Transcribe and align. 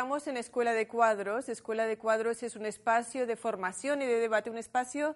Estamos 0.00 0.26
en 0.28 0.38
Escuela 0.38 0.72
de 0.72 0.88
Cuadros. 0.88 1.50
Escuela 1.50 1.86
de 1.86 1.98
Cuadros 1.98 2.42
es 2.42 2.56
un 2.56 2.64
espacio 2.64 3.26
de 3.26 3.36
formación 3.36 4.00
y 4.00 4.06
de 4.06 4.18
debate, 4.18 4.48
un 4.48 4.56
espacio 4.56 5.14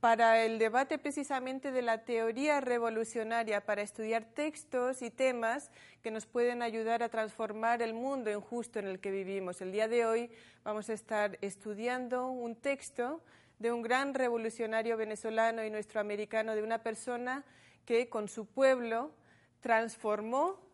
para 0.00 0.42
el 0.42 0.58
debate 0.58 0.96
precisamente 0.96 1.70
de 1.70 1.82
la 1.82 2.06
teoría 2.06 2.62
revolucionaria, 2.62 3.66
para 3.66 3.82
estudiar 3.82 4.24
textos 4.24 5.02
y 5.02 5.10
temas 5.10 5.70
que 6.02 6.10
nos 6.10 6.24
pueden 6.24 6.62
ayudar 6.62 7.02
a 7.02 7.10
transformar 7.10 7.82
el 7.82 7.92
mundo 7.92 8.30
injusto 8.30 8.78
en 8.78 8.86
el 8.86 9.00
que 9.00 9.10
vivimos. 9.10 9.60
El 9.60 9.70
día 9.70 9.86
de 9.86 10.06
hoy 10.06 10.30
vamos 10.64 10.88
a 10.88 10.94
estar 10.94 11.36
estudiando 11.42 12.28
un 12.28 12.56
texto 12.56 13.20
de 13.58 13.70
un 13.70 13.82
gran 13.82 14.14
revolucionario 14.14 14.96
venezolano 14.96 15.62
y 15.62 15.68
nuestro 15.68 16.00
americano, 16.00 16.54
de 16.54 16.62
una 16.62 16.82
persona 16.82 17.44
que 17.84 18.08
con 18.08 18.28
su 18.30 18.46
pueblo 18.46 19.12
transformó 19.60 20.71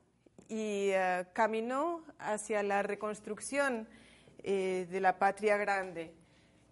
y 0.49 0.91
eh, 0.91 1.27
caminó 1.35 2.03
hacia 2.19 2.63
la 2.63 2.83
reconstrucción 2.83 3.87
eh, 4.43 4.87
de 4.91 5.01
la 5.01 5.19
patria 5.19 5.57
grande. 5.59 6.15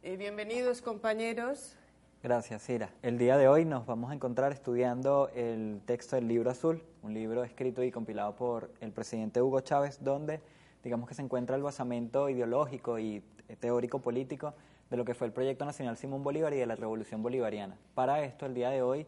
Eh, 0.03 0.17
bienvenidos 0.17 0.81
compañeros. 0.81 1.77
Gracias, 2.23 2.63
Cira. 2.65 2.91
El 3.03 3.19
día 3.19 3.37
de 3.37 3.49
hoy 3.49 3.65
nos 3.65 3.87
vamos 3.87 4.11
a 4.11 4.15
encontrar 4.15 4.53
estudiando 4.53 5.29
el 5.35 5.83
texto 5.85 6.17
del 6.17 6.27
Libro 6.27 6.51
Azul, 6.51 6.83
un 7.03 7.13
libro 7.13 7.45
escrito 7.45 7.83
y 7.85 7.93
compilado 7.93 8.35
por 8.35 8.71
el 8.81 8.93
presidente 8.93 9.43
Hugo 9.43 9.61
Chávez, 9.61 10.03
donde 10.03 10.41
digamos 10.83 11.09
que 11.09 11.15
se 11.15 11.23
encuentra 11.23 11.55
el 11.55 11.63
basamento 11.63 12.31
ideológico 12.31 12.99
y 12.99 13.23
teórico 13.61 14.01
político 14.01 14.55
de 14.91 14.97
lo 14.97 15.05
que 15.05 15.15
fue 15.15 15.27
el 15.27 15.33
Proyecto 15.33 15.65
Nacional 15.65 15.97
Simón 15.97 16.25
Bolívar 16.25 16.55
y 16.55 16.59
de 16.59 16.67
la 16.67 16.77
Revolución 16.77 17.23
Bolivariana. 17.23 17.77
Para 17.95 18.23
esto, 18.23 18.47
el 18.47 18.55
día 18.55 18.71
de 18.71 18.83
hoy 18.83 19.07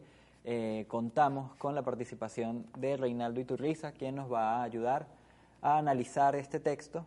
eh, 0.51 0.85
contamos 0.87 1.55
con 1.57 1.75
la 1.75 1.83
participación 1.83 2.65
de 2.75 2.97
Reinaldo 2.97 3.39
Iturriza, 3.39 3.91
quien 3.91 4.15
nos 4.15 4.33
va 4.33 4.55
a 4.55 4.63
ayudar 4.63 5.05
a 5.61 5.77
analizar 5.77 6.35
este 6.35 6.59
texto. 6.59 7.05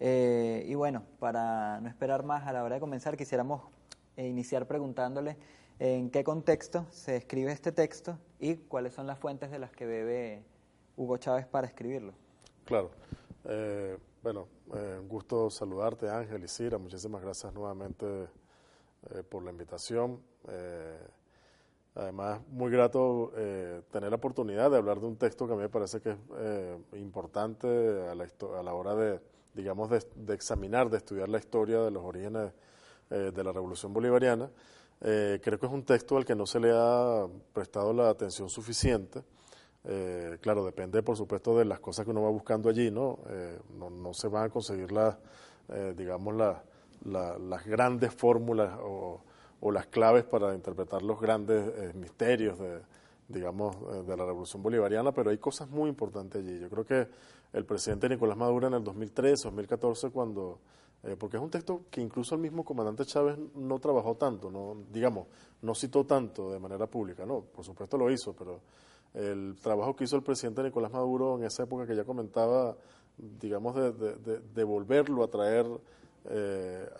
Eh, 0.00 0.64
y 0.66 0.74
bueno, 0.74 1.04
para 1.20 1.80
no 1.80 1.88
esperar 1.88 2.24
más 2.24 2.44
a 2.44 2.52
la 2.52 2.64
hora 2.64 2.74
de 2.74 2.80
comenzar, 2.80 3.16
quisiéramos 3.16 3.62
eh, 4.16 4.26
iniciar 4.26 4.66
preguntándole 4.66 5.36
en 5.78 6.10
qué 6.10 6.24
contexto 6.24 6.84
se 6.90 7.14
escribe 7.14 7.52
este 7.52 7.70
texto 7.70 8.18
y 8.40 8.56
cuáles 8.56 8.94
son 8.94 9.06
las 9.06 9.16
fuentes 9.16 9.52
de 9.52 9.60
las 9.60 9.70
que 9.70 9.86
bebe 9.86 10.42
Hugo 10.96 11.18
Chávez 11.18 11.46
para 11.46 11.68
escribirlo. 11.68 12.14
Claro. 12.64 12.90
Eh, 13.44 13.96
bueno, 14.24 14.48
eh, 14.74 14.98
un 15.00 15.08
gusto 15.08 15.50
saludarte, 15.50 16.10
Ángel 16.10 16.42
y 16.42 16.48
Cira. 16.48 16.78
Muchísimas 16.78 17.22
gracias 17.22 17.54
nuevamente 17.54 18.06
eh, 19.10 19.22
por 19.22 19.44
la 19.44 19.52
invitación. 19.52 20.20
Además, 21.94 22.40
muy 22.48 22.70
grato 22.70 23.32
eh, 23.36 23.82
tener 23.90 24.08
la 24.10 24.16
oportunidad 24.16 24.70
de 24.70 24.78
hablar 24.78 24.98
de 24.98 25.06
un 25.06 25.16
texto 25.16 25.46
que 25.46 25.52
a 25.52 25.56
mí 25.56 25.62
me 25.62 25.68
parece 25.68 26.00
que 26.00 26.12
es 26.12 26.16
eh, 26.38 26.78
importante 26.94 27.66
a 27.68 28.14
la, 28.14 28.26
a 28.58 28.62
la 28.62 28.74
hora 28.74 28.94
de, 28.94 29.20
digamos, 29.52 29.90
de, 29.90 30.02
de 30.16 30.34
examinar, 30.34 30.88
de 30.88 30.96
estudiar 30.96 31.28
la 31.28 31.38
historia 31.38 31.80
de 31.82 31.90
los 31.90 32.02
orígenes 32.02 32.50
eh, 33.10 33.30
de 33.34 33.44
la 33.44 33.52
Revolución 33.52 33.92
Bolivariana. 33.92 34.48
Eh, 35.02 35.38
creo 35.42 35.58
que 35.58 35.66
es 35.66 35.72
un 35.72 35.84
texto 35.84 36.16
al 36.16 36.24
que 36.24 36.34
no 36.34 36.46
se 36.46 36.60
le 36.60 36.70
ha 36.74 37.26
prestado 37.52 37.92
la 37.92 38.08
atención 38.08 38.48
suficiente. 38.48 39.22
Eh, 39.84 40.38
claro, 40.40 40.64
depende 40.64 41.02
por 41.02 41.16
supuesto 41.18 41.58
de 41.58 41.66
las 41.66 41.80
cosas 41.80 42.06
que 42.06 42.10
uno 42.10 42.22
va 42.22 42.30
buscando 42.30 42.70
allí, 42.70 42.90
¿no? 42.90 43.18
Eh, 43.28 43.58
no, 43.78 43.90
no 43.90 44.14
se 44.14 44.28
van 44.28 44.44
a 44.44 44.48
conseguir 44.48 44.92
las, 44.92 45.18
digamos, 45.96 46.34
la- 46.36 46.62
la- 47.04 47.36
las 47.38 47.66
grandes 47.66 48.14
fórmulas 48.14 48.78
o, 48.80 49.20
o 49.64 49.70
las 49.70 49.86
claves 49.86 50.24
para 50.24 50.54
interpretar 50.54 51.02
los 51.02 51.20
grandes 51.20 51.66
eh, 51.76 51.92
misterios 51.94 52.58
de, 52.58 52.80
digamos, 53.28 53.76
eh, 53.92 54.02
de 54.06 54.16
la 54.16 54.26
Revolución 54.26 54.62
Bolivariana, 54.62 55.12
pero 55.12 55.30
hay 55.30 55.38
cosas 55.38 55.70
muy 55.70 55.88
importantes 55.88 56.42
allí. 56.42 56.58
Yo 56.58 56.68
creo 56.68 56.84
que 56.84 57.08
el 57.52 57.64
presidente 57.64 58.08
Nicolás 58.08 58.36
Maduro 58.36 58.66
en 58.66 58.74
el 58.74 58.82
2013, 58.82 59.44
2014, 59.44 60.10
cuando, 60.10 60.58
eh, 61.04 61.14
porque 61.18 61.36
es 61.36 61.42
un 61.42 61.50
texto 61.50 61.82
que 61.90 62.00
incluso 62.00 62.34
el 62.34 62.40
mismo 62.40 62.64
comandante 62.64 63.04
Chávez 63.06 63.38
no 63.54 63.78
trabajó 63.78 64.16
tanto, 64.16 64.50
no, 64.50 64.76
digamos, 64.92 65.28
no 65.62 65.74
citó 65.76 66.04
tanto 66.04 66.50
de 66.50 66.58
manera 66.58 66.86
pública, 66.88 67.24
no, 67.24 67.40
por 67.42 67.64
supuesto 67.64 67.96
lo 67.96 68.10
hizo, 68.10 68.34
pero 68.34 68.60
el 69.14 69.54
trabajo 69.62 69.94
que 69.94 70.04
hizo 70.04 70.16
el 70.16 70.22
presidente 70.24 70.62
Nicolás 70.62 70.90
Maduro 70.90 71.36
en 71.38 71.44
esa 71.44 71.62
época 71.62 71.86
que 71.86 71.94
ya 71.94 72.02
comentaba, 72.04 72.76
digamos, 73.16 73.76
de, 73.76 73.92
de- 73.92 74.40
de- 74.40 74.64
volverlo 74.64 75.22
a 75.22 75.28
traer 75.28 75.66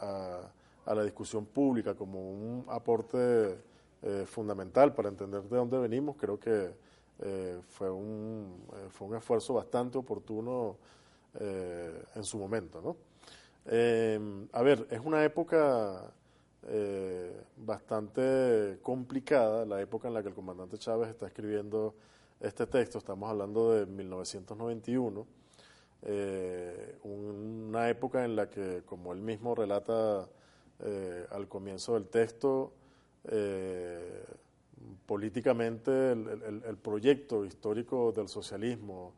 a, 0.00 0.40
a 0.86 0.94
la 0.94 1.04
discusión 1.04 1.46
pública 1.46 1.94
como 1.94 2.30
un 2.30 2.64
aporte 2.68 3.56
eh, 4.02 4.24
fundamental 4.26 4.94
para 4.94 5.08
entender 5.08 5.42
de 5.42 5.56
dónde 5.56 5.78
venimos, 5.78 6.16
creo 6.16 6.38
que 6.38 6.70
eh, 7.20 7.60
fue, 7.68 7.90
un, 7.90 8.64
eh, 8.74 8.88
fue 8.90 9.08
un 9.08 9.16
esfuerzo 9.16 9.54
bastante 9.54 9.98
oportuno 9.98 10.76
en 11.34 12.24
su 12.24 12.36
momento. 12.36 12.82
¿no? 12.82 12.96
Eh, 13.64 14.46
a 14.52 14.62
ver, 14.62 14.86
es 14.90 15.00
una 15.00 15.24
época 15.24 16.12
bastante 17.56 18.78
complicada, 18.82 19.64
la 19.64 19.80
época 19.80 20.08
en 20.08 20.14
la 20.14 20.22
que 20.22 20.28
el 20.28 20.34
comandante 20.34 20.76
Chávez 20.76 21.08
está 21.08 21.26
escribiendo 21.26 21.94
este 22.38 22.66
texto, 22.66 22.98
estamos 22.98 23.30
hablando 23.30 23.72
de 23.72 23.86
1991, 23.86 25.26
eh, 26.02 26.98
una 27.04 27.88
época 27.88 28.24
en 28.24 28.34
la 28.34 28.50
que, 28.50 28.82
como 28.84 29.12
él 29.12 29.20
mismo 29.20 29.54
relata 29.54 30.28
eh, 30.82 31.26
al 31.30 31.48
comienzo 31.48 31.94
del 31.94 32.08
texto, 32.08 32.72
eh, 33.24 34.24
políticamente 35.06 36.12
el, 36.12 36.76
proyecto 36.82 37.44
histórico 37.44 38.12
del 38.12 38.28
socialismo 38.28 39.12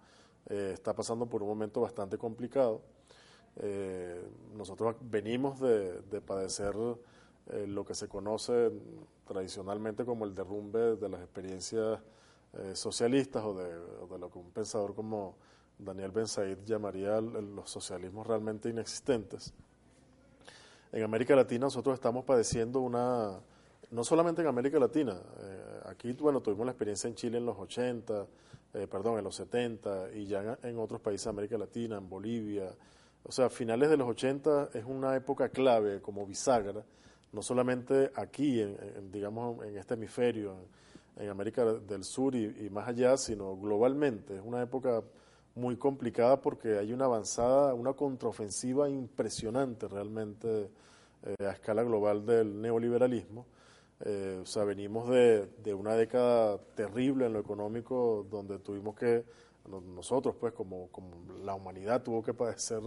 eh, 0.47 0.73
está 0.75 0.93
pasando 0.95 1.27
por 1.27 1.43
un 1.43 1.49
momento 1.49 1.81
bastante 1.81 2.19
complicado. 2.19 2.83
Eh, 3.57 4.23
nosotros 4.55 4.97
venimos 5.01 5.61
de, 5.61 6.03
de 6.03 6.21
padecer 6.21 6.75
lo 7.67 7.85
que 7.85 7.95
se 7.95 8.09
conoce 8.09 8.71
tradicionalmente 9.27 10.05
como 10.05 10.25
el 10.25 10.35
derrumbe 10.35 10.97
de 10.97 11.09
las 11.09 11.21
experiencias 11.21 12.01
socialistas 12.73 13.45
o 13.45 13.55
de, 13.55 14.19
lo 14.19 14.31
que 14.31 14.39
un 14.39 14.51
pensador 14.51 14.95
como 14.95 15.37
Daniel 15.79 16.11
Ben 16.11 16.27
Said 16.27 16.59
llamaría 16.65 17.21
los 17.21 17.69
socialismos 17.71 18.27
realmente 18.27 18.71
inexistentes. 18.71 19.53
En 20.95 21.03
América 21.03 21.35
Latina 21.35 21.67
nosotros 21.67 21.95
estamos 21.95 22.25
padeciendo 22.25 22.81
una, 22.81 23.33
no 23.91 24.05
solamente 24.05 24.43
en 24.43 24.47
América 24.47 24.79
Latina, 24.79 25.21
eh, 25.41 25.81
aquí 25.87 26.13
bueno, 26.13 26.41
tuvimos 26.41 26.67
la 26.67 26.71
experiencia 26.71 27.09
en 27.09 27.17
Chile 27.17 27.39
en 27.39 27.47
los 27.47 27.59
80, 27.59 28.27
eh, 28.75 28.87
perdón, 28.87 29.19
en 29.19 29.25
los 29.25 29.35
70 29.35 30.13
y 30.15 30.27
ya 30.27 30.57
en, 30.63 30.79
otros 30.79 31.01
países 31.01 31.25
de 31.25 31.31
América 31.31 31.59
Latina, 31.59 31.97
en 31.97 32.09
Bolivia, 32.09 32.71
o 33.25 33.33
sea, 33.33 33.51
finales 33.51 33.91
de 33.91 33.97
los 33.97 34.09
80 34.09 34.69
es 34.73 34.85
una 34.85 35.17
época 35.17 35.49
clave 35.49 36.01
como 36.01 36.25
bisagra, 36.25 36.85
no 37.33 37.43
solamente 37.43 38.13
aquí, 38.15 38.61
en, 38.61 39.11
digamos, 39.11 39.67
en 39.67 39.77
este 39.77 39.95
hemisferio, 39.95 40.55
en, 41.17 41.29
América 41.29 41.65
del 41.65 42.05
Sur 42.05 42.37
y 42.37 42.71
más 42.71 42.87
allá, 42.87 43.17
sino 43.17 43.57
globalmente. 43.57 44.37
Es 44.37 44.43
una 44.45 44.63
época 44.63 45.03
muy 45.55 45.77
complicada 45.77 46.41
porque 46.41 46.79
hay 46.79 46.93
una 46.93 47.05
avanzada, 47.05 47.75
una 47.75 47.93
contraofensiva 47.93 48.89
impresionante 48.89 49.87
realmente 49.89 50.71
eh, 51.23 51.47
a 51.47 51.51
escala 51.53 51.83
global 51.83 52.27
del 52.27 52.61
neoliberalismo. 52.61 53.47
Eh, 54.01 54.41
o 54.43 54.47
sea, 54.47 54.65
venimos 54.65 55.09
de, 55.09 55.47
de 55.63 55.73
una 55.73 55.95
década 55.95 56.59
terrible 56.75 57.27
en 57.27 57.33
lo 57.33 57.39
económico 57.39 58.27
donde 58.29 58.59
tuvimos 58.59 58.97
que, 58.97 59.25
no- 59.69 59.81
nosotros 59.81 60.35
pues 60.39 60.53
como, 60.53 60.89
como 60.89 61.11
la 61.45 61.55
humanidad 61.55 62.03
tuvo 62.03 62.23
que 62.23 62.35
padecer 62.35 62.83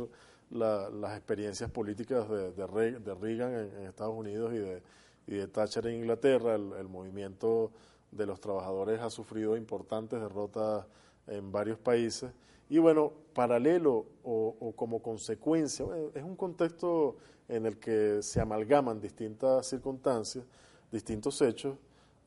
la- 0.52 0.90
las 0.90 1.16
experiencias 1.18 1.72
políticas 1.72 2.30
de, 2.30 2.52
de, 2.52 3.00
de 3.00 3.16
Reagan 3.16 3.54
en, 3.54 3.84
Estados 3.88 4.14
Unidos 4.16 4.54
y 4.54 4.58
de, 4.58 4.82
y 5.28 5.36
de 5.36 5.48
Thatcher 5.48 5.88
en 5.88 5.96
Inglaterra. 6.02 6.56
El 6.56 6.88
movimiento 6.90 7.72
de 8.12 8.26
los 8.26 8.40
trabajadores 8.42 9.00
ha 9.00 9.10
sufrido 9.10 9.56
importantes 9.56 10.20
derrotas 10.20 10.86
en 11.28 11.52
varios 11.52 11.80
países. 11.80 12.30
Y 12.70 12.80
bueno, 12.80 13.14
paralelo 13.34 14.06
o, 14.24 14.74
como 14.76 15.02
consecuencia, 15.02 15.86
es 16.14 16.24
un 16.24 16.36
contexto 16.36 17.18
en 17.48 17.66
el 17.66 17.78
que 17.78 18.22
se 18.22 18.42
amalgaman 18.42 19.00
distintas 19.00 19.68
circunstancias. 19.68 20.44
distintos 20.92 21.42
hechos, 21.42 21.78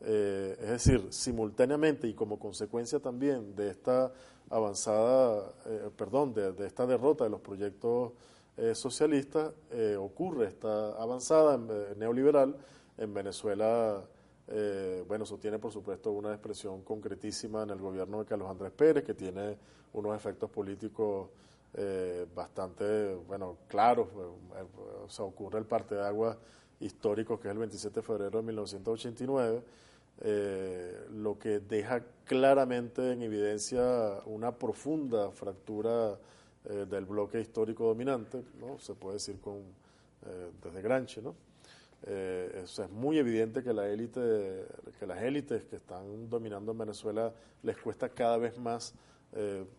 eh, 0.03 0.57
es 0.61 0.69
decir, 0.69 1.07
simultáneamente 1.11 2.07
y 2.07 2.15
como 2.15 2.39
consecuencia 2.39 2.99
también 3.01 3.55
de 3.57 3.71
esta 3.71 4.13
avanzada, 4.51 5.55
eh, 5.65 5.91
perdón, 5.97 6.35
de, 6.35 6.53
de, 6.53 6.67
esta 6.67 6.87
derrota 6.87 7.25
de 7.25 7.31
los 7.31 7.41
proyectos 7.41 8.13
eh, 8.61 8.75
socialistas, 8.75 9.53
eh, 9.71 9.97
ocurre 9.97 10.49
esta 10.49 10.91
avanzada 11.01 11.55
en, 11.55 11.99
neoliberal 11.99 12.55
en 12.99 13.15
Venezuela. 13.15 14.05
Bueno, 15.07 15.25
eso 15.25 15.39
tiene 15.39 15.59
por 15.59 15.71
supuesto 15.71 16.11
una 16.11 16.33
expresión 16.33 16.83
concretísima 16.83 17.63
en 17.63 17.71
el 17.71 17.79
gobierno 17.79 18.19
de 18.19 18.25
Carlos 18.25 18.51
Andrés 18.51 18.73
Pérez, 18.73 19.05
que 19.05 19.15
tiene 19.15 19.57
unos 19.93 20.17
efectos 20.17 20.51
políticos 20.51 21.29
bastante, 22.35 23.15
bueno, 23.29 23.59
claros. 23.69 24.09
o 25.05 25.09
sea, 25.09 25.25
ocurre 25.25 25.61
el 25.61 25.67
parte 25.67 25.95
de 25.95 26.03
agua 26.03 26.37
histórico 26.81 27.39
que 27.39 27.49
es 27.49 27.53
el 27.53 27.59
27 27.59 27.95
de 27.95 28.03
febrero 28.03 28.39
de 28.39 28.45
1989 28.45 29.63
eh, 30.23 31.07
lo 31.13 31.39
que 31.39 31.61
deja 31.61 32.03
claramente 32.27 33.13
en 33.13 33.23
evidencia 33.23 34.21
una 34.27 34.53
profunda 34.53 35.31
fractura 35.31 36.19
eh, 36.67 36.85
del 36.89 37.07
bloque 37.07 37.41
histórico 37.41 37.87
dominante, 37.87 38.43
¿no? 38.61 38.79
se 38.79 38.95
puede 38.95 39.15
decir 39.15 39.41
con, 39.41 39.61
eh, 40.27 40.51
desde 40.63 40.83
Granche. 40.83 41.23
¿no? 41.23 41.35
Es, 42.03 42.79
es, 42.79 42.91
muy 42.91 43.19
evidente 43.19 43.63
que, 43.63 43.73
la 43.75 43.89
élite, 43.89 44.67
que 44.99 45.07
las 45.07 45.23
élites 45.23 45.67
que 45.67 45.77
están 45.77 46.31
dominando 46.31 46.73
en 46.73 46.79
Venezuela 46.79 47.33
les 47.63 47.77
cuesta 47.77 48.09
cada 48.09 48.39
vez 48.39 48.59
más 48.59 48.95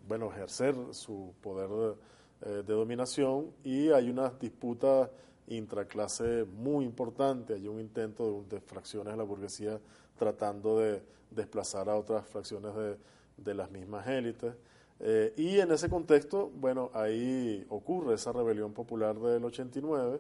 bueno, 0.08 0.32
ejercer 0.32 0.76
su 0.92 1.34
poder 1.42 1.98
de, 2.40 2.64
de 2.64 2.74
dominación 2.74 3.52
y 3.64 3.90
hay 3.90 4.10
unas 4.10 4.40
disputas 4.40 5.10
intraclase 5.48 6.46
muy 6.46 6.86
importante, 6.86 7.54
hay 7.56 7.68
un 7.68 7.80
intento 7.80 8.44
de, 8.44 8.56
de 8.56 8.62
fracciones 8.62 9.14
de 9.14 9.18
la 9.18 9.24
burguesía 9.24 9.80
tratando 10.18 10.80
de 10.80 11.02
desplazar 11.32 11.90
a 11.90 11.98
otras 11.98 12.26
fracciones 12.28 12.76
de, 12.76 12.98
de 13.38 13.54
las 13.54 13.72
mismas 13.72 14.08
élites. 14.08 14.54
Eh, 15.00 15.34
y 15.36 15.60
en 15.60 15.72
ese 15.72 15.90
contexto, 15.90 16.52
bueno, 16.56 16.92
ahí 16.94 17.66
ocurre 17.70 18.16
esa 18.16 18.32
rebelión 18.32 18.74
popular 18.74 19.18
del 19.20 19.44
89 19.44 20.20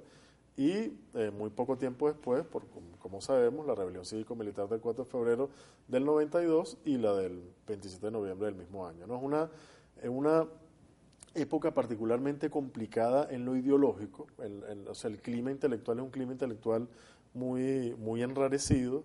y 0.62 0.96
eh, 1.16 1.32
muy 1.32 1.50
poco 1.50 1.76
tiempo 1.76 2.08
después, 2.08 2.46
por, 2.46 2.68
como, 3.00 3.20
sabemos, 3.20 3.66
la 3.66 3.74
rebelión 3.74 4.06
cívico-militar 4.06 4.70
del 4.70 4.80
4 4.80 5.06
de 5.06 5.10
febrero 5.10 5.50
del 5.88 6.06
92 6.06 6.78
y 6.86 6.98
la 6.98 7.16
del 7.16 7.42
27 7.66 8.06
de 8.06 8.12
noviembre 8.12 8.46
del 8.46 8.56
mismo 8.56 8.86
año. 8.86 9.08
¿no? 9.08 9.16
Es 9.18 9.24
una, 9.24 9.50
una 10.04 10.48
época 11.34 11.74
particularmente 11.74 12.52
complicada 12.52 13.28
en 13.32 13.44
lo 13.44 13.56
ideológico, 13.56 14.28
o 14.88 14.94
sea, 14.94 15.10
el 15.10 15.20
clima 15.20 15.50
intelectual 15.50 15.98
es 15.98 16.04
un 16.04 16.12
clima 16.12 16.34
intelectual 16.34 16.88
muy, 17.34 17.96
muy 17.98 18.22
enrarecido, 18.22 19.04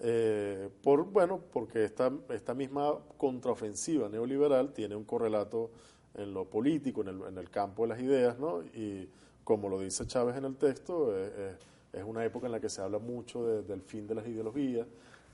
eh, 0.00 0.70
por, 0.82 1.04
bueno, 1.04 1.38
porque 1.52 1.84
esta, 1.84 2.10
esta 2.30 2.54
misma 2.54 2.94
contraofensiva 3.18 4.08
neoliberal 4.08 4.72
tiene 4.72 4.96
un 4.96 5.04
correlato 5.04 5.70
en 6.14 6.32
lo 6.32 6.46
político, 6.46 7.02
en 7.02 7.08
el, 7.08 7.22
en 7.28 7.36
el 7.36 7.50
campo 7.50 7.82
de 7.82 7.88
las 7.88 8.00
ideas, 8.00 8.38
¿no? 8.38 8.62
Y 8.62 9.10
como 9.44 9.68
lo 9.68 9.80
dice 9.80 10.06
Chávez 10.06 10.36
en 10.36 10.46
el 10.46 10.56
texto, 10.56 11.16
eh, 11.16 11.30
eh, 11.36 11.56
es 11.92 12.04
una 12.04 12.24
época 12.24 12.46
en 12.46 12.52
la 12.52 12.60
que 12.60 12.68
se 12.68 12.80
habla 12.80 12.98
mucho 12.98 13.62
del 13.62 13.82
fin 13.82 14.06
de 14.06 14.16
las 14.16 14.26
ideologías, 14.26 14.86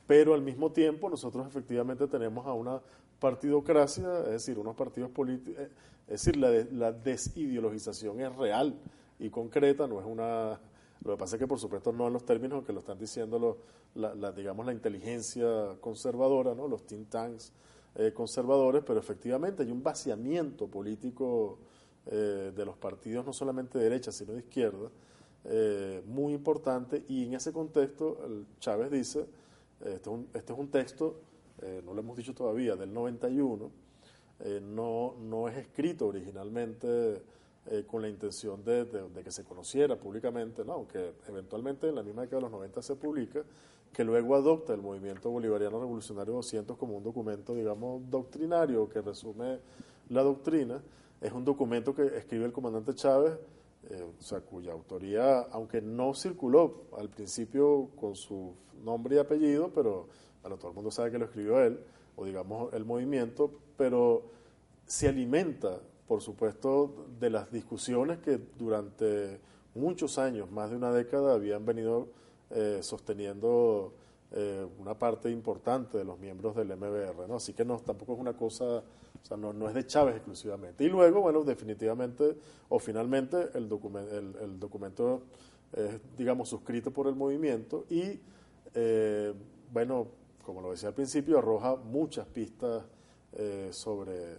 pero 0.06 0.34
al 0.34 0.42
mismo 0.42 0.72
tiempo 0.72 1.08
nosotros 1.08 1.46
efectivamente 1.46 2.06
tenemos 2.06 2.46
a 2.46 2.52
una 2.52 2.80
partidocracia, 3.18 4.20
es 4.24 4.30
decir, 4.30 4.58
unos 4.58 4.76
partidos 4.76 5.10
políticos, 5.10 5.62
es 6.06 6.24
decir, 6.24 6.36
la, 6.36 6.50
la 6.72 6.92
desideologización 6.92 8.20
es 8.20 8.34
real 8.36 8.74
y 9.18 9.30
concreta, 9.30 9.86
no 9.86 10.00
es 10.00 10.06
una 10.06 10.58
lo 11.04 11.12
que 11.12 11.18
pasa 11.18 11.36
es 11.36 11.40
que, 11.40 11.46
por 11.46 11.58
supuesto, 11.58 11.92
no 11.92 12.06
en 12.08 12.12
los 12.12 12.24
términos 12.24 12.64
que 12.64 12.72
lo 12.72 12.80
están 12.80 12.98
diciendo 12.98 13.38
los, 13.38 13.56
la, 13.94 14.32
digamos, 14.32 14.66
la 14.66 14.72
inteligencia 14.72 15.76
conservadora, 15.80 16.54
¿no? 16.54 16.68
los 16.68 16.86
think 16.86 17.08
tanks 17.08 17.52
eh, 17.94 18.12
conservadores, 18.12 18.82
pero 18.86 19.00
efectivamente 19.00 19.62
hay 19.62 19.70
un 19.70 19.82
vaciamiento 19.82 20.66
político 20.66 21.58
eh, 22.06 22.52
de 22.54 22.64
los 22.64 22.76
partidos, 22.76 23.24
no 23.24 23.32
solamente 23.32 23.78
de 23.78 23.84
derecha, 23.84 24.12
sino 24.12 24.32
de 24.32 24.40
izquierda, 24.40 24.88
eh, 25.44 26.02
muy 26.06 26.32
importante. 26.32 27.04
Y 27.08 27.26
en 27.26 27.34
ese 27.34 27.52
contexto, 27.52 28.18
Chávez 28.58 28.90
dice, 28.90 29.26
este 29.80 29.96
es, 29.96 30.06
un, 30.06 30.28
este 30.34 30.52
es 30.52 30.58
un 30.58 30.68
texto, 30.68 31.20
no 31.84 31.92
lo 31.92 32.00
hemos 32.00 32.16
dicho 32.16 32.34
todavía, 32.34 32.74
del 32.74 32.92
91, 32.92 33.70
no, 34.62 35.14
no 35.20 35.48
es 35.48 35.56
escrito 35.58 36.06
originalmente 36.06 37.22
eh, 37.66 37.84
con 37.86 38.00
la 38.00 38.08
intención 38.08 38.64
de, 38.64 38.86
que 39.22 39.30
se 39.30 39.44
conociera 39.44 39.94
públicamente, 39.94 40.64
¿no? 40.64 40.72
aunque 40.72 41.12
eventualmente 41.28 41.88
en 41.88 41.94
la 41.94 42.02
misma 42.02 42.22
década 42.22 42.38
de 42.38 42.42
los 42.44 42.52
90 42.52 42.80
se 42.80 42.96
publica, 42.96 43.42
que 43.92 44.02
luego 44.02 44.34
adopta 44.34 44.72
el 44.72 44.80
movimiento 44.80 45.30
bolivariano 45.30 45.78
revolucionario 45.78 46.32
200 46.34 46.78
como 46.78 46.96
un 46.96 47.04
documento, 47.04 47.54
digamos, 47.54 48.00
doctrinario 48.10 48.88
que 48.88 49.02
resume 49.02 49.58
la 50.08 50.22
doctrina. 50.22 50.80
Es 51.20 51.32
un 51.32 51.44
documento 51.44 51.94
que 51.94 52.06
escribe 52.16 52.46
el 52.46 52.52
comandante 52.52 52.94
Chávez, 52.94 53.34
eh, 53.90 54.06
o 54.18 54.22
sea, 54.22 54.40
cuya 54.40 54.72
autoría, 54.72 55.40
aunque 55.52 55.80
no 55.80 56.14
circuló 56.14 56.84
al 56.96 57.08
principio 57.08 57.90
con 57.98 58.14
su 58.14 58.54
nombre 58.84 59.16
y 59.16 59.18
apellido, 59.18 59.70
pero 59.74 60.08
bueno, 60.42 60.56
todo 60.56 60.68
el 60.68 60.74
mundo 60.74 60.90
sabe 60.90 61.10
que 61.10 61.18
lo 61.18 61.26
escribió 61.26 61.60
él, 61.60 61.80
o 62.16 62.24
digamos 62.24 62.72
el 62.72 62.84
movimiento, 62.84 63.50
pero 63.76 64.22
se 64.86 65.08
alimenta 65.08 65.80
por 66.10 66.22
supuesto, 66.22 67.06
de 67.20 67.30
las 67.30 67.52
discusiones 67.52 68.18
que 68.18 68.40
durante 68.58 69.38
muchos 69.76 70.18
años, 70.18 70.50
más 70.50 70.68
de 70.68 70.74
una 70.74 70.90
década, 70.90 71.34
habían 71.34 71.64
venido 71.64 72.08
eh, 72.50 72.80
sosteniendo 72.82 73.94
eh, 74.32 74.66
una 74.80 74.98
parte 74.98 75.30
importante 75.30 75.98
de 75.98 76.04
los 76.04 76.18
miembros 76.18 76.56
del 76.56 76.76
MBR, 76.76 77.28
¿no? 77.28 77.36
Así 77.36 77.52
que 77.52 77.64
no, 77.64 77.78
tampoco 77.78 78.14
es 78.14 78.18
una 78.18 78.32
cosa, 78.32 78.82
o 79.22 79.26
sea, 79.26 79.36
no, 79.36 79.52
no 79.52 79.68
es 79.68 79.74
de 79.74 79.86
Chávez 79.86 80.16
exclusivamente. 80.16 80.84
Y 80.84 80.88
luego, 80.88 81.20
bueno, 81.20 81.42
definitivamente 81.42 82.36
o 82.68 82.78
finalmente 82.78 83.50
el, 83.54 83.68
documento 83.68 84.16
el, 84.16 84.58
documento 84.58 85.22
es, 85.72 86.00
digamos, 86.16 86.48
suscrito 86.48 86.90
por 86.90 87.06
el 87.06 87.14
movimiento 87.14 87.84
y, 87.88 88.18
eh, 88.74 89.32
bueno, 89.72 90.06
como 90.44 90.60
lo 90.60 90.70
decía 90.70 90.88
al 90.88 90.94
principio, 90.94 91.38
arroja 91.38 91.76
muchas 91.76 92.26
pistas 92.26 92.82
sobre 93.70 94.38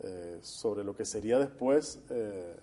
eh, 0.00 0.38
sobre 0.42 0.84
lo 0.84 0.94
que 0.94 1.04
sería 1.04 1.40
después, 1.40 2.00
eh, 2.10 2.54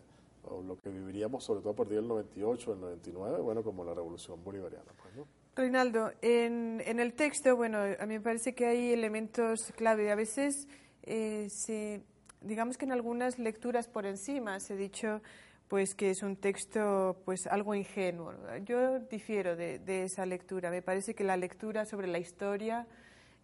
o 0.44 0.62
lo 0.62 0.80
que 0.80 0.90
viviríamos 0.90 1.44
sobre 1.44 1.60
todo 1.60 1.74
a 1.74 1.76
partir 1.76 1.98
del 1.98 2.08
98, 2.08 2.74
el 2.74 2.80
99, 2.80 3.42
bueno, 3.42 3.62
como 3.62 3.84
la 3.84 3.94
revolución 3.94 4.42
bolivariana. 4.42 4.86
Pues, 5.02 5.28
Reinaldo, 5.54 6.12
en, 6.22 6.82
en, 6.86 7.00
el 7.02 7.14
texto, 7.14 7.58
bueno, 7.58 7.80
a 7.80 8.06
mí 8.06 8.14
me 8.16 8.22
parece 8.22 8.56
que 8.56 8.66
hay 8.68 8.94
elementos 8.94 9.74
clave. 9.76 10.12
A 10.12 10.16
veces, 10.16 10.70
eh, 11.06 11.48
se, 11.50 12.02
digamos 12.42 12.78
que 12.78 12.86
en 12.86 12.92
algunas 12.92 13.40
lecturas 13.40 13.88
por 13.88 14.06
encima 14.06 14.60
se 14.60 14.74
ha 14.74 14.78
dicho 14.78 15.22
pues 15.68 15.96
que 15.96 16.12
es 16.12 16.22
un 16.22 16.36
texto 16.36 17.18
pues 17.26 17.48
algo 17.48 17.74
ingenuo. 17.74 18.34
Yo 18.64 19.00
difiero 19.00 19.56
de, 19.56 19.80
de 19.80 20.04
esa 20.04 20.26
lectura. 20.26 20.70
Me 20.70 20.82
parece 20.82 21.16
que 21.16 21.24
la 21.24 21.38
lectura 21.38 21.86
sobre 21.86 22.08
la 22.08 22.20
historia 22.20 22.88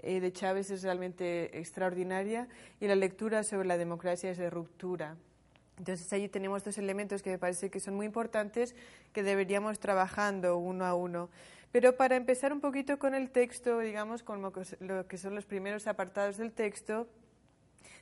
eh, 0.04 0.20
de 0.20 0.32
Chávez 0.32 0.72
es 0.72 0.84
realmente 0.84 1.58
extraordinaria 1.60 2.48
y 2.80 2.88
la 2.88 2.96
lectura 2.96 3.44
sobre 3.44 3.68
la 3.68 3.78
democracia 3.78 4.32
es 4.32 4.38
de 4.38 4.50
ruptura. 4.50 5.16
Entonces 5.78 6.12
allí 6.14 6.28
tenemos 6.28 6.64
dos 6.64 6.78
elementos 6.78 7.22
que 7.22 7.32
me 7.32 7.40
parece 7.40 7.70
que 7.70 7.80
son 7.80 7.96
muy 7.96 8.06
importantes 8.06 8.76
que 9.14 9.24
deberíamos 9.24 9.80
trabajando 9.80 10.58
uno 10.58 10.86
a 10.86 10.94
uno. 10.94 11.30
Pero 11.72 11.96
para 11.96 12.16
empezar 12.16 12.52
un 12.52 12.62
poquito 12.62 13.00
con 13.00 13.16
el 13.16 13.32
texto, 13.32 13.80
digamos, 13.80 14.24
con 14.24 14.42
lo 14.42 14.52
que 15.08 15.18
son 15.18 15.36
los 15.36 15.46
primeros 15.46 15.88
apartados 15.88 16.38
del 16.38 16.52
texto, 16.52 17.08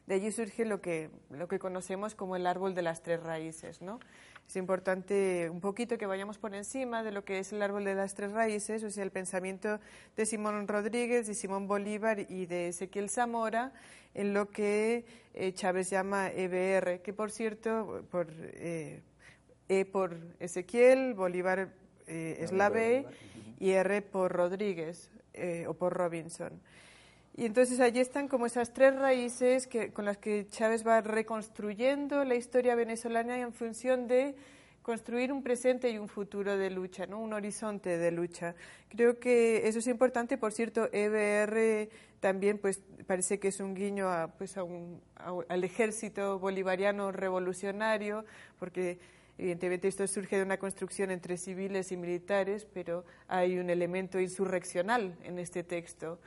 de 0.07 0.15
allí 0.15 0.31
surge 0.31 0.65
lo 0.65 0.81
que, 0.81 1.09
lo 1.29 1.47
que 1.47 1.59
conocemos 1.59 2.15
como 2.15 2.35
el 2.35 2.47
árbol 2.47 2.75
de 2.75 2.81
las 2.81 3.01
tres 3.01 3.21
raíces, 3.21 3.81
¿no? 3.81 3.99
es 4.49 4.55
importante 4.55 5.47
un 5.51 5.61
poquito 5.61 5.99
que 5.99 6.07
vayamos 6.07 6.39
por 6.39 6.55
encima 6.55 7.03
de 7.03 7.11
lo 7.11 7.23
que 7.23 7.37
es 7.37 7.53
el 7.53 7.61
árbol 7.61 7.85
de 7.85 7.93
las 7.93 8.15
tres 8.15 8.31
raíces, 8.31 8.83
o 8.83 8.89
sea, 8.89 9.03
el 9.03 9.11
pensamiento 9.11 9.79
de 10.17 10.25
Simón 10.25 10.67
Rodríguez, 10.67 11.27
de 11.27 11.35
Simón 11.35 11.67
Bolívar 11.67 12.25
y 12.27 12.47
de 12.47 12.69
Ezequiel 12.69 13.11
Zamora, 13.11 13.71
en 14.15 14.33
lo 14.33 14.49
que 14.49 15.05
eh, 15.35 15.53
Chávez 15.53 15.91
llama 15.91 16.31
EBR, 16.31 17.03
que 17.03 17.13
por 17.13 17.29
cierto, 17.29 18.03
por, 18.09 18.25
eh, 18.41 19.03
E 19.67 19.85
por 19.85 20.17
Ezequiel, 20.39 21.13
Bolívar 21.13 21.69
eh, 22.07 22.37
es 22.39 22.51
la 22.51 22.69
B 22.69 23.05
y 23.59 23.69
R 23.69 24.01
por 24.01 24.31
Rodríguez 24.31 25.11
o 25.67 25.75
por 25.75 25.93
Robinson. 25.93 26.59
Y 27.39 27.45
entonces 27.45 27.79
allí 27.79 28.01
están 28.01 28.27
como 28.27 28.47
esas 28.47 28.73
tres 28.73 28.93
raíces 28.97 29.65
que, 29.65 29.93
con 29.93 30.03
las 30.03 30.17
que 30.17 30.45
Chávez 30.49 30.85
va 30.85 30.99
reconstruyendo 30.99 32.25
la 32.25 32.35
historia 32.35 32.75
venezolana 32.75 33.39
en 33.39 33.53
función 33.53 34.09
de 34.09 34.35
construir 34.81 35.31
un 35.31 35.41
presente 35.41 35.89
y 35.89 35.97
un 35.97 36.09
futuro 36.09 36.57
de 36.57 36.69
lucha, 36.69 37.05
¿no? 37.05 37.17
un 37.17 37.31
horizonte 37.31 37.97
de 37.97 38.11
lucha. 38.11 38.55
Creo 38.89 39.21
que 39.21 39.69
eso 39.69 39.79
es 39.79 39.87
importante. 39.87 40.37
Por 40.37 40.51
cierto, 40.51 40.89
EBR 40.91 41.87
también 42.19 42.57
pues, 42.57 42.83
parece 43.07 43.39
que 43.39 43.47
es 43.47 43.61
un 43.61 43.73
guiño 43.73 44.09
a, 44.09 44.27
pues, 44.27 44.57
a 44.57 44.63
un, 44.63 45.01
al 45.15 45.63
ejército 45.63 46.39
bolivariano 46.39 47.13
revolucionario, 47.13 48.25
porque 48.59 48.99
Evidentemente 49.39 49.87
esto 49.87 50.05
surge 50.05 50.35
de 50.35 50.43
una 50.43 50.57
construcción 50.57 51.11
entre 51.11 51.37
civiles 51.37 51.93
y 51.93 51.95
militares, 51.95 52.67
pero 52.73 53.05
hay 53.29 53.57
un 53.57 53.69
elemento 53.69 54.19
insurreccional 54.19 55.15
en 55.23 55.39
este 55.39 55.63
texto. 55.63 56.19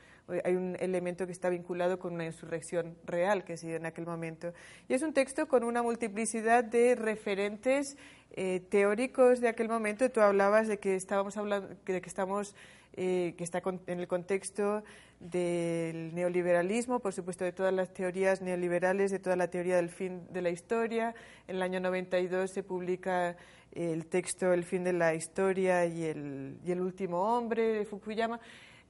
Hay 0.45 0.55
un 0.55 0.77
elemento 0.81 1.27
que 1.27 1.33
está 1.33 1.49
vinculado 1.49 1.99
con 1.99 2.15
una 2.15 2.25
insurrección 2.25 2.97
real 3.05 3.45
que 3.45 3.57
se 3.57 3.67
dio 3.67 3.77
en 3.77 3.87
aquel 3.87 4.07
momento. 4.07 4.53
Y 4.89 4.95
es 4.95 5.03
un 5.03 5.13
texto 5.13 5.49
con 5.49 5.65
una 5.65 5.83
multiplicidad 5.83 6.65
de 6.65 6.95
referentes 6.95 7.97
eh, 8.31 8.61
teóricos 8.69 9.41
de 9.41 9.49
aquel 9.49 9.69
momento. 9.69 10.11
Tú 10.11 10.21
hablabas 10.21 10.69
de 10.69 10.79
que 10.79 10.95
estábamos 10.95 11.37
hablando, 11.37 11.69
de 11.85 12.01
que 12.01 12.09
estamos 12.09 12.55
eh, 12.95 13.35
que 13.39 13.45
está 13.45 13.63
en 13.87 14.01
el 14.01 14.07
contexto 14.07 14.85
del 15.19 16.15
neoliberalismo, 16.15 17.01
por 17.01 17.15
supuesto 17.15 17.43
de 17.43 17.53
todas 17.53 17.73
las 17.73 17.95
teorías 17.95 18.43
neoliberales, 18.43 19.11
de 19.11 19.19
toda 19.19 19.35
la 19.35 19.49
teoría 19.49 19.77
del 19.77 19.89
fin 19.89 20.27
de 20.31 20.43
la 20.43 20.51
historia. 20.51 21.15
En 21.49 21.57
el 21.57 21.63
año 21.63 21.81
92 21.81 22.51
se 22.51 22.63
publica 22.63 23.37
el 23.73 24.07
texto 24.07 24.53
El 24.53 24.65
fin 24.65 24.85
de 24.85 24.93
la 24.93 25.15
historia 25.15 25.87
y 25.87 26.05
el, 26.05 26.59
y 26.63 26.73
el 26.73 26.83
último 26.83 27.35
hombre 27.35 27.63
de 27.73 27.85
Fukuyama. 27.87 28.39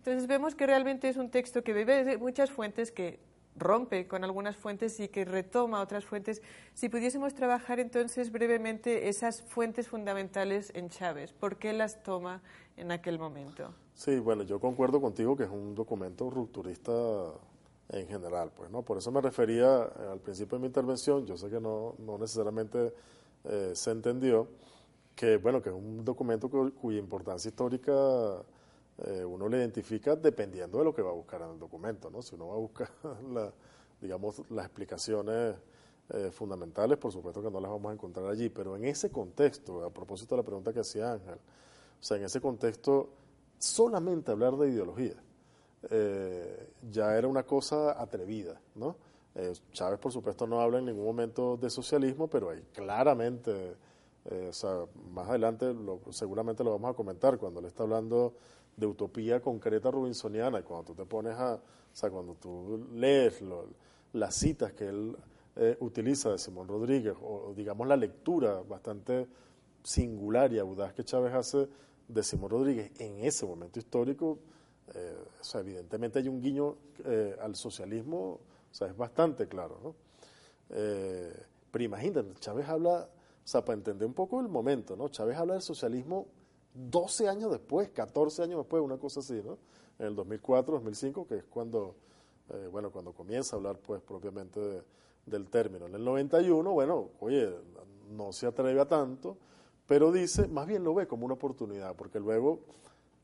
Entonces 0.04 0.26
vemos 0.26 0.56
que 0.56 0.66
realmente 0.66 1.08
es 1.08 1.16
un 1.16 1.30
texto 1.30 1.62
que 1.62 1.72
bebe 1.72 2.02
de 2.02 2.18
muchas 2.18 2.50
fuentes 2.50 2.90
que 2.90 3.20
rompe 3.54 4.08
con 4.08 4.24
algunas 4.24 4.56
fuentes 4.56 4.98
y 4.98 5.06
que 5.06 5.24
retoma 5.24 5.80
otras 5.80 6.04
fuentes. 6.04 6.42
Si 6.74 6.88
pudiésemos 6.88 7.34
trabajar 7.34 7.78
entonces 7.78 8.32
brevemente 8.32 9.08
esas 9.08 9.42
fuentes 9.42 9.86
fundamentales 9.86 10.72
en 10.74 10.88
Chávez, 10.88 11.32
¿por 11.32 11.56
qué 11.56 11.72
las 11.72 12.02
toma 12.02 12.42
en 12.76 12.90
aquel 12.90 13.16
momento? 13.16 13.72
Sí, 13.94 14.18
bueno, 14.18 14.42
yo 14.42 14.58
concuerdo 14.58 15.00
contigo 15.00 15.36
que 15.36 15.44
es 15.44 15.50
un 15.50 15.72
documento 15.72 16.28
rupturista 16.30 16.92
en 17.90 18.08
general, 18.08 18.50
pues, 18.56 18.72
¿no? 18.72 18.82
Por 18.82 18.98
eso 18.98 19.12
me 19.12 19.20
refería 19.20 19.84
eh, 19.84 20.08
al 20.10 20.18
principio 20.18 20.58
de 20.58 20.62
mi 20.62 20.66
intervención, 20.66 21.24
yo 21.26 21.36
sé 21.36 21.48
que 21.48 21.60
no, 21.60 21.94
no 22.00 22.18
necesariamente 22.18 22.92
eh, 23.44 23.70
se 23.72 23.92
entendió, 23.92 24.48
que, 25.14 25.36
bueno, 25.36 25.62
que 25.62 25.68
es 25.68 25.76
un 25.76 26.04
documento 26.04 26.50
cuya 26.50 26.98
importancia 26.98 27.50
histórica 27.50 28.42
eh, 28.98 29.24
uno 29.24 29.48
le 29.48 29.58
identifica 29.58 30.16
dependiendo 30.16 30.78
de 30.78 30.84
lo 30.84 30.94
que 30.94 31.02
va 31.02 31.10
a 31.10 31.14
buscar 31.14 31.42
en 31.42 31.50
el 31.50 31.58
documento, 31.58 32.10
¿no? 32.10 32.22
Si 32.22 32.34
uno 32.34 32.48
va 32.48 32.54
a 32.54 32.58
buscar, 32.58 32.90
la, 33.32 33.52
digamos, 34.00 34.42
las 34.50 34.66
explicaciones 34.66 35.56
fundamentales, 36.32 36.98
por 36.98 37.10
supuesto 37.10 37.40
que 37.40 37.50
no 37.50 37.58
las 37.58 37.70
vamos 37.70 37.88
a 37.88 37.94
encontrar 37.94 38.26
allí, 38.26 38.50
pero 38.50 38.76
en 38.76 38.84
ese 38.84 39.10
contexto, 39.10 39.82
a 39.82 39.88
propósito 39.88 40.34
de 40.34 40.42
la 40.42 40.44
pregunta 40.44 40.70
que 40.70 40.80
hacía 40.80 41.12
Ángel, 41.12 41.36
o 41.36 42.04
sea, 42.04 42.18
en 42.18 42.24
ese 42.24 42.38
contexto 42.38 43.08
solamente 43.58 44.30
hablar 44.30 44.56
de 44.56 44.68
ideología 44.68 45.14
eh, 45.90 46.70
ya 46.90 47.16
era 47.16 47.26
una 47.26 47.42
cosa 47.42 48.00
atrevida, 48.00 48.60
¿no? 48.74 48.96
Eh, 49.34 49.52
Chávez, 49.72 49.98
por 49.98 50.12
supuesto, 50.12 50.46
no 50.46 50.60
habla 50.60 50.78
en 50.78 50.86
ningún 50.86 51.04
momento 51.04 51.56
de 51.56 51.70
socialismo, 51.70 52.28
pero 52.28 52.50
hay 52.50 52.62
claramente, 52.72 53.76
eh, 54.26 54.46
o 54.50 54.52
sea, 54.52 54.84
más 55.10 55.28
adelante 55.28 55.74
seguramente 56.10 56.62
lo 56.62 56.72
vamos 56.72 56.90
a 56.90 56.94
comentar, 56.94 57.38
cuando 57.38 57.60
él 57.60 57.66
está 57.66 57.82
hablando 57.82 58.34
de 58.76 58.86
utopía 58.86 59.40
concreta 59.40 59.90
robinsoniana, 59.90 60.62
cuando 60.62 60.92
tú 60.92 60.94
te 60.94 61.04
pones 61.04 61.34
a, 61.34 61.54
o 61.54 61.60
sea, 61.92 62.10
cuando 62.10 62.34
tú 62.34 62.86
lees 62.94 63.42
las 64.12 64.34
citas 64.34 64.72
que 64.72 64.88
él 64.88 65.16
utiliza 65.80 66.30
de 66.30 66.38
Simón 66.38 66.66
Rodríguez, 66.66 67.14
o 67.20 67.52
digamos 67.54 67.86
la 67.86 67.96
lectura 67.96 68.62
bastante 68.62 69.28
singular 69.82 70.52
y 70.52 70.58
audaz 70.58 70.92
que 70.94 71.04
Chávez 71.04 71.34
hace 71.34 71.68
de 72.08 72.22
Simón 72.22 72.50
Rodríguez 72.50 72.90
en 73.00 73.20
ese 73.20 73.46
momento 73.46 73.78
histórico, 73.78 74.38
eh, 74.94 75.16
o 75.40 75.44
sea, 75.44 75.60
evidentemente 75.60 76.18
hay 76.18 76.28
un 76.28 76.40
guiño 76.40 76.76
eh, 77.04 77.36
al 77.40 77.56
socialismo, 77.56 78.40
o 78.70 78.74
sea, 78.74 78.88
es 78.88 78.96
bastante 78.96 79.48
claro, 79.48 79.78
¿no? 79.82 79.94
Eh, 80.70 81.32
pero 81.70 81.84
imagínate, 81.84 82.34
Chávez 82.40 82.68
habla, 82.68 83.08
o 83.08 83.46
sea, 83.48 83.64
para 83.64 83.78
entender 83.78 84.06
un 84.06 84.14
poco 84.14 84.40
el 84.40 84.48
momento, 84.48 84.96
¿no? 84.96 85.08
Chávez 85.08 85.36
habla 85.36 85.54
del 85.54 85.62
socialismo 85.62 86.26
12 86.74 87.28
años 87.28 87.50
después, 87.50 87.90
14 87.90 88.42
años 88.42 88.58
después, 88.58 88.82
una 88.82 88.98
cosa 88.98 89.20
así, 89.20 89.40
¿no? 89.44 89.58
En 89.98 90.06
el 90.06 90.16
2004, 90.16 90.74
2005, 90.74 91.26
que 91.26 91.36
es 91.36 91.44
cuando, 91.44 91.94
bueno, 92.70 92.90
cuando 92.90 93.12
comienza 93.12 93.54
a 93.54 93.58
hablar, 93.58 93.78
pues, 93.78 94.00
propiamente 94.02 94.82
del 95.26 95.48
término. 95.48 95.86
En 95.86 95.94
el 95.94 96.04
91, 96.04 96.72
bueno, 96.72 97.10
oye, 97.20 97.54
no 98.10 98.32
se 98.32 98.46
atreve 98.46 98.80
a 98.80 98.86
tanto, 98.88 99.36
pero 99.86 100.12
dice, 100.12 100.48
más 100.48 100.66
bien 100.66 100.84
lo 100.84 100.94
ve 100.94 101.06
como 101.06 101.24
una 101.24 101.34
oportunidad, 101.34 101.94
porque 101.96 102.18
luego 102.20 102.60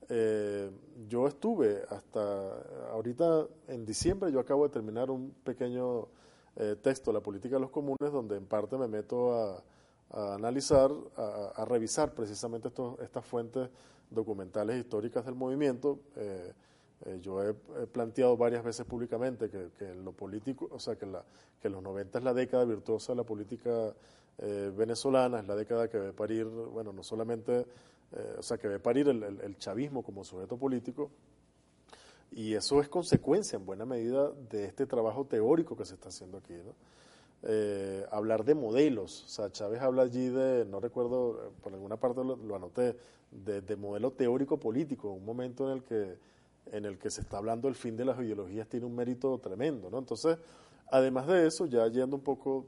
eh, 0.09 0.71
yo 1.09 1.26
estuve 1.26 1.83
hasta 1.90 2.90
ahorita 2.93 3.47
en 3.69 3.85
diciembre, 3.85 4.33
yo 4.33 4.40
acabo 4.40 4.64
de 4.67 4.73
terminar 4.73 5.11
un 5.11 5.35
pequeño 5.45 6.09
eh, 6.57 6.76
texto, 6.83 7.12
La 7.12 7.21
política 7.21 7.57
de 7.57 7.61
los 7.61 7.71
comunes, 7.71 8.12
donde 8.12 8.37
en 8.37 8.47
parte 8.47 8.76
me 8.76 8.88
meto 8.88 9.35
a, 9.35 9.62
analizar, 10.11 10.91
a, 11.17 11.65
revisar 11.65 12.15
precisamente 12.15 12.69
estos, 12.69 12.99
estas 13.00 13.25
fuentes 13.25 13.69
documentales 14.11 14.79
históricas 14.79 15.25
del 15.25 15.35
movimiento. 15.35 16.00
Eh, 16.17 16.53
yo 17.21 17.43
he, 17.43 17.55
planteado 17.87 18.37
varias 18.37 18.65
veces 18.65 18.85
públicamente 18.85 19.49
que, 19.49 19.71
que, 19.79 19.95
lo 19.95 20.12
político, 20.12 20.69
o 20.73 20.81
sea, 20.81 20.97
que, 20.97 21.07
la, 21.07 21.25
que 21.61 21.69
los 21.69 21.83
90 21.83 22.19
es 22.19 22.25
la 22.25 22.35
década 22.35 22.65
virtuosa 22.65 23.12
de 23.12 23.17
la 23.17 23.25
política 23.25 23.95
eh, 24.38 24.73
venezolana, 24.77 25.41
es 25.41 25.47
la 25.49 25.57
década 25.57 25.88
que 25.88 25.99
ve 25.99 26.12
parir, 26.12 26.45
bueno, 26.45 26.93
no 26.93 27.03
solamente, 27.03 27.67
eh, 28.12 28.37
o 28.38 28.43
sea, 28.43 28.57
que 28.57 28.69
ve 28.69 28.79
parir 28.79 29.09
el, 29.09 29.59
chavismo 29.59 30.03
como 30.03 30.23
sujeto 30.23 30.57
político, 30.57 31.11
y 32.31 32.55
eso 32.55 32.81
es 32.81 32.88
consecuencia 32.88 33.57
en 33.57 33.67
buena 33.67 33.85
medida 33.85 34.31
de 34.31 34.67
este 34.67 34.87
trabajo 34.87 35.25
teórico 35.25 35.77
que 35.77 35.85
se 35.85 35.95
está 35.95 36.11
haciendo 36.11 36.38
aquí, 36.38 36.53
¿no? 36.53 36.75
Eh, 37.45 38.04
hablar 38.11 38.45
de 38.45 38.54
modelos, 38.54 39.25
o 39.25 39.28
sea, 39.28 39.52
Chávez 39.52 39.80
habla 39.80 40.02
allí 40.02 40.28
de, 40.28 40.64
no 40.64 40.80
recuerdo, 40.80 41.52
por 41.62 41.73
alguna 41.73 41.97
parte 41.97 42.23
lo, 42.25 42.57
anoté, 42.57 42.97
de, 43.30 43.61
de, 43.61 43.76
modelo 43.76 44.11
teórico 44.11 44.59
político, 44.59 45.12
un 45.12 45.25
momento 45.25 45.71
en 45.71 45.76
el 45.76 45.85
que 45.85 46.28
en 46.71 46.85
el 46.85 46.99
que 46.99 47.09
se 47.09 47.23
está 47.23 47.38
hablando 47.38 47.66
el 47.68 47.75
fin 47.75 47.97
de 47.97 48.04
las 48.04 48.18
ideologías 48.18 48.68
tiene 48.68 48.85
un 48.85 48.95
mérito 48.95 49.38
tremendo, 49.38 49.88
¿no? 49.88 49.99
Entonces, 49.99 50.37
Además 50.90 51.26
de 51.26 51.47
eso, 51.47 51.66
ya 51.66 51.87
yendo 51.88 52.16
un 52.16 52.23
poco 52.23 52.64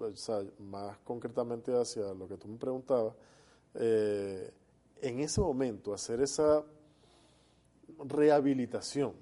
más 0.58 0.98
concretamente 1.04 1.72
hacia 1.72 2.12
lo 2.12 2.28
que 2.28 2.36
tú 2.36 2.48
me 2.48 2.58
preguntabas, 2.58 3.14
eh, 3.74 4.52
en 5.00 5.20
ese 5.20 5.40
momento 5.40 5.94
hacer 5.94 6.20
esa 6.20 6.62
rehabilitación, 7.98 9.14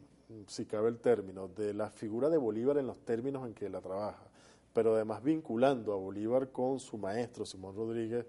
si 0.49 0.67
cabe 0.67 0.89
el 0.89 0.99
término, 0.99 1.47
de 1.47 1.75
la 1.75 1.91
figura 1.91 2.29
de 2.29 2.39
Bolívar 2.39 2.79
en 2.79 2.89
los 2.89 2.99
términos 2.99 3.47
en 3.47 3.55
que 3.55 3.69
la 3.69 3.81
trabaja, 3.81 4.25
pero 4.73 4.95
además 4.95 5.23
vinculando 5.23 5.93
a 5.93 5.97
Bolívar 5.97 6.51
con 6.51 6.79
su 6.79 6.99
maestro 6.99 7.45
Simón 7.45 7.75
Rodríguez 7.75 8.27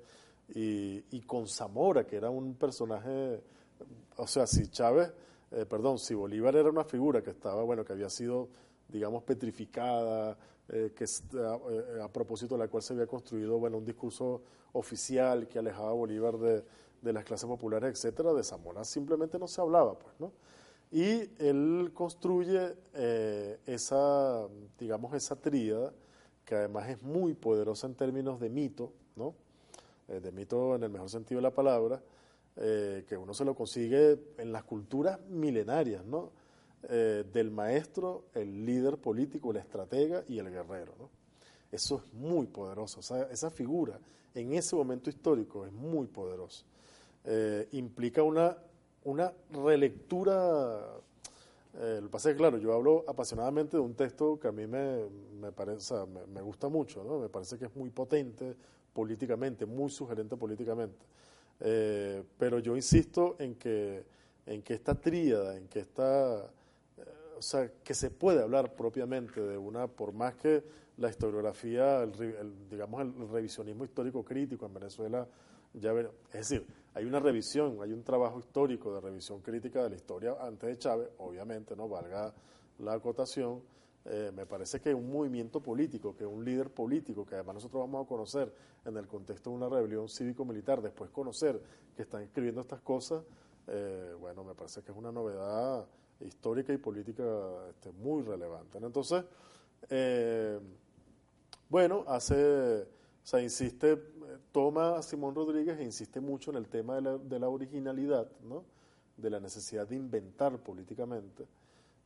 y, 0.53 1.21
con 1.21 1.47
Zamora, 1.47 2.05
que 2.05 2.15
era 2.15 2.29
un 2.29 2.55
personaje, 2.55 3.41
o 4.17 4.27
sea, 4.27 4.47
si 4.47 4.67
Chávez, 4.69 5.11
eh, 5.51 5.65
perdón, 5.65 5.99
si 5.99 6.13
Bolívar 6.13 6.55
era 6.55 6.69
una 6.69 6.83
figura 6.83 7.21
que 7.21 7.31
estaba, 7.31 7.63
bueno, 7.63 7.83
que 7.85 7.93
había 7.93 8.09
sido 8.09 8.49
digamos, 8.87 9.21
petrificada, 9.23 10.35
eh, 10.67 10.93
que 10.95 11.03
eh, 11.03 12.01
a, 12.01 12.07
propósito 12.11 12.55
de 12.55 12.59
la 12.59 12.67
cual 12.67 12.81
se 12.81 12.93
había 12.93 13.05
construido 13.05 13.59
bueno, 13.59 13.77
un 13.77 13.85
discurso 13.85 14.41
oficial 14.73 15.47
que 15.47 15.59
alejaba 15.59 15.91
a 15.91 15.93
Bolívar 15.93 16.37
de, 16.37 16.63
de 16.99 17.13
las 17.13 17.23
clases 17.23 17.47
populares, 17.47 17.91
etcétera, 17.91 18.33
de 18.33 18.43
Zamora 18.43 18.83
simplemente 18.83 19.37
no 19.37 19.47
se 19.47 19.61
hablaba, 19.61 19.97
pues, 19.97 20.15
¿no? 20.19 20.31
Y 20.91 21.29
él 21.37 21.91
construye 21.93 22.75
esa, 23.67 24.47
digamos, 24.79 25.13
esa 25.13 25.35
tríada, 25.35 25.93
que 26.49 26.55
además 26.55 26.89
es 26.89 27.03
muy 27.03 27.35
poderosa 27.35 27.85
en 27.85 27.93
términos 27.93 28.39
de 28.39 28.49
mito, 28.49 28.91
¿no? 29.15 29.35
de 30.07 30.31
mito 30.31 30.73
en 30.75 30.81
el 30.81 30.89
mejor 30.89 31.07
sentido 31.07 31.37
de 31.37 31.43
la 31.43 31.53
palabra, 31.53 32.01
que 32.55 33.15
uno 33.15 33.31
se 33.35 33.45
lo 33.45 33.53
consigue 33.53 34.17
en 34.39 34.51
las 34.51 34.63
culturas 34.63 35.19
milenarias, 35.29 36.03
¿no? 36.03 36.31
Eh, 36.83 37.25
del 37.33 37.51
maestro, 37.51 38.27
el 38.33 38.65
líder 38.65 38.97
político, 38.97 39.51
el 39.51 39.57
estratega 39.57 40.23
y 40.29 40.39
el 40.39 40.49
guerrero. 40.49 40.93
¿no? 40.97 41.09
Eso 41.69 41.97
es 41.97 42.13
muy 42.13 42.47
poderoso. 42.47 43.01
esa 43.01 43.49
figura 43.49 43.99
en 44.33 44.53
ese 44.53 44.77
momento 44.77 45.09
histórico 45.09 45.65
es 45.65 45.73
muy 45.73 46.07
poderosa. 46.07 46.63
Eh, 47.25 47.67
implica 47.73 48.23
una, 48.23 48.57
una 49.03 49.33
relectura. 49.51 51.01
Eh, 51.75 51.99
lo 52.01 52.07
que 52.07 52.11
pasa 52.11 52.29
es 52.29 52.35
que, 52.35 52.39
claro, 52.39 52.57
yo 52.57 52.73
hablo 52.73 53.05
apasionadamente 53.07 53.77
de 53.77 53.81
un 53.81 53.93
texto 53.93 54.39
que 54.39 54.47
a 54.47 54.51
mí 54.51 54.65
me, 54.65 55.05
me, 55.39 55.51
parece, 55.51 55.95
me, 56.33 56.41
gusta 56.41 56.67
mucho, 56.67 57.03
¿no? 57.03 57.19
me 57.19 57.29
parece 57.29 57.57
que 57.57 57.65
es 57.65 57.75
muy 57.75 57.89
potente 57.89 58.55
políticamente, 58.93 59.65
muy 59.65 59.89
sugerente 59.89 60.35
políticamente. 60.35 61.05
pero 62.37 62.59
yo 62.59 62.75
insisto 62.75 63.35
en 63.39 63.55
que, 63.55 64.03
en 64.45 64.61
que 64.61 64.73
esta 64.73 64.95
tríada, 64.95 65.55
en 65.55 65.67
que 65.67 65.79
esta 65.79 66.49
o 67.39 67.41
sea, 67.41 67.71
que 67.83 67.93
se 67.93 68.11
puede 68.11 68.43
hablar 68.43 68.73
propiamente 68.75 69.39
de 69.39 69.57
una, 69.57 69.87
por 69.87 70.11
más 70.11 70.35
que 70.35 70.61
la 70.97 71.09
historiografía, 71.09 72.03
el, 72.03 72.11
digamos, 72.69 73.01
el 73.01 73.29
revisionismo 73.29 73.85
histórico 73.85 74.25
crítico 74.25 74.65
en 74.65 74.73
Venezuela, 74.73 75.25
ya 75.73 75.93
es 76.33 76.49
decir, 76.49 76.65
hay 76.99 77.05
una 77.05 77.19
revisión, 77.21 77.77
hay 77.81 77.93
un 77.93 78.03
trabajo 78.03 78.39
histórico 78.39 78.93
de 78.93 78.99
revisión 78.99 79.39
crítica 79.39 79.81
de 79.83 79.91
la 79.91 79.95
historia 79.95 80.35
antes 80.41 80.69
de 80.69 80.77
Chávez, 80.77 81.09
obviamente, 81.19 81.73
no 81.73 81.87
valga 81.87 82.33
la 82.79 82.93
acotación, 82.93 83.61
eh, 84.03 84.33
me 84.35 84.45
parece 84.45 84.81
que 84.81 84.93
un 84.93 85.09
movimiento 85.09 85.61
político, 85.61 86.13
que 86.13 86.25
un 86.25 86.43
líder 86.43 86.69
político, 86.69 87.25
que 87.25 87.35
además 87.35 87.55
nosotros 87.55 87.83
vamos 87.83 88.05
a 88.05 88.07
conocer 88.07 88.53
en 88.83 88.97
el 88.97 89.07
contexto 89.07 89.49
de 89.49 89.55
una 89.55 89.69
rebelión 89.69 90.09
cívico-militar, 90.09 90.81
después 90.81 91.09
conocer 91.09 91.61
que 91.95 92.01
están 92.01 92.21
escribiendo 92.21 92.59
estas 92.59 92.81
cosas, 92.81 93.23
eh, 93.67 94.13
bueno, 94.19 94.43
me 94.43 94.53
parece 94.53 94.81
que 94.81 94.91
es 94.91 94.97
una 94.97 95.13
novedad 95.13 95.85
histórica 96.19 96.73
y 96.73 96.77
política 96.79 97.23
este, 97.69 97.93
muy 97.93 98.23
relevante. 98.23 98.77
Entonces, 98.77 99.23
eh, 99.89 100.59
bueno, 101.69 102.03
hace, 102.07 102.81
o 102.81 102.87
sea, 103.23 103.41
insiste, 103.41 103.95
toma 104.51 104.97
a 104.97 105.01
Simón 105.01 105.35
Rodríguez 105.35 105.79
e 105.79 105.83
insiste 105.83 106.19
mucho 106.19 106.51
en 106.51 106.57
el 106.57 106.67
tema 106.67 106.99
de 107.01 107.39
la, 107.39 107.49
originalidad, 107.49 108.29
¿no? 108.43 108.63
de 109.17 109.29
la 109.29 109.39
necesidad 109.39 109.87
de 109.87 109.95
inventar 109.95 110.57
políticamente. 110.59 111.45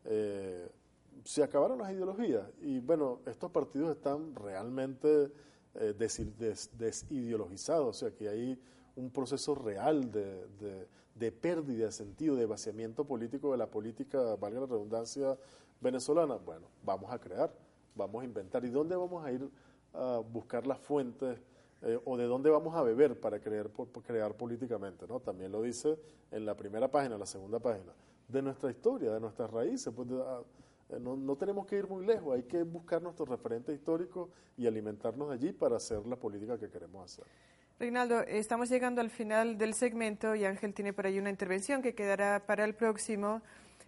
Eh, 0.06 0.70
se 1.24 1.44
acabaron 1.44 1.80
las 1.80 1.92
ideologías 1.92 2.46
y 2.62 2.80
bueno, 2.80 3.20
estos 3.25 3.51
partidos 3.51 3.92
están 3.96 4.36
realmente 4.36 5.32
eh, 5.75 5.94
des, 5.98 6.38
des, 6.38 6.70
desideologizados, 6.77 7.88
o 7.89 7.94
sea 7.94 8.12
que 8.12 8.30
hay 8.30 8.60
un 8.96 9.10
proceso 9.10 9.56
real 9.56 10.12
de, 10.12 10.88
de, 11.15 11.32
pérdida 11.32 11.86
de 11.86 11.92
sentido, 11.92 12.36
de 12.36 12.46
vaciamiento 12.46 13.06
político 13.06 13.51
de 13.51 13.58
la 13.58 13.68
política, 13.68 14.36
valga 14.36 14.62
la 14.62 14.65
redundancia, 14.65 15.38
venezolana. 15.82 16.36
Bueno, 16.36 16.68
vamos 16.84 17.12
a 17.12 17.20
crear, 17.20 17.51
vamos 17.96 18.22
a 18.22 18.25
inventar. 18.25 18.63
¿Y 18.65 18.70
dónde 18.70 18.96
vamos 18.96 19.24
a 19.25 19.32
ir 19.32 19.50
a 19.94 20.20
buscar 20.20 20.68
las 20.68 20.80
fuentes 20.80 21.39
eh, 21.84 22.00
o 22.06 22.18
de 22.18 22.25
dónde 22.25 22.50
vamos 22.50 22.75
a 22.75 22.82
beber 22.82 23.20
para 23.20 23.40
crear, 23.40 23.70
por, 23.70 23.90
crear 24.04 24.36
políticamente? 24.36 25.06
¿no? 25.08 25.20
También 25.20 25.52
lo 25.52 25.62
dice 25.62 25.98
en 26.32 26.46
la 26.46 26.56
primera 26.56 26.90
página, 26.90 27.18
la 27.18 27.25
segunda 27.25 27.60
página, 27.60 27.94
de 28.28 28.42
nuestra 28.42 28.72
historia, 28.72 29.12
de 29.12 29.20
nuestras 29.20 29.52
raíces. 29.52 29.94
Pues 29.96 30.10
de, 30.10 30.16
eh, 30.16 31.00
no, 31.00 31.16
no, 31.16 31.36
tenemos 31.36 31.66
que 31.66 31.78
ir 31.78 31.88
muy 31.88 32.06
lejos, 32.06 32.36
hay 32.36 32.44
que 32.44 32.63
buscar 32.63 33.02
nuestros 33.02 33.28
referentes 33.30 33.75
históricos 33.75 34.30
y 34.58 34.68
alimentarnos 34.68 35.32
allí 35.32 35.52
para 35.52 35.78
hacer 35.78 36.06
la 36.08 36.16
política 36.16 36.58
que 36.58 36.70
queremos 36.70 37.04
hacer. 37.06 37.25
Reinaldo, 37.80 38.22
estamos 38.22 38.70
llegando 38.70 39.02
al 39.02 39.10
final 39.10 39.58
del 39.58 39.74
segmento 39.74 40.36
y 40.36 40.46
Ángel 40.46 40.74
tiene 40.74 40.94
por 40.94 41.08
ahí 41.08 41.20
una 41.20 41.30
intervención 41.30 41.82
que 41.82 41.96
quedará 41.96 42.46
para 42.46 42.63
el 42.66 42.75
próximo. 42.75 43.42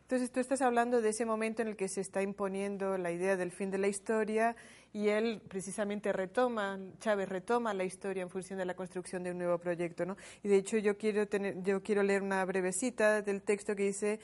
Entonces 0.05 0.31
tú 0.31 0.39
estás 0.39 0.61
hablando 0.61 1.01
de 1.01 1.09
ese 1.09 1.25
momento 1.25 1.63
en 1.63 1.67
el 1.69 1.75
que 1.75 1.87
se 1.87 1.99
está 1.99 2.21
imponiendo 2.21 2.95
la 2.99 3.11
idea 3.11 3.37
del 3.37 3.51
fin 3.51 3.71
de 3.71 3.79
la 3.79 3.87
historia 3.87 4.55
y 4.93 5.07
él 5.07 5.41
precisamente 5.47 6.13
retoma, 6.13 6.77
Chávez 6.99 7.27
retoma 7.27 7.73
la 7.73 7.85
historia 7.85 8.21
en 8.21 8.29
función 8.29 8.59
de 8.59 8.65
la 8.65 8.75
construcción 8.75 9.23
de 9.23 9.31
un 9.31 9.39
nuevo 9.39 9.57
proyecto, 9.57 10.05
¿no? 10.05 10.15
Y 10.43 10.47
de 10.47 10.57
hecho 10.57 10.77
yo 10.77 10.95
quiero 10.95 11.27
tener, 11.27 11.59
yo 11.63 11.81
quiero 11.81 12.03
leer 12.03 12.21
una 12.21 12.45
brevecita 12.45 13.23
del 13.23 13.41
texto 13.41 13.75
que 13.75 13.81
dice 13.81 14.19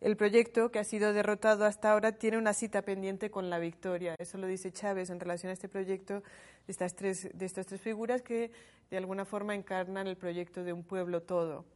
el 0.00 0.16
proyecto 0.16 0.70
que 0.70 0.78
ha 0.78 0.84
sido 0.84 1.12
derrotado 1.12 1.66
hasta 1.66 1.92
ahora 1.92 2.12
tiene 2.12 2.38
una 2.38 2.54
cita 2.54 2.80
pendiente 2.80 3.30
con 3.30 3.50
la 3.50 3.58
victoria. 3.58 4.14
Eso 4.18 4.38
lo 4.38 4.46
dice 4.46 4.72
Chávez 4.72 5.10
en 5.10 5.20
relación 5.20 5.50
a 5.50 5.52
este 5.52 5.68
proyecto 5.68 6.14
de 6.14 6.22
estas 6.72 6.94
tres, 6.94 7.28
de 7.34 7.44
estas 7.44 7.66
tres 7.66 7.82
figuras 7.82 8.22
que 8.22 8.50
de 8.90 8.96
alguna 8.96 9.26
forma 9.26 9.54
encarnan 9.54 10.06
el 10.06 10.16
proyecto 10.16 10.64
de 10.64 10.72
un 10.72 10.82
pueblo 10.82 11.20
todo. 11.20 11.66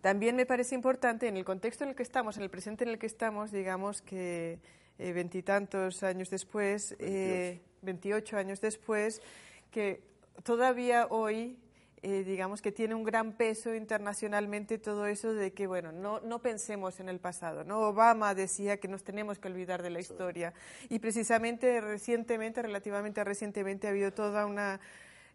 También 0.00 0.36
me 0.36 0.46
parece 0.46 0.74
importante 0.74 1.28
en 1.28 1.36
el 1.36 1.44
contexto 1.44 1.84
en 1.84 1.90
el 1.90 1.96
que 1.96 2.02
estamos, 2.02 2.36
en 2.36 2.42
el 2.42 2.50
presente 2.50 2.84
en 2.84 2.90
el 2.90 2.98
que 2.98 3.06
estamos, 3.06 3.50
digamos 3.50 4.02
que 4.02 4.58
eh, 4.98 5.12
veintitantos 5.12 6.02
años 6.02 6.30
después, 6.30 6.94
eh, 6.98 7.60
28 7.82 8.36
años 8.36 8.60
después, 8.60 9.22
que 9.70 10.02
todavía 10.42 11.06
hoy 11.10 11.58
eh, 12.06 12.22
digamos 12.22 12.60
que 12.60 12.70
tiene 12.70 12.94
un 12.94 13.02
gran 13.02 13.32
peso 13.32 13.74
internacionalmente 13.74 14.76
todo 14.76 15.06
eso 15.06 15.32
de 15.32 15.54
que, 15.54 15.66
bueno, 15.66 15.90
no, 15.90 16.20
no 16.20 16.38
pensemos 16.38 17.00
en 17.00 17.08
el 17.08 17.18
pasado. 17.18 17.64
¿no? 17.64 17.80
Obama 17.80 18.34
decía 18.34 18.76
que 18.76 18.88
nos 18.88 19.04
tenemos 19.04 19.38
que 19.38 19.48
olvidar 19.48 19.82
de 19.82 19.88
la 19.88 20.00
historia. 20.00 20.52
Y 20.90 20.98
precisamente 20.98 21.80
recientemente, 21.80 22.60
relativamente 22.60 23.24
recientemente, 23.24 23.86
ha 23.86 23.90
habido 23.90 24.12
toda 24.12 24.44
una 24.44 24.80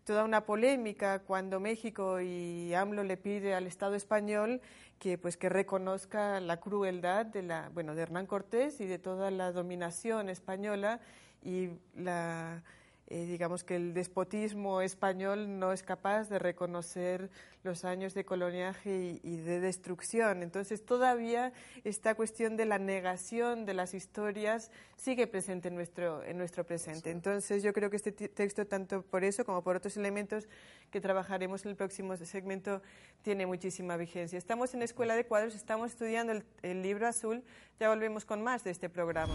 toda 0.10 0.24
una 0.24 0.44
polémica 0.44 1.20
cuando 1.20 1.60
México 1.60 2.20
y 2.20 2.74
AMLO 2.74 3.04
le 3.04 3.16
pide 3.16 3.54
al 3.54 3.68
Estado 3.68 3.94
español 3.94 4.60
que 4.98 5.20
pues 5.20 5.38
que 5.38 5.50
reconozca 5.50 6.39
la 6.39 6.60
crueldad 6.60 7.28
de 7.28 7.44
la 7.44 7.70
bueno 7.75 7.94
de 7.94 8.01
Hernán 8.01 8.25
Cortés 8.25 8.82
y 8.82 8.88
de 8.88 8.98
toda 8.98 9.30
la 9.30 9.51
dominación 9.51 10.30
española 10.30 11.00
y 11.44 11.70
la 11.96 12.64
eh, 13.11 13.25
digamos 13.25 13.63
que 13.63 13.75
el 13.75 13.95
despotismo 13.95 14.81
español 14.81 15.57
no 15.57 15.74
es 15.74 15.81
capaz 15.81 16.29
de 16.29 16.37
reconocer 16.37 17.31
los 17.63 17.83
años 17.83 18.13
de 18.13 18.24
coloniaje 18.24 19.19
y, 19.24 19.27
y, 19.27 19.37
de 19.37 19.59
destrucción. 19.59 20.43
Entonces, 20.43 20.85
todavía 20.85 21.51
esta 21.83 22.13
cuestión 22.13 22.55
de 22.55 22.65
la 22.65 22.77
negación 22.77 23.65
de 23.65 23.74
las 23.74 23.95
historias 23.95 24.69
sigue 24.95 25.25
presente 25.25 25.69
en 25.69 25.75
nuestro, 25.75 26.24
en 26.24 26.37
nuestro 26.37 26.63
presente. 26.65 27.09
Entonces, 27.09 27.63
yo 27.63 27.74
creo 27.74 27.89
que 27.89 27.95
este 27.95 28.11
texto, 28.11 28.67
tanto 28.67 29.01
por 29.01 29.24
eso 29.24 29.43
como 29.43 29.63
por 29.63 29.75
otros 29.75 29.98
elementos 29.98 30.48
que 30.91 31.01
trabajaremos 31.01 31.65
en 31.65 31.72
el 31.72 31.77
próximo 31.77 32.15
segmento, 32.15 32.83
tiene 33.24 33.48
muchísima 33.48 33.98
vigencia. 33.98 34.37
Estamos 34.37 34.75
en 34.75 34.83
Escuela 34.83 35.15
de 35.15 35.25
Cuadros, 35.25 35.55
estamos 35.55 35.89
estudiando 35.89 36.31
el, 36.31 36.43
el 36.61 36.83
libro 36.83 37.07
azul. 37.07 37.43
Ya 37.79 37.89
volvemos 37.89 38.24
con 38.24 38.43
más 38.43 38.63
de 38.63 38.69
este 38.69 38.87
programa. 38.87 39.33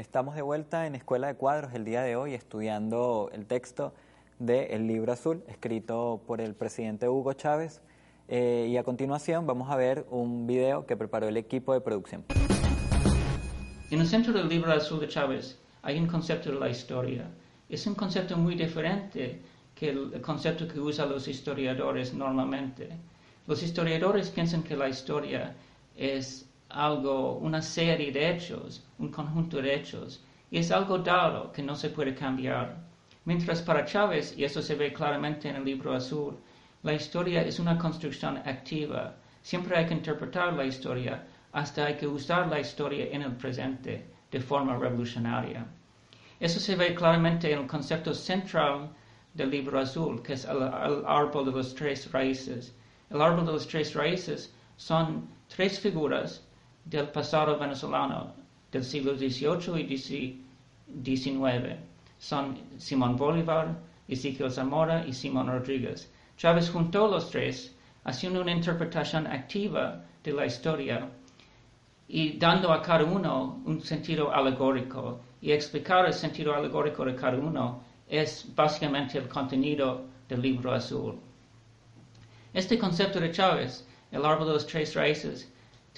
Estamos 0.00 0.34
de 0.34 0.40
vuelta 0.40 0.86
en 0.86 0.94
Escuela 0.94 1.26
de 1.26 1.34
Cuadros 1.34 1.74
el 1.74 1.84
día 1.84 2.00
de 2.00 2.16
hoy 2.16 2.32
estudiando 2.32 3.28
el 3.34 3.44
texto 3.44 3.92
de 4.38 4.68
El 4.68 4.86
Libro 4.86 5.12
Azul, 5.12 5.44
escrito 5.46 6.22
por 6.26 6.40
el 6.40 6.54
presidente 6.54 7.06
Hugo 7.06 7.34
Chávez. 7.34 7.82
Eh, 8.26 8.68
y 8.70 8.78
a 8.78 8.82
continuación 8.82 9.46
vamos 9.46 9.70
a 9.70 9.76
ver 9.76 10.06
un 10.08 10.46
video 10.46 10.86
que 10.86 10.96
preparó 10.96 11.28
el 11.28 11.36
equipo 11.36 11.74
de 11.74 11.82
producción. 11.82 12.24
En 13.90 14.00
el 14.00 14.06
centro 14.06 14.32
del 14.32 14.48
Libro 14.48 14.72
Azul 14.72 15.00
de 15.00 15.08
Chávez 15.08 15.58
hay 15.82 15.98
un 15.98 16.06
concepto 16.06 16.50
de 16.50 16.58
la 16.58 16.70
historia. 16.70 17.26
Es 17.68 17.86
un 17.86 17.94
concepto 17.94 18.38
muy 18.38 18.54
diferente 18.54 19.42
que 19.74 19.90
el 19.90 20.18
concepto 20.22 20.66
que 20.66 20.80
usan 20.80 21.10
los 21.10 21.28
historiadores 21.28 22.14
normalmente. 22.14 22.88
Los 23.46 23.62
historiadores 23.62 24.30
piensan 24.30 24.62
que 24.62 24.78
la 24.78 24.88
historia 24.88 25.54
es 25.94 26.49
algo, 26.70 27.34
una 27.38 27.60
serie 27.60 28.12
de 28.12 28.30
hechos, 28.30 28.82
un 28.98 29.10
conjunto 29.10 29.60
de 29.60 29.74
hechos, 29.74 30.22
y 30.50 30.58
es 30.58 30.70
algo 30.70 30.98
dado 30.98 31.52
que 31.52 31.62
no 31.62 31.74
se 31.74 31.90
puede 31.90 32.14
cambiar. 32.14 32.76
Mientras 33.24 33.60
para 33.62 33.84
Chávez, 33.84 34.34
y 34.36 34.44
eso 34.44 34.62
se 34.62 34.74
ve 34.74 34.92
claramente 34.92 35.48
en 35.48 35.56
el 35.56 35.64
libro 35.64 35.94
azul, 35.94 36.36
la 36.82 36.94
historia 36.94 37.42
es 37.42 37.58
una 37.58 37.76
construcción 37.76 38.38
activa. 38.38 39.14
Siempre 39.42 39.76
hay 39.76 39.86
que 39.86 39.94
interpretar 39.94 40.52
la 40.54 40.64
historia, 40.64 41.24
hasta 41.52 41.86
hay 41.86 41.96
que 41.96 42.06
usar 42.06 42.48
la 42.48 42.60
historia 42.60 43.08
en 43.12 43.22
el 43.22 43.32
presente 43.32 44.06
de 44.30 44.40
forma 44.40 44.76
revolucionaria. 44.76 45.66
Eso 46.38 46.58
se 46.58 46.76
ve 46.76 46.94
claramente 46.94 47.52
en 47.52 47.60
el 47.60 47.66
concepto 47.66 48.14
central 48.14 48.90
del 49.34 49.50
libro 49.50 49.78
azul, 49.78 50.22
que 50.22 50.32
es 50.32 50.44
el, 50.44 50.56
el 50.56 51.04
árbol 51.06 51.44
de 51.46 51.52
las 51.52 51.74
tres 51.74 52.10
raíces. 52.10 52.74
El 53.10 53.20
árbol 53.20 53.44
de 53.44 53.52
las 53.52 53.66
tres 53.66 53.94
raíces 53.94 54.54
son 54.76 55.28
tres 55.48 55.78
figuras 55.78 56.42
del 56.84 57.08
pasado 57.08 57.58
venezolano 57.58 58.34
del 58.70 58.84
siglo 58.84 59.16
XVIII 59.16 59.80
y 59.80 59.96
XIX. 59.96 61.76
Son 62.18 62.58
Simón 62.78 63.16
Bolívar, 63.16 63.78
Ezequiel 64.08 64.50
Zamora 64.50 65.06
y 65.06 65.12
Simón 65.12 65.48
Rodríguez. 65.48 66.10
Chávez 66.36 66.70
juntó 66.70 67.08
los 67.08 67.30
tres 67.30 67.74
haciendo 68.04 68.40
una 68.40 68.52
interpretación 68.52 69.26
activa 69.26 70.04
de 70.22 70.32
la 70.32 70.46
historia 70.46 71.08
y 72.08 72.38
dando 72.38 72.72
a 72.72 72.82
cada 72.82 73.04
uno 73.04 73.62
un 73.64 73.80
sentido 73.82 74.32
alegórico. 74.32 75.20
Y 75.40 75.52
explicar 75.52 76.06
el 76.06 76.12
sentido 76.12 76.54
alegórico 76.54 77.04
de 77.04 77.14
cada 77.14 77.38
uno 77.38 77.82
es 78.08 78.46
básicamente 78.54 79.18
el 79.18 79.28
contenido 79.28 80.04
del 80.28 80.42
libro 80.42 80.72
azul. 80.72 81.18
Este 82.52 82.78
concepto 82.78 83.20
de 83.20 83.30
Chávez, 83.30 83.86
el 84.10 84.24
árbol 84.24 84.48
de 84.48 84.54
las 84.54 84.66
tres 84.66 84.94
raíces, 84.94 85.50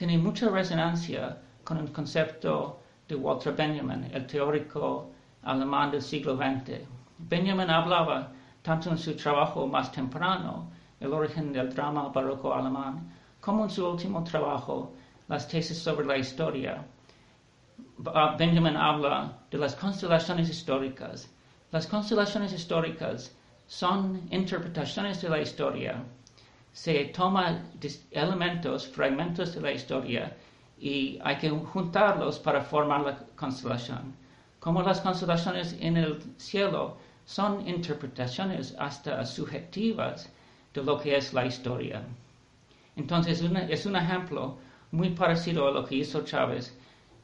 tiene 0.03 0.19
mucha 0.19 0.49
resonancia 0.49 1.39
con 1.63 1.79
el 1.79 1.93
concepto 1.93 2.81
de 3.07 3.15
Walter 3.15 3.55
Benjamin, 3.55 4.11
el 4.13 4.27
teórico 4.27 5.13
alemán 5.45 5.93
del 5.93 6.03
siglo 6.03 6.35
XX. 6.37 6.81
Benjamin 7.19 7.71
hablaba 7.71 8.33
tanto 8.63 8.91
en 8.91 8.99
su 8.99 9.15
trabajo 9.15 9.65
más 9.69 9.93
temprano, 9.93 10.69
El 10.99 11.13
origen 11.13 11.53
del 11.53 11.73
drama 11.73 12.09
barroco 12.09 12.53
alemán, 12.53 13.13
como 13.41 13.63
en 13.63 13.71
su 13.71 13.87
último 13.87 14.25
trabajo, 14.25 14.93
Las 15.29 15.47
tesis 15.47 15.79
sobre 15.79 16.05
la 16.05 16.17
historia. 16.19 16.85
Benjamin 18.37 18.77
habla 18.77 19.39
de 19.53 19.59
las 19.59 19.77
constelaciones 19.77 20.51
históricas. 20.51 21.31
Las 21.71 21.87
constelaciones 21.87 22.53
históricas 22.53 23.33
son 23.69 24.21
interpretaciones 24.33 25.23
de 25.23 25.29
la 25.29 25.41
historia 25.41 26.03
se 26.73 27.05
toma 27.07 27.63
elementos, 28.11 28.89
fragmentos 28.89 29.55
de 29.55 29.61
la 29.61 29.73
historia 29.73 30.37
y 30.79 31.19
hay 31.23 31.37
que 31.37 31.51
juntarlos 31.51 32.39
para 32.39 32.63
formar 32.63 33.03
la 33.03 33.19
constelación. 33.37 34.15
Como 34.59 34.83
las 34.83 35.01
constelaciones 35.01 35.77
en 35.81 35.97
el 35.97 36.21
cielo 36.39 36.97
son 37.25 37.67
interpretaciones 37.69 38.75
hasta 38.79 39.25
subjetivas 39.25 40.33
de 40.73 40.83
lo 40.83 40.99
que 40.99 41.17
es 41.17 41.33
la 41.35 41.45
historia. 41.45 42.03
Entonces 42.97 43.43
es 43.43 43.87
un 43.87 43.97
ejemplo 43.97 44.59
muy 44.91 45.11
parecido 45.11 45.69
a 45.69 45.71
lo 45.71 45.85
que 45.85 45.97
hizo 45.97 46.25
Chávez 46.25 46.77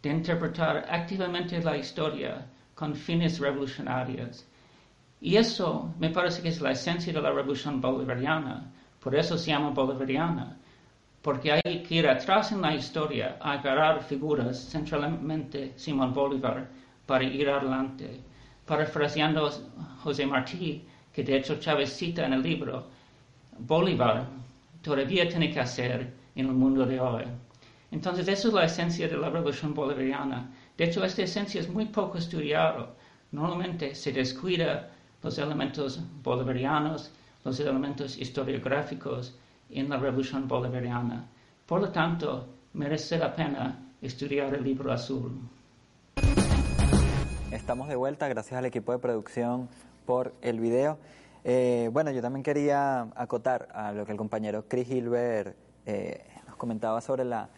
de 0.03 0.11
interpretar 0.11 0.87
activamente 0.89 1.63
la 1.63 1.77
historia 1.77 2.47
con 2.75 2.95
fines 2.95 3.39
revolucionarios. 3.41 4.47
Y 5.21 5.37
eso 5.37 5.93
me 5.99 6.11
parece 6.11 6.43
que 6.43 6.49
es 6.49 6.61
la 6.61 6.71
esencia 6.71 7.13
de 7.13 7.21
la 7.21 7.33
revolución 7.33 7.81
bolivariana, 7.81 8.73
por 9.01 9.15
eso 9.15 9.39
se 9.39 9.51
llama 9.51 9.71
bolivariana, 9.71 10.57
porque 11.23 11.53
hay 11.53 11.83
que 11.83 11.95
ir 11.97 12.09
atrás 12.09 12.53
en 12.53 12.63
la 12.63 12.75
historia 12.75 13.37
agarrar 13.41 14.03
figuras, 14.03 14.59
centralmente 14.71 15.73
Simón 15.77 16.13
Bolívar, 16.15 16.69
para 17.07 17.25
ir 17.25 17.49
adelante. 17.49 18.21
Parafraseando 18.67 19.47
a 19.47 19.97
José 20.03 20.27
Martí, 20.27 20.85
que 21.13 21.23
de 21.25 21.37
hecho 21.37 21.59
Chávez 21.59 21.93
cita 21.93 22.27
en 22.27 22.35
el 22.35 22.43
libro, 22.43 22.87
Bolívar 23.59 24.27
todavía 24.83 25.29
tiene 25.29 25.51
que 25.51 25.61
hacer 25.61 26.13
en 26.35 26.47
el 26.47 26.53
mundo 26.53 26.87
de 26.87 27.01
hoy. 27.01 27.25
Entonces, 27.91 28.29
eso 28.29 28.49
es 28.49 28.55
la 28.55 28.65
esencia 28.65 29.09
de 29.09 29.17
la 29.17 29.31
revolución 29.31 29.75
bolivariana. 29.75 30.51
De 30.77 30.85
hecho, 30.85 31.05
esta 31.05 31.23
esencia 31.23 31.61
es 31.61 31.69
muy 31.69 31.87
poco 31.87 32.19
estudiada. 32.19 32.91
Normalmente 33.33 33.95
se 33.95 34.13
descuida 34.13 34.91
los 35.23 35.39
elementos 35.39 36.01
bolivarianos, 36.23 37.11
los 37.49 37.61
elementos 37.61 38.19
historiográficos 38.19 39.35
en 39.71 39.89
la 39.89 39.97
revolución 39.97 40.47
bolivariana. 40.47 41.27
Por 41.67 41.81
lo 41.81 41.91
tanto, 41.91 42.47
merece 42.75 43.17
la 43.17 43.35
pena 43.35 43.95
estudiar 44.03 44.55
el 44.55 44.63
libro 44.63 44.93
azul. 44.93 45.41
Estamos 47.51 47.89
de 47.89 47.97
vuelta, 47.97 48.29
gracias 48.29 48.59
al 48.59 48.67
equipo 48.67 48.93
de 48.93 48.99
producción 48.99 49.71
por 50.05 50.35
el 50.43 50.61
video. 50.61 50.99
Eh, 51.43 51.89
bueno, 51.91 52.11
yo 52.11 52.21
también 52.21 52.43
quería 52.43 53.09
acotar 53.17 53.69
a 53.73 53.93
lo 53.93 54.05
que 54.05 54.13
el 54.13 54.19
compañero 54.19 54.67
Chris 54.69 54.91
Hilbert 54.91 55.57
eh, 55.87 56.27
nos 56.47 56.57
comentaba 56.57 57.01
sobre 57.01 57.25
la 57.25 57.49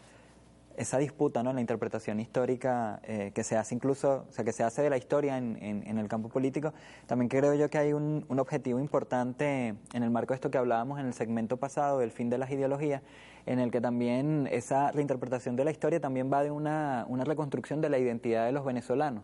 esa 0.81 0.97
disputa 0.97 1.43
¿no? 1.43 1.53
la 1.53 1.61
interpretación 1.61 2.21
histórica 2.21 3.01
eh, 3.03 3.33
que 3.35 3.45
se 3.45 3.55
hace 3.57 3.75
incluso, 3.75 4.25
o 4.29 4.33
sea, 4.33 4.47
que 4.47 4.53
se 4.53 4.65
hace 4.65 4.81
de 4.81 4.89
la 4.89 4.97
historia 4.97 5.37
en, 5.37 5.99
el 5.99 6.09
campo 6.09 6.31
político, 6.31 6.73
también 7.07 7.29
creo 7.29 7.55
yo 7.55 7.69
que 7.69 7.77
hay 7.77 7.93
un, 7.93 8.25
un, 8.29 8.39
objetivo 8.39 8.81
importante 8.81 9.75
en 9.93 10.03
el 10.03 10.11
marco 10.11 10.33
de 10.33 10.37
esto 10.37 10.51
que 10.51 10.57
hablábamos 10.57 10.99
en 10.99 11.07
el 11.07 11.13
segmento 11.13 11.59
pasado 11.59 11.99
del 11.99 12.11
fin 12.11 12.31
de 12.31 12.39
las 12.39 12.51
ideologías, 12.51 13.03
en 13.45 13.59
el 13.59 13.71
que 13.71 13.83
también 13.83 14.49
esa 14.51 14.91
reinterpretación 14.91 15.55
de 15.55 15.65
la 15.67 15.71
historia 15.71 16.01
también 16.01 16.33
va 16.33 16.43
de 16.43 16.51
una, 16.51 17.05
una 17.09 17.25
reconstrucción 17.25 17.83
de 17.83 17.91
la 17.91 17.99
identidad 17.99 18.47
de 18.47 18.53
los 18.53 18.65
venezolanos. 18.65 19.23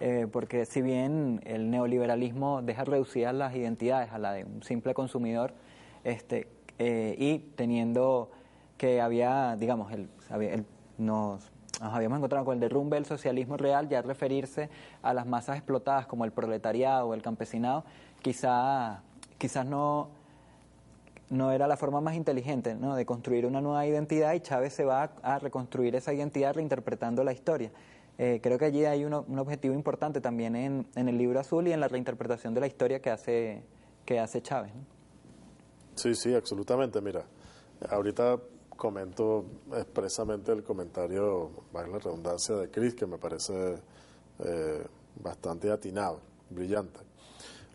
Eh, 0.00 0.26
porque 0.30 0.66
si 0.66 0.82
bien 0.82 1.40
el 1.44 1.70
neoliberalismo 1.70 2.60
deja 2.60 2.84
reducidas 2.84 3.34
las 3.34 3.56
identidades 3.56 4.12
a 4.12 4.18
la 4.18 4.32
de 4.32 4.44
un 4.44 4.62
simple 4.62 4.92
consumidor, 4.92 5.54
este, 6.04 6.48
eh, 6.78 7.16
y 7.18 7.38
teniendo 7.56 8.30
que 8.76 9.00
había, 9.00 9.56
digamos, 9.58 9.90
el, 9.92 10.08
el 10.30 10.64
nos, 10.98 11.50
habíamos 11.80 12.18
encontrado 12.18 12.44
con 12.44 12.54
el 12.54 12.60
derrumbe 12.60 12.96
del 12.96 13.06
socialismo 13.06 13.56
real, 13.56 13.88
ya 13.88 14.02
referirse 14.02 14.68
a 15.02 15.14
las 15.14 15.26
masas 15.26 15.56
explotadas 15.56 16.06
como 16.06 16.24
el 16.24 16.32
proletariado 16.32 17.08
o 17.08 17.14
el 17.14 17.22
campesinado, 17.22 17.84
quizá, 18.20 19.02
quizás 19.38 19.66
no, 19.66 20.10
no 21.30 21.52
era 21.52 21.66
la 21.66 21.76
forma 21.76 22.00
más 22.00 22.14
inteligente 22.14 22.74
¿no? 22.74 22.94
de 22.96 23.06
construir 23.06 23.46
una 23.46 23.60
nueva 23.60 23.86
identidad 23.86 24.34
y 24.34 24.40
Chávez 24.40 24.72
se 24.72 24.84
va 24.84 25.10
a, 25.22 25.38
reconstruir 25.38 25.94
esa 25.94 26.12
identidad 26.12 26.54
reinterpretando 26.54 27.22
la 27.24 27.32
historia. 27.32 27.70
Eh, 28.18 28.40
creo 28.42 28.58
que 28.58 28.64
allí 28.64 28.84
hay 28.84 29.04
un 29.04 29.38
objetivo 29.38 29.74
importante 29.74 30.20
también 30.20 30.56
en, 30.56 30.86
en, 30.96 31.08
el 31.08 31.16
libro 31.16 31.38
azul 31.38 31.68
y 31.68 31.72
en 31.72 31.78
la 31.78 31.86
reinterpretación 31.86 32.52
de 32.52 32.60
la 32.60 32.66
historia 32.66 33.00
que 33.00 33.10
hace, 33.10 33.62
que 34.04 34.18
hace 34.18 34.42
Chávez. 34.42 34.72
Sí, 35.94 36.14
sí, 36.16 36.34
absolutamente. 36.34 37.00
Mira, 37.00 37.24
ahorita 37.88 38.38
comento 38.78 39.44
expresamente 39.74 40.52
el 40.52 40.62
comentario, 40.62 41.50
vale 41.72 41.90
la 41.90 41.98
redundancia, 41.98 42.54
de 42.54 42.70
Chris, 42.70 42.94
que 42.94 43.06
me 43.06 43.18
parece 43.18 43.74
eh, 44.38 44.86
bastante 45.20 45.70
atinado, 45.70 46.20
brillante. 46.48 47.00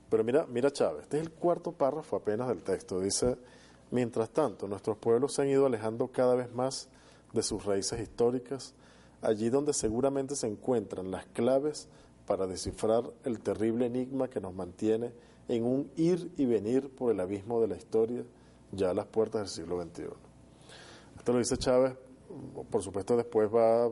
Pero 0.10 0.24
mira, 0.24 0.48
mira 0.48 0.72
Chávez, 0.72 1.04
este 1.04 1.18
es 1.18 1.24
el 1.24 1.32
cuarto 1.32 1.74
párrafo 1.74 2.16
apenas 2.16 2.48
del 2.48 2.64
texto. 2.64 3.02
Dice, 3.02 3.38
mientras 3.92 4.30
tanto, 4.30 4.68
nuestros 4.68 4.98
pueblos 4.98 5.34
se 5.34 5.42
han 5.42 5.50
ido 5.50 5.66
alejando 5.66 6.08
cada 6.08 6.36
vez 6.36 6.52
más 6.54 6.88
de 7.34 7.44
sus 7.44 7.66
raíces 7.66 8.00
históricas, 8.00 8.74
allí 9.22 9.50
donde 9.50 9.74
seguramente 9.74 10.38
se 10.38 10.48
encuentran 10.48 11.12
las 11.12 11.26
claves 11.28 11.90
para 12.26 12.48
descifrar 12.48 13.04
el 13.26 13.42
terrible 13.42 13.88
enigma 13.88 14.30
que 14.30 14.40
nos 14.40 14.54
mantiene 14.54 15.12
en 15.50 15.66
un 15.66 15.92
ir 15.98 16.32
y 16.38 16.46
venir 16.46 16.90
por 16.90 17.12
el 17.12 17.20
abismo 17.20 17.60
de 17.60 17.68
la 17.68 17.76
historia 17.76 18.24
ya 18.72 18.92
a 18.92 18.94
las 18.94 19.08
puertas 19.08 19.42
del 19.42 19.50
siglo 19.50 19.84
XXI. 19.84 20.33
Esto 21.24 21.32
lo 21.32 21.40
dice 21.40 21.56
Chávez, 21.56 21.94
por 22.70 22.84
supuesto 22.84 23.16
después 23.16 23.48
va, 23.48 23.90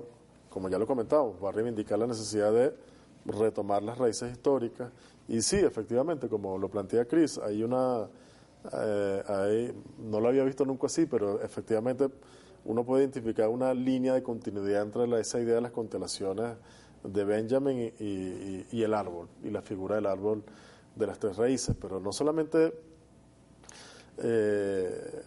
como 0.49 0.67
ya 0.67 0.77
lo 0.77 0.85
comentamos, 0.85 1.41
va 1.41 1.47
a 1.47 1.51
reivindicar 1.53 1.97
la 1.97 2.05
necesidad 2.05 2.51
de 2.51 2.75
retomar 3.23 3.81
las 3.83 3.97
raíces 3.97 4.33
históricas. 4.33 4.91
Y 5.29 5.41
sí, 5.41 5.55
efectivamente, 5.55 6.27
como 6.27 6.57
lo 6.57 6.67
plantea 6.67 7.05
Cris, 7.05 7.37
hay 7.37 7.63
una, 7.63 8.09
eh, 8.73 9.73
no 9.99 10.19
lo 10.19 10.27
había 10.27 10.43
visto 10.43 10.65
nunca 10.65 10.87
así, 10.87 11.05
pero 11.05 11.41
efectivamente 11.41 12.09
uno 12.65 12.83
puede 12.83 13.03
identificar 13.03 13.47
una 13.47 13.73
línea 13.73 14.13
de 14.13 14.23
continuidad 14.23 14.81
entre 14.81 15.17
esa 15.21 15.39
idea 15.39 15.55
de 15.55 15.61
las 15.61 15.71
constelaciones 15.71 16.57
de 17.01 17.23
Benjamin 17.23 17.93
y, 17.97 18.83
el 18.83 18.93
árbol, 18.93 19.29
y 19.41 19.51
la 19.51 19.61
figura 19.61 19.95
del 19.95 20.07
árbol 20.07 20.43
de 20.97 21.07
las 21.07 21.17
tres 21.17 21.37
raíces, 21.37 21.77
pero 21.79 22.01
no 22.01 22.11
solamente 22.11 22.73
eh, 24.17 25.21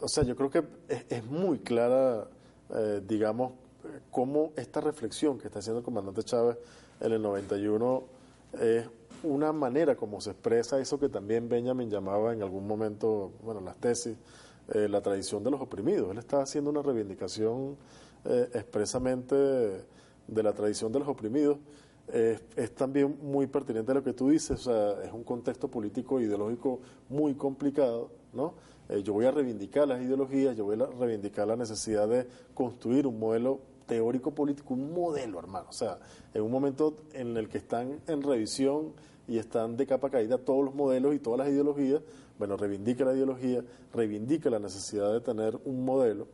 o 0.00 0.08
sea, 0.08 0.24
yo 0.24 0.36
creo 0.36 0.50
que 0.50 0.64
es, 1.08 1.24
muy 1.24 1.58
clara, 1.58 2.26
eh, 2.70 3.02
digamos, 3.06 3.52
cómo 4.10 4.52
esta 4.56 4.80
reflexión 4.80 5.38
que 5.38 5.46
está 5.46 5.58
haciendo 5.58 5.78
el 5.78 5.84
comandante 5.84 6.22
Chávez 6.22 6.58
en 7.00 7.12
el 7.12 7.22
91 7.22 8.04
es 8.60 8.86
una 9.22 9.52
manera 9.52 9.96
como 9.96 10.20
se 10.20 10.30
expresa 10.30 10.78
eso 10.80 10.98
que 10.98 11.08
también 11.08 11.48
Benjamin 11.48 11.90
llamaba 11.90 12.32
en 12.32 12.42
algún 12.42 12.66
momento, 12.66 13.32
bueno, 13.42 13.60
las 13.60 13.76
tesis, 13.76 14.16
eh, 14.72 14.88
la 14.88 15.00
tradición 15.00 15.42
de 15.44 15.50
los 15.50 15.60
oprimidos. 15.60 16.10
Él 16.10 16.18
está 16.18 16.42
haciendo 16.42 16.70
una 16.70 16.82
reivindicación 16.82 17.76
eh, 18.24 18.48
expresamente 18.54 19.34
de 19.34 20.42
la 20.42 20.52
tradición 20.52 20.92
de 20.92 20.98
los 21.00 21.08
oprimidos. 21.08 21.58
es 22.12 22.74
también 22.74 23.18
muy 23.22 23.46
pertinente 23.46 23.94
lo 23.94 24.02
que 24.02 24.12
tú 24.12 24.30
dices, 24.30 24.66
o 24.66 24.70
sea, 24.70 25.04
es 25.04 25.12
un 25.12 25.22
contexto 25.22 25.68
político 25.68 26.18
e 26.18 26.24
ideológico 26.24 26.80
muy 27.08 27.34
complicado, 27.34 28.10
¿no? 28.32 28.54
Eh, 28.90 29.04
yo 29.04 29.12
voy 29.12 29.24
a 29.24 29.30
reivindicar 29.30 29.86
las 29.86 30.02
ideologías, 30.02 30.56
yo 30.56 30.64
voy 30.64 30.80
a 30.80 30.86
reivindicar 30.86 31.46
la 31.46 31.54
necesidad 31.54 32.08
de 32.08 32.26
construir 32.54 33.06
un 33.06 33.20
modelo 33.20 33.60
teórico 33.86 34.32
político, 34.32 34.74
un 34.74 34.92
modelo, 34.92 35.38
hermano. 35.38 35.66
O 35.70 35.72
sea, 35.72 35.98
en 36.34 36.42
un 36.42 36.50
momento 36.50 36.96
en 37.12 37.36
el 37.36 37.48
que 37.48 37.58
están 37.58 38.00
en 38.08 38.22
revisión 38.22 38.92
y 39.28 39.38
están 39.38 39.76
de 39.76 39.86
capa 39.86 40.10
caída 40.10 40.38
todos 40.38 40.64
los 40.64 40.74
modelos 40.74 41.14
y 41.14 41.20
todas 41.20 41.38
las 41.38 41.48
ideologías, 41.48 42.02
bueno, 42.36 42.56
reivindica 42.56 43.04
la 43.04 43.14
ideología, 43.14 43.62
reivindica 43.94 44.50
la 44.50 44.58
necesidad 44.58 45.12
de 45.12 45.20
tener 45.20 45.56
un 45.64 45.84
modelo, 45.84 46.26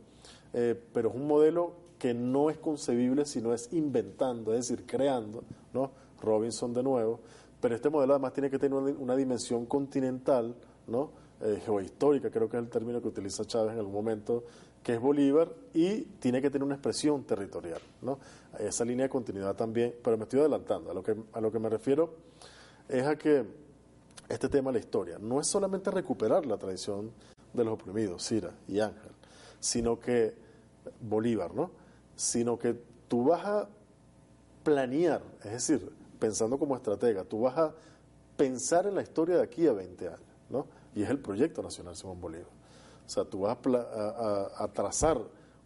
eh, 0.53 0.79
pero 0.93 1.09
es 1.09 1.15
un 1.15 1.27
modelo 1.27 1.73
que 1.99 2.15
no 2.15 2.49
es 2.49 2.57
concebible 2.57 3.25
si 3.25 3.39
no 3.39 3.53
es 3.53 3.71
inventando, 3.71 4.53
es 4.53 4.67
decir, 4.67 4.85
creando, 4.87 5.43
¿no? 5.73 5.91
Robinson 6.21 6.73
de 6.73 6.81
nuevo, 6.81 7.19
pero 7.61 7.75
este 7.75 7.89
modelo 7.91 8.13
además 8.13 8.33
tiene 8.33 8.49
que 8.49 8.57
tener 8.57 8.77
una 8.77 9.15
dimensión 9.15 9.67
continental, 9.67 10.55
¿no? 10.87 11.26
Eh, 11.41 11.61
creo 11.65 12.49
que 12.49 12.57
es 12.57 12.63
el 12.63 12.69
término 12.69 13.01
que 13.01 13.07
utiliza 13.07 13.45
Chávez 13.45 13.73
en 13.73 13.79
algún 13.79 13.93
momento, 13.93 14.43
que 14.83 14.93
es 14.93 14.99
Bolívar, 14.99 15.51
y 15.73 16.01
tiene 16.19 16.41
que 16.41 16.49
tener 16.49 16.63
una 16.63 16.75
expresión 16.75 17.23
territorial. 17.23 17.81
¿no? 18.01 18.19
Esa 18.59 18.85
línea 18.85 19.03
de 19.03 19.09
continuidad 19.09 19.55
también, 19.55 19.93
pero 20.03 20.17
me 20.17 20.23
estoy 20.23 20.39
adelantando. 20.39 20.91
A 20.91 20.93
lo 20.93 21.03
que, 21.03 21.15
a 21.33 21.41
lo 21.41 21.51
que 21.51 21.59
me 21.59 21.69
refiero 21.69 22.13
es 22.87 23.05
a 23.05 23.17
que 23.17 23.45
este 24.29 24.49
tema 24.49 24.71
de 24.71 24.79
la 24.79 24.85
historia 24.85 25.17
no 25.19 25.39
es 25.39 25.47
solamente 25.47 25.91
recuperar 25.91 26.45
la 26.45 26.57
tradición 26.57 27.11
de 27.53 27.63
los 27.63 27.73
oprimidos, 27.73 28.25
Cira 28.25 28.51
y 28.67 28.79
Ángel, 28.79 29.11
sino 29.59 29.99
que 29.99 30.33
Bolívar, 31.01 31.53
¿no? 31.53 31.71
Sino 32.15 32.57
que 32.57 32.75
tú 33.07 33.25
vas 33.25 33.45
a 33.45 33.69
planear, 34.63 35.21
es 35.43 35.51
decir, 35.51 35.91
pensando 36.19 36.57
como 36.57 36.75
estratega, 36.75 37.23
tú 37.23 37.41
vas 37.41 37.57
a 37.57 37.73
pensar 38.35 38.85
en 38.85 38.95
la 38.95 39.01
historia 39.01 39.37
de 39.37 39.43
aquí 39.43 39.67
a 39.67 39.73
20 39.73 40.07
años, 40.07 40.21
¿no? 40.49 40.67
Y 40.97 41.03
es 41.03 41.09
el 41.11 41.19
proyecto 41.19 41.61
nacional 41.61 41.95
Simón 41.95 42.19
Bolívar. 42.19 42.47
O 43.05 43.09
sea, 43.09 43.23
tú 43.23 43.41
vas 43.41 43.55
a, 43.55 44.67
trazar 44.73 45.19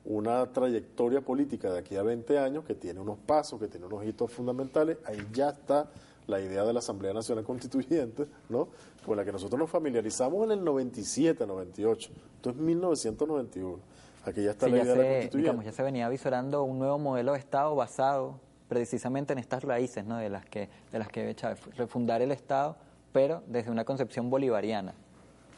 una 0.03 0.45
trayectoria 0.51 1.21
política 1.21 1.71
de 1.71 1.79
aquí 1.79 1.95
a 1.95 2.03
20 2.03 2.37
años 2.37 2.65
que 2.65 2.75
tiene 2.75 2.99
unos 2.99 3.17
pasos, 3.17 3.57
que 3.59 3.67
tiene 3.67 3.85
unos 3.85 4.03
hitos 4.05 4.29
fundamentales, 4.29 4.97
ahí 5.05 5.25
ya 5.31 5.49
está 5.49 5.89
la 6.27 6.41
idea 6.41 6.65
de 6.65 6.73
la 6.73 6.79
Asamblea 6.79 7.13
Nacional 7.13 7.45
Constituyente, 7.45 8.25
¿no? 8.49 8.67
con 9.05 9.15
la 9.15 9.23
que 9.23 9.31
nosotros 9.31 9.57
nos 9.57 9.69
familiarizamos 9.69 10.43
en 10.43 10.51
el 10.51 10.63
97, 10.63 11.47
98, 11.47 12.11
esto 12.35 12.49
es 12.49 12.55
1991. 12.57 13.79
Aquí 14.25 14.43
ya 14.43 14.51
está 14.51 14.65
Sí, 14.65 14.71
la 14.73 14.77
ya 14.77 14.83
idea 14.83 14.93
de 14.95 14.99
la 14.99 15.09
constituyente. 15.09 15.37
digamos, 15.37 15.65
ya 15.65 15.71
se 15.71 15.81
venía 15.81 16.09
visorando 16.09 16.63
un 16.63 16.77
nuevo 16.77 16.99
modelo 16.99 17.31
de 17.33 17.39
Estado 17.39 17.73
basado 17.73 18.39
precisamente 18.67 19.31
en 19.31 19.39
estas 19.39 19.63
raíces 19.63 20.05
¿no? 20.05 20.17
de 20.17 20.29
las 20.29 20.45
que 20.45 20.69
de 20.91 20.99
las 20.99 21.07
que 21.07 21.33
Chávez, 21.35 21.59
refundar 21.77 22.21
el 22.21 22.31
Estado, 22.31 22.75
pero 23.13 23.43
desde 23.47 23.71
una 23.71 23.85
concepción 23.85 24.29
bolivariana 24.29 24.93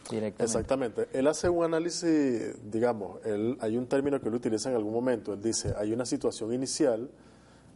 directamente. 0.10 0.44
Exactamente. 0.44 1.08
Él 1.14 1.28
hace 1.28 1.50
un 1.50 1.64
análisis, 1.64 2.56
digamos, 2.70 3.24
él, 3.26 3.58
hay 3.62 3.78
un 3.78 3.88
término 3.88 4.20
que 4.20 4.30
él 4.30 4.36
utiliza 4.36 4.70
en 4.70 4.76
algún 4.76 4.94
momento. 4.94 5.34
Él 5.34 5.42
dice, 5.42 5.74
hay 5.78 5.94
una 5.94 6.06
situación 6.06 6.54
inicial, 6.54 7.10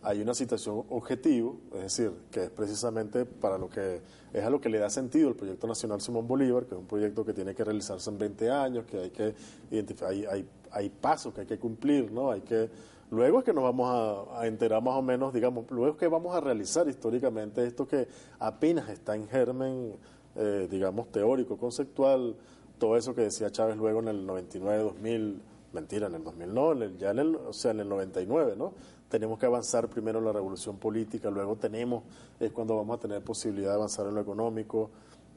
hay 0.04 0.22
una 0.22 0.34
situación 0.34 0.86
objetivo, 0.90 1.58
es 1.76 1.82
decir, 1.82 2.12
que 2.32 2.46
es 2.46 2.50
precisamente 2.50 3.26
para 3.26 3.58
lo 3.58 3.70
que 3.70 4.02
es 4.34 4.44
a 4.44 4.50
lo 4.50 4.62
que 4.62 4.70
le 4.70 4.80
da 4.80 4.90
sentido 4.90 5.30
el 5.30 5.36
proyecto 5.36 5.68
nacional 5.68 6.02
Simón 6.02 6.28
Bolívar, 6.28 6.66
que 6.66 6.76
es 6.76 6.80
un 6.80 6.88
proyecto 6.88 7.26
que 7.26 7.34
tiene 7.34 7.56
que 7.56 7.64
realizarse 7.64 8.10
en 8.10 8.18
20 8.18 8.52
años, 8.52 8.86
que 8.86 9.00
hay 9.00 9.10
que 9.10 9.34
identificar, 9.72 10.10
hay, 10.12 10.26
hay, 10.26 10.48
hay 10.72 10.90
pasos 10.90 11.34
que 11.34 11.42
hay 11.42 11.48
que 11.48 11.58
cumplir, 11.58 12.12
¿no? 12.12 12.32
Hay 12.32 12.42
que 12.42 12.70
luego 13.10 13.40
es 13.40 13.46
que 13.46 13.54
nos 13.54 13.64
vamos 13.64 13.90
a, 13.90 14.42
a 14.42 14.48
enterar 14.48 14.82
más 14.82 14.96
o 14.96 15.02
menos, 15.02 15.34
digamos, 15.34 15.66
luego 15.72 15.94
es 15.94 15.98
que 15.98 16.08
vamos 16.08 16.36
a 16.36 16.42
realizar 16.42 16.88
históricamente 16.88 17.66
esto 17.66 17.88
que 17.88 18.08
apenas 18.40 18.90
está 18.90 19.16
en 19.16 19.28
germen 19.28 19.94
eh, 20.38 20.68
digamos, 20.70 21.12
teórico, 21.12 21.58
conceptual, 21.58 22.36
todo 22.78 22.96
eso 22.96 23.14
que 23.16 23.22
decía 23.22 23.50
Chávez 23.50 23.76
luego 23.78 24.00
en 24.02 24.08
el 24.10 24.26
99, 24.26 24.84
2000, 24.84 25.42
mentira, 25.74 26.08
en 26.08 26.16
el 26.16 26.24
2000 26.24 26.54
no, 26.54 26.72
en 26.74 26.82
el- 26.84 26.98
ya 26.98 27.12
en 27.12 27.20
el, 27.20 27.36
o 27.36 27.54
sea, 27.54 27.72
en 27.72 27.80
el 27.82 27.90
99, 27.90 28.56
¿no? 28.58 28.74
Tenemos 29.10 29.40
que 29.40 29.46
avanzar 29.46 29.90
primero 29.90 30.20
en 30.20 30.26
la 30.26 30.34
revolución 30.34 30.78
política, 30.78 31.30
luego 31.30 31.56
tenemos, 31.56 32.04
es 32.40 32.52
cuando 32.52 32.76
vamos 32.76 32.98
a 32.98 33.00
tener 33.00 33.24
posibilidad 33.24 33.70
de 33.70 33.76
avanzar 33.76 34.06
en 34.08 34.16
lo 34.16 34.22
económico. 34.22 34.90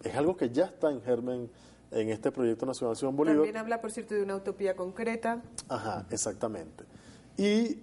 Es 0.02 0.14
algo 0.16 0.36
que 0.36 0.50
ya 0.50 0.64
está 0.66 0.90
en 0.90 1.00
germen 1.02 1.48
en 1.92 2.08
este 2.08 2.30
proyecto 2.32 2.66
Nacional 2.66 2.96
Simón 2.96 3.16
Bolívar. 3.16 3.38
También 3.38 3.56
habla, 3.56 3.80
por 3.80 3.90
cierto, 3.92 4.14
de 4.14 4.22
una 4.22 4.36
utopía 4.36 4.74
concreta. 4.76 5.42
Ajá, 5.68 6.06
exactamente. 6.10 6.84
Y 7.36 7.78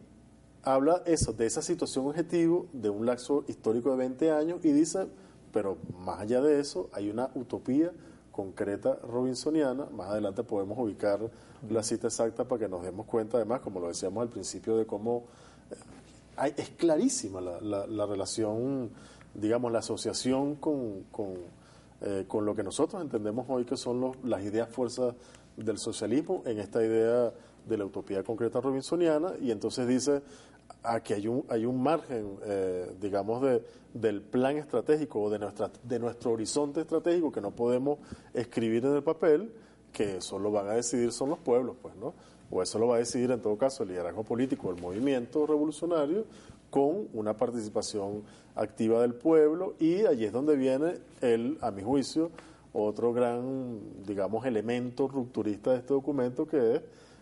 habla 0.63 1.01
eso, 1.05 1.31
de 1.33 1.45
esa 1.45 1.61
situación 1.61 2.05
objetivo, 2.07 2.67
de 2.73 2.89
un 2.89 3.05
lapso 3.05 3.43
histórico 3.47 3.91
de 3.91 3.97
20 3.97 4.31
años, 4.31 4.59
y 4.63 4.71
dice, 4.71 5.07
pero 5.51 5.77
más 5.99 6.19
allá 6.19 6.41
de 6.41 6.59
eso, 6.59 6.89
hay 6.93 7.09
una 7.09 7.29
utopía 7.35 7.91
concreta 8.31 8.95
robinsoniana. 9.03 9.85
Más 9.91 10.09
adelante 10.09 10.43
podemos 10.43 10.77
ubicar 10.77 11.19
la 11.69 11.81
cita 11.83 12.07
exacta 12.07 12.43
para 12.47 12.59
que 12.59 12.69
nos 12.69 12.83
demos 12.83 13.05
cuenta, 13.07 13.37
además, 13.37 13.61
como 13.61 13.79
lo 13.79 13.87
decíamos 13.87 14.21
al 14.21 14.29
principio, 14.29 14.77
de 14.77 14.85
cómo 14.85 15.23
eh, 15.71 15.75
hay- 16.35 16.53
es 16.57 16.69
clarísima 16.71 17.41
la, 17.41 17.59
la- 17.61 17.87
la 17.87 18.05
relación, 18.05 18.91
digamos, 19.33 19.71
la 19.71 19.79
asociación 19.79 20.55
con, 20.55 21.03
con, 21.11 21.33
eh, 22.01 22.25
lo 22.41 22.53
que 22.55 22.63
nosotros 22.63 23.01
entendemos 23.01 23.45
hoy 23.49 23.65
que 23.65 23.75
son 23.75 23.99
los- 24.01 24.15
las 24.23 24.43
ideas 24.43 24.69
fuerzas 24.69 25.15
del 25.55 25.79
socialismo 25.79 26.43
en 26.45 26.59
esta 26.59 26.83
idea 26.83 27.33
de 27.67 27.77
la 27.77 27.85
utopía 27.85 28.23
concreta 28.23 28.61
robinsoniana 28.61 29.33
y 29.41 29.49
entonces 29.51 29.87
dice 29.87 30.21
aquí 30.87 31.13
hay 31.13 31.27
un, 31.27 31.43
hay 31.49 31.65
un 31.65 31.81
margen, 31.81 32.37
eh, 32.45 32.91
digamos, 32.99 33.41
de, 33.41 33.63
del 33.93 34.21
plan 34.21 34.57
estratégico 34.57 35.21
o 35.21 35.29
de, 35.29 35.39
nuestra, 35.39 35.71
de 35.83 35.99
nuestro 35.99 36.31
horizonte 36.31 36.81
estratégico 36.81 37.31
que 37.31 37.41
no 37.41 37.51
podemos 37.51 37.99
escribir 38.33 38.85
en 38.85 38.95
el 38.95 39.03
papel, 39.03 39.51
que 39.91 40.17
eso 40.17 40.39
lo 40.39 40.51
van 40.51 40.67
a 40.67 40.73
decidir 40.73 41.11
son 41.11 41.29
los 41.29 41.39
pueblos, 41.39 41.75
pues, 41.81 41.95
¿no? 41.95 42.13
O 42.49 42.61
eso 42.61 42.79
lo 42.79 42.87
va 42.87 42.95
a 42.95 42.99
decidir 42.99 43.31
en 43.31 43.41
todo 43.41 43.57
caso 43.57 43.83
el 43.83 43.89
liderazgo 43.89 44.23
político, 44.23 44.71
el 44.71 44.81
movimiento 44.81 45.45
revolucionario, 45.45 46.25
con 46.69 47.07
una 47.13 47.35
participación 47.35 48.23
activa 48.55 49.01
del 49.01 49.13
pueblo 49.13 49.75
y 49.79 50.05
allí 50.05 50.25
es 50.25 50.33
donde 50.33 50.55
viene 50.55 50.95
el, 51.21 51.57
a 51.61 51.71
mi 51.71 51.81
juicio, 51.81 52.31
otro 52.73 53.13
gran, 53.13 53.79
digamos, 54.05 54.45
elemento 54.45 55.07
rupturista 55.07 55.71
de 55.71 55.77
este 55.77 55.93
documento 55.93 56.45
que 56.45 56.75
es 56.75 56.81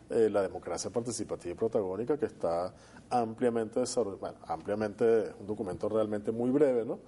eh, 0.10 0.30
la 0.30 0.42
democracia 0.42 0.90
participativa 0.90 1.52
y 1.52 1.56
protagónica 1.56 2.18
que 2.18 2.26
está 2.26 2.74
ampliamente 3.10 3.80
desarrollada, 3.80 4.20
bueno, 4.20 4.38
ampliamente, 4.48 5.34
un 5.40 5.48
documento 5.48 5.88
realmente 5.90 6.32
muy 6.32 6.50
breve, 6.52 6.86
¿no? 6.86 7.00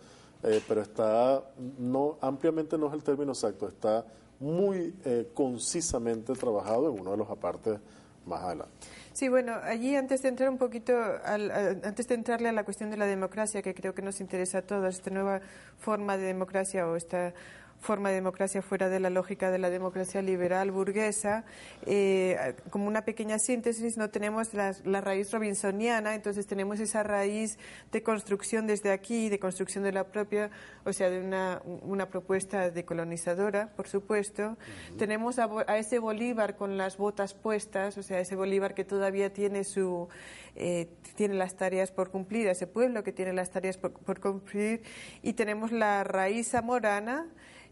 Eh, 0.43 0.61
pero 0.67 0.81
está, 0.81 1.43
no, 1.79 2.17
ampliamente 2.21 2.77
no 2.77 2.87
es 2.87 2.93
el 2.93 3.03
término 3.03 3.31
exacto, 3.31 3.67
está 3.67 4.05
muy 4.39 4.95
eh, 5.03 5.31
concisamente 5.33 6.33
trabajado 6.33 6.91
en 6.93 6.99
uno 7.01 7.11
de 7.11 7.17
los 7.17 7.29
apartes 7.29 7.79
más 8.25 8.43
adelante. 8.43 8.71
Sí, 9.13 9.29
bueno, 9.29 9.53
allí 9.63 9.95
antes 9.95 10.21
de 10.21 10.29
entrar 10.29 10.49
un 10.49 10.59
poquito, 10.59 10.93
al- 11.25 11.49
a- 11.49 11.69
antes 11.87 12.07
de 12.07 12.13
entrarle 12.13 12.49
a 12.49 12.51
la 12.51 12.63
cuestión 12.63 12.91
de 12.91 12.97
la 12.97 13.07
democracia, 13.07 13.63
que 13.63 13.73
creo 13.73 13.95
que 13.95 14.03
nos 14.03 14.21
interesa 14.21 14.59
a 14.59 14.61
todos, 14.61 14.93
esta 14.93 15.09
nueva 15.09 15.41
forma 15.79 16.17
de 16.17 16.25
democracia 16.25 16.87
o 16.87 16.95
esta 16.95 17.33
forma 17.79 18.09
de 18.09 18.15
democracia 18.15 18.61
fuera 18.61 18.89
de 18.89 18.99
la 18.99 19.09
lógica 19.09 19.51
de 19.51 19.59
la 19.59 19.69
democracia 19.69 20.21
liberal 20.21 20.71
burguesa, 20.71 21.45
eh, 21.85 22.55
como 22.69 22.87
una 22.87 23.03
pequeña 23.03 23.39
síntesis, 23.39 23.97
no 23.97 24.09
tenemos 24.09 24.53
la, 24.53 24.75
la 24.83 25.01
raíz 25.01 25.31
robinsoniana, 25.31 26.15
entonces 26.15 26.47
tenemos 26.47 26.79
esa 26.79 27.03
raíz 27.03 27.57
de 27.91 28.03
construcción 28.03 28.67
desde 28.67 28.91
aquí, 28.91 29.29
de 29.29 29.39
construcción 29.39 29.83
de 29.83 29.91
la 29.91 30.05
propia, 30.05 30.49
o 30.85 30.93
sea, 30.93 31.09
de 31.09 31.21
una, 31.21 31.61
una 31.65 32.09
propuesta 32.09 32.69
decolonizadora, 32.71 33.69
por 33.75 33.87
supuesto. 33.87 34.57
Tenemos 34.97 35.39
a, 35.39 35.49
a 35.67 35.77
ese 35.77 35.99
Bolívar 35.99 36.55
con 36.55 36.77
las 36.77 36.97
botas 36.97 37.33
puestas, 37.33 37.97
o 37.97 38.03
sea, 38.03 38.19
ese 38.19 38.35
Bolívar 38.35 38.73
que 38.73 38.83
todavía 38.83 39.31
tiene 39.31 39.63
su 39.63 40.09
eh, 40.57 40.87
tiene 41.15 41.35
las 41.35 41.55
tareas 41.55 41.91
por 41.91 42.09
cumplir, 42.11 42.47
a 42.47 42.51
ese 42.51 42.67
pueblo 42.67 43.03
que 43.03 43.11
tiene 43.13 43.31
las 43.33 43.49
tareas 43.51 43.77
por, 43.77 43.93
por 43.93 44.19
cumplir, 44.19 44.81
y 45.23 45.33
tenemos 45.33 45.71
la 45.71 46.03
raíz 46.03 46.49
zamorana, 46.49 47.25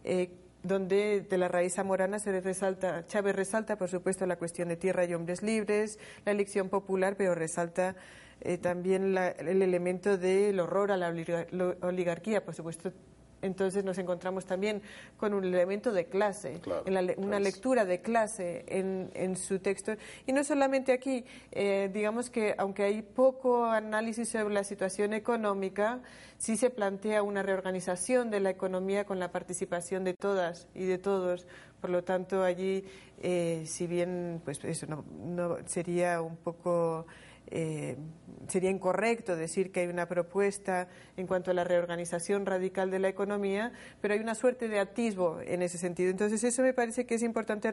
eh, 0.03 0.29
donde 0.63 1.21
de 1.21 1.37
la 1.37 1.47
raíz 1.47 1.75
zamorana 1.75 2.17
se 2.19 2.39
resalta, 2.41 3.05
Chávez 3.07 3.35
resalta, 3.35 3.75
por 3.77 3.89
supuesto, 3.89 4.25
la 4.25 4.37
cuestión 4.37 4.69
de 4.69 4.77
tierra 4.77 5.05
y 5.05 5.13
hombres 5.13 5.43
libres, 5.43 5.99
la 6.25 6.31
elección 6.31 6.69
popular, 6.69 7.15
pero 7.17 7.35
resalta 7.35 7.95
eh, 8.41 8.57
también 8.57 9.13
la- 9.13 9.29
el 9.29 9.61
elemento 9.61 10.17
del 10.17 10.59
horror 10.59 10.91
a 10.91 10.97
la 10.97 11.13
oligarquía, 11.81 12.43
por 12.43 12.53
supuesto. 12.53 12.91
Entonces 13.41 13.83
nos 13.83 13.97
encontramos 13.97 14.45
también 14.45 14.81
con 15.17 15.33
un 15.33 15.43
elemento 15.43 15.91
de 15.91 16.05
clase, 16.05 16.59
Claro, 16.61 16.83
en 16.85 16.93
la 16.93 17.01
le- 17.01 17.15
una 17.17 17.39
lectura 17.39 17.85
de 17.85 18.01
clase 18.01 18.65
en, 18.67 19.11
en 19.13 19.35
su 19.35 19.59
texto. 19.59 19.93
Y 20.25 20.33
no 20.33 20.43
solamente 20.43 20.91
aquí, 20.93 21.25
eh, 21.51 21.89
digamos 21.93 22.29
que 22.29 22.55
aunque 22.57 22.83
hay 22.83 23.01
poco 23.01 23.65
análisis 23.65 24.29
sobre 24.29 24.53
la 24.53 24.63
situación 24.63 25.13
económica, 25.13 25.99
sí 26.37 26.57
se 26.57 26.69
plantea 26.69 27.23
una 27.23 27.43
reorganización 27.43 28.31
de 28.31 28.39
la 28.39 28.49
economía 28.49 29.05
con 29.05 29.19
la 29.19 29.31
participación 29.31 30.03
de 30.03 30.13
todas 30.13 30.67
y 30.73 30.85
de 30.85 30.97
todos. 30.97 31.45
Por 31.81 31.89
lo 31.91 32.03
tanto, 32.03 32.43
allí, 32.43 32.83
eh, 33.21 33.63
si 33.67 33.85
bien 33.85 34.41
pues 34.43 34.63
eso 34.63 34.87
no, 34.87 35.05
no 35.23 35.57
sería 35.65 36.21
un 36.21 36.35
poco 36.37 37.05
eh, 37.47 37.95
sería 38.47 38.69
incorrecto 38.69 39.35
decir 39.35 39.71
que 39.71 39.81
hay 39.81 39.87
una 39.87 40.07
propuesta 40.07 40.87
en 41.17 41.27
cuanto 41.27 41.51
a 41.51 41.53
la 41.53 41.63
reorganización 41.63 42.45
radical 42.45 42.91
de 42.91 42.99
la 42.99 43.07
economía, 43.07 43.71
pero 44.01 44.13
hay 44.13 44.19
una 44.19 44.35
suerte 44.35 44.67
de 44.67 44.79
atisbo 44.79 45.39
en 45.41 45.61
ese 45.61 45.77
sentido. 45.77 46.09
Entonces, 46.11 46.43
eso 46.43 46.61
me 46.61 46.73
parece 46.73 47.05
que 47.05 47.15
es 47.15 47.23
importante 47.23 47.71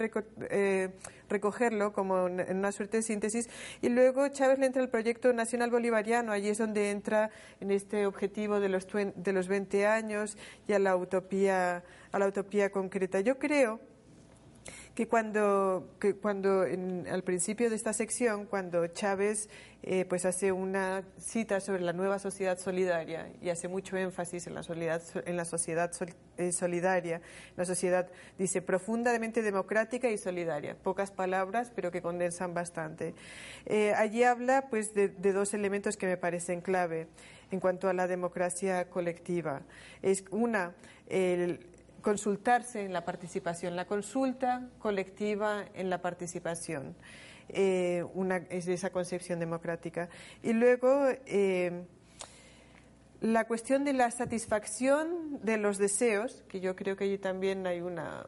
eh, 0.51 0.91
recogerlo 1.29 1.93
como 1.93 2.29
en 2.29 2.57
una 2.57 2.73
suerte 2.73 2.99
de 2.99 3.03
síntesis. 3.03 3.49
Y 3.81 3.89
luego 3.89 4.29
Chávez 4.29 4.59
le 4.59 4.67
entra 4.67 4.83
al 4.83 4.89
proyecto 4.89 5.33
nacional 5.33 5.71
bolivariano, 5.71 6.33
allí 6.33 6.49
es 6.49 6.59
donde 6.59 6.91
entra 6.91 7.31
en 7.61 7.71
este 7.71 8.07
objetivo 8.07 8.61
de 8.61 8.69
los, 8.69 8.87
de 8.89 9.33
los 9.33 9.49
20 9.49 9.87
años 9.87 10.37
y 10.67 10.73
a 10.73 10.79
la 10.79 10.97
utopía, 10.97 11.85
a 12.13 12.19
la 12.19 12.27
utopía 12.27 12.71
concreta. 12.71 13.21
Yo 13.21 13.39
creo 13.39 13.81
que 14.95 15.09
cuando, 15.09 15.89
que 15.99 16.15
cuando 16.15 16.65
en- 16.67 17.07
al 17.09 17.23
principio 17.23 17.71
de 17.71 17.77
esta 17.77 17.93
sección, 17.95 18.45
cuando 18.47 18.87
Chávez 18.89 19.49
eh, 19.85 20.05
pues 20.05 20.25
hace 20.27 20.53
una 20.53 21.03
cita 21.19 21.59
sobre 21.61 21.81
la 21.83 21.93
nueva 21.93 22.19
sociedad 22.19 22.59
solidaria 22.59 23.29
y 23.41 23.49
hace 23.49 23.67
mucho 23.69 23.97
énfasis 23.97 24.47
en 24.47 24.55
la, 24.55 24.63
solidaridad, 24.63 25.03
en 25.27 25.37
la 25.37 25.45
sociedad 25.45 25.93
sol- 25.93 26.15
eh, 26.37 26.53
solidaria, 26.53 27.21
la 27.57 27.65
sociedad, 27.65 28.09
dice, 28.39 28.61
profundamente 28.63 29.43
democrática 29.43 30.09
y 30.11 30.19
solidaria. 30.19 30.77
Pocas 30.77 31.11
palabras, 31.11 31.73
pero 31.75 31.91
que 31.91 32.01
condensan 32.03 32.53
bastante. 32.55 33.15
Eh, 33.67 33.93
allí 33.95 34.23
habla 34.25 34.69
pues 34.71 34.95
de, 34.95 35.09
de 35.09 35.33
dos 35.33 35.53
elementos 35.55 35.97
que 35.97 36.07
me 36.07 36.17
parecen 36.19 36.61
clave 36.61 37.09
en 37.51 37.59
cuanto 37.61 37.89
a 37.89 37.93
la 37.93 38.07
democracia 38.07 38.89
colectiva. 38.89 39.63
Es 40.01 40.25
una, 40.31 40.75
el, 41.09 41.67
consultarse 42.03 42.85
en 42.85 42.93
la 42.93 43.05
participación, 43.05 43.77
la 43.77 43.87
consulta 43.87 44.69
colectiva 44.79 45.65
en 45.75 45.89
la 45.89 46.03
participación, 46.03 46.95
eh, 47.49 48.05
una, 48.15 48.37
es 48.51 48.69
esa 48.69 48.91
concepción 48.91 49.39
democrática. 49.39 50.09
Y 50.43 50.53
luego 50.53 51.07
eh, 51.27 51.85
la 53.23 53.45
cuestión 53.45 53.85
de 53.85 53.93
la 53.93 54.11
satisfacción 54.11 55.39
de 55.45 55.57
los 55.57 55.79
deseos, 55.79 56.43
que 56.49 56.59
yo 56.59 56.75
creo 56.75 56.97
que 56.97 57.05
allí 57.05 57.19
también 57.19 57.65
hay 57.69 57.81
una, 57.81 58.25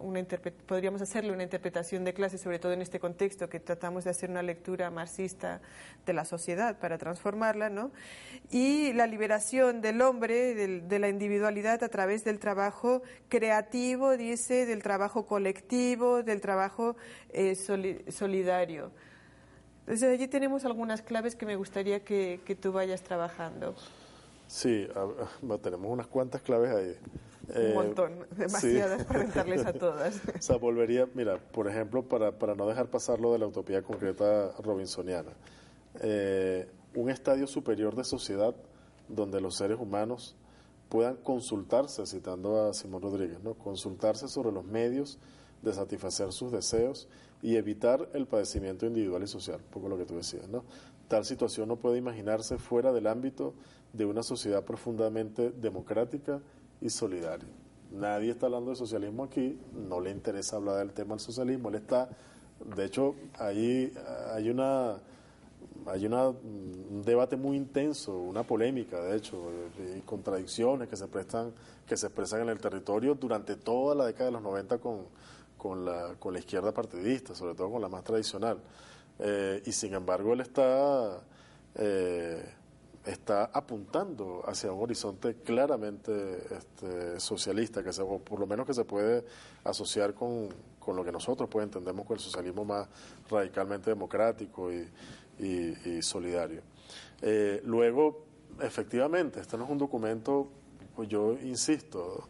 podríamos 0.67 1.03
hacerle 1.03 1.33
una 1.33 1.43
interpretación 1.43 2.05
de 2.05 2.15
clase, 2.15 2.39
sobre 2.39 2.61
todo 2.61 2.73
en 2.73 2.81
este 2.81 3.01
contexto 3.01 3.49
que 3.49 3.59
tratamos 3.59 4.05
de 4.05 4.11
hacer 4.11 4.31
una 4.31 4.43
lectura 4.45 4.93
marxista 4.93 5.61
de 6.07 6.13
la 6.13 6.25
sociedad 6.25 6.79
para 6.79 6.97
transformarla, 6.97 7.71
¿no? 7.71 7.91
Y 8.53 8.93
la 8.93 9.09
liberación 9.09 9.81
del 9.81 10.01
hombre, 10.01 10.55
de 10.55 10.99
la 11.01 11.09
individualidad 11.09 11.83
a 11.83 11.89
través 11.89 12.23
del 12.23 12.39
trabajo 12.39 13.03
creativo, 13.29 14.17
dice, 14.17 14.65
del 14.65 14.85
trabajo 14.85 15.27
colectivo, 15.27 16.23
del 16.23 16.41
trabajo 16.41 16.95
eh, 17.33 17.57
soli- 17.57 18.05
solidario. 18.13 18.93
Entonces 19.81 20.09
allí 20.09 20.29
tenemos 20.29 20.65
algunas 20.65 21.03
claves 21.03 21.35
que 21.35 21.47
me 21.47 21.57
gustaría 21.57 22.05
que, 22.05 22.41
que 22.47 22.55
tú 22.55 22.71
vayas 22.71 23.03
trabajando. 23.03 23.75
Sí, 24.47 24.87
a- 24.95 25.53
a- 25.55 25.59
tenemos 25.59 25.91
unas 25.91 26.07
cuantas 26.07 26.43
claves 26.43 26.71
ahí. 26.71 26.97
Un 27.49 27.55
Eh, 27.63 27.73
montón, 27.75 28.27
demasiadas 28.37 29.01
sí. 29.03 29.07
para 29.07 29.25
entrarles 29.25 29.67
a 29.67 29.73
todas. 29.73 30.21
O 30.39 30.43
sea, 30.43 30.57
volvería, 30.57 31.07
mira, 31.15 31.39
por 31.39 31.69
ejemplo, 31.69 32.03
para, 32.03 32.33
para 32.39 32.55
no 32.55 32.67
dejar 32.67 32.89
pasar 32.89 33.21
lo 33.21 33.33
de 33.33 33.39
la 33.39 33.47
utopía 33.47 33.83
concreta 33.83 34.53
robinsoniana, 34.63 35.33
eh, 36.01 36.69
un 36.95 37.11
estadio 37.11 37.47
superior 37.47 37.95
de 37.97 38.05
sociedad 38.05 38.55
donde 39.09 39.41
los 39.41 39.57
seres 39.57 39.79
humanos 39.79 40.37
puedan 40.89 41.17
consultarse, 41.17 42.07
citando 42.07 42.69
a 42.69 42.73
Simón 42.75 43.03
Rodríguez, 43.03 43.41
¿no? 43.43 43.55
consultarse 43.55 44.29
sobre 44.29 44.53
los 44.53 44.65
medios 44.65 45.19
de 45.63 45.73
satisfacer 45.73 46.33
sus 46.33 46.53
deseos 46.53 47.09
y 47.43 47.57
evitar 47.57 48.09
el 48.15 48.27
padecimiento 48.27 48.87
individual 48.87 49.23
y 49.23 49.27
social, 49.27 49.57
un 49.63 49.71
poco 49.71 49.89
lo 49.89 49.99
que 49.99 50.05
tú 50.05 50.17
decías. 50.17 50.49
¿no? 50.49 50.65
Tal 51.09 51.25
situación 51.25 51.69
no 51.69 51.77
puede 51.77 51.99
imaginarse 51.99 52.59
fuera 52.59 52.93
del 52.93 53.07
ámbito 53.07 53.55
de 53.95 54.05
una 54.05 54.23
sociedad 54.23 54.63
profundamente 54.65 55.51
democrática 55.51 56.41
y 56.81 56.91
solidaria. 56.91 57.49
Nadie 57.93 58.33
está 58.33 58.47
hablando 58.47 58.71
de 58.71 58.77
socialismo 58.77 59.25
aquí, 59.25 59.59
no 59.73 60.01
le 60.01 60.11
interesa 60.11 60.57
hablar 60.57 60.79
del 60.79 60.93
tema 60.93 61.15
del 61.15 61.21
socialismo, 61.21 61.69
él 61.69 61.77
está, 61.77 62.09
de 62.77 62.85
hecho, 62.85 63.15
ahí 63.39 63.93
hay 64.33 64.51
una 64.51 64.99
hay 65.87 66.07
una, 66.07 66.29
un 66.29 67.03
debate 67.05 67.37
muy 67.37 67.57
intenso, 67.57 68.17
una 68.17 68.43
polémica, 68.43 69.01
de 69.01 69.17
hecho, 69.17 69.51
y 69.97 70.01
contradicciones 70.01 70.89
que 70.89 70.97
se 70.97 71.09
prestan, 71.09 71.53
que 71.87 71.97
se 71.97 72.07
expresan 72.07 72.43
en 72.43 72.49
el 72.49 72.59
territorio 72.59 73.15
durante 73.15 73.57
toda 73.57 73.95
la 73.95 74.07
década 74.07 74.27
de 74.27 74.33
los 74.33 74.43
90 74.43 74.79
con, 74.79 75.01
con, 75.59 75.85
la, 75.85 76.15
con 76.19 76.33
la 76.33 76.39
izquierda 76.39 76.73
partidista, 76.73 77.35
sobre 77.35 77.55
todo 77.55 77.71
con 77.71 77.83
la 77.83 77.89
más 77.89 78.03
tradicional. 78.03 78.59
Eh, 79.19 79.63
y 79.67 79.73
sin 79.73 79.95
embargo, 79.95 80.33
él 80.33 80.41
está, 80.41 81.21
eh, 81.75 82.43
está 83.05 83.45
apuntando 83.53 84.43
hacia 84.47 84.73
un 84.73 84.83
horizonte 84.83 85.35
claramente 85.37 86.47
este, 86.57 87.21
socialista, 87.21 87.83
que 87.83 87.93
se, 87.93 88.03
o 88.03 88.19
por 88.19 88.41
lo 88.41 88.47
menos 88.47 88.67
que 88.67 88.73
se 88.75 88.85
puede 88.85 89.25
asociar 89.65 90.15
con, 90.15 90.49
con 90.79 90.97
lo 90.97 91.05
que 91.05 91.13
nosotros 91.13 91.49
pues, 91.51 91.65
entendemos 91.65 92.07
con 92.07 92.17
el 92.17 92.21
socialismo 92.23 92.65
más 92.65 92.89
radicalmente 93.29 93.91
democrático 93.91 94.71
y, 94.73 94.89
solidario. 96.01 96.63
Eh, 97.21 97.61
luego, 97.65 98.25
efectivamente, 98.61 99.41
este 99.41 99.57
no 99.57 99.65
es 99.65 99.71
un 99.71 99.79
documento, 99.79 100.49
pues 100.95 101.09
yo 101.09 101.33
insisto, 101.43 102.29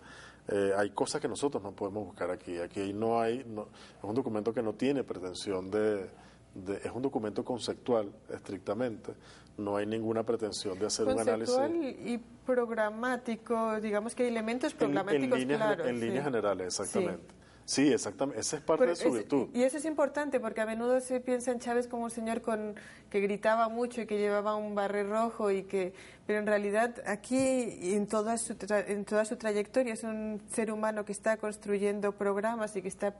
eh, 0.48 0.72
hay 0.76 0.90
cosas 0.90 1.20
que 1.20 1.28
nosotros 1.28 1.62
no 1.62 1.72
podemos 1.72 2.04
buscar 2.06 2.30
aquí. 2.30 2.58
Aquí 2.58 2.92
no 2.92 3.20
hay, 3.20 3.44
no- 3.46 3.68
es 3.98 4.04
un 4.04 4.14
documento 4.14 4.52
que 4.52 4.62
no 4.62 4.72
tiene 4.74 5.04
pretensión 5.04 5.70
de, 5.70 6.08
de- 6.54 6.76
es 6.82 6.90
un 6.94 7.02
documento 7.02 7.44
conceptual 7.44 8.10
estrictamente. 8.32 9.12
No 9.56 9.76
hay 9.76 9.86
ninguna 9.86 10.24
pretensión 10.24 10.78
de 10.78 10.86
hacer 10.86 11.06
un 11.06 11.18
análisis. 11.20 11.56
Y 12.04 12.18
programático, 12.46 13.80
digamos 13.80 14.14
que 14.14 14.24
hay 14.24 14.28
elementos 14.30 14.72
En, 14.72 14.74
en 14.74 14.78
programáticos 14.78 15.38
líneas, 15.38 15.58
claros. 15.60 15.86
en 15.86 16.00
sí. 16.00 16.06
líneas 16.06 16.24
generales, 16.24 16.66
exactamente. 16.66 17.34
Sí, 17.66 17.90
exactamente. 17.92 18.40
Esa 18.40 18.56
es 18.56 18.62
parte 18.62 18.80
Pero 18.80 18.90
de 18.90 18.96
su 18.96 19.08
es- 19.08 19.14
virtud. 19.14 19.48
Y 19.54 19.62
eso 19.62 19.78
es 19.78 19.84
importante 19.86 20.38
porque 20.38 20.60
a 20.60 20.66
menudo 20.66 21.00
se 21.00 21.20
piensa 21.20 21.50
en 21.50 21.60
Chávez 21.60 21.88
como 21.88 22.04
un 22.04 22.10
señor 22.10 22.42
con, 22.42 22.74
que 23.08 23.20
gritaba 23.20 23.68
mucho 23.70 24.02
y 24.02 24.06
que 24.06 24.18
llevaba 24.18 24.54
un 24.56 24.74
barret 24.74 25.08
rojo 25.08 25.50
y 25.50 25.62
que, 25.62 25.94
pero 26.26 26.40
en 26.40 26.46
realidad 26.46 26.96
aquí 27.06 27.94
en 27.94 28.06
toda 28.06 28.36
su 28.36 28.54
tra- 28.54 28.84
en 28.86 29.04
toda 29.06 29.24
su 29.24 29.36
trayectoria 29.36 29.94
es 29.94 30.04
un 30.04 30.42
ser 30.50 30.70
humano 30.72 31.06
que 31.06 31.12
está 31.12 31.38
construyendo 31.38 32.12
programas 32.12 32.76
y 32.76 32.82
que 32.82 32.88
está 32.88 33.14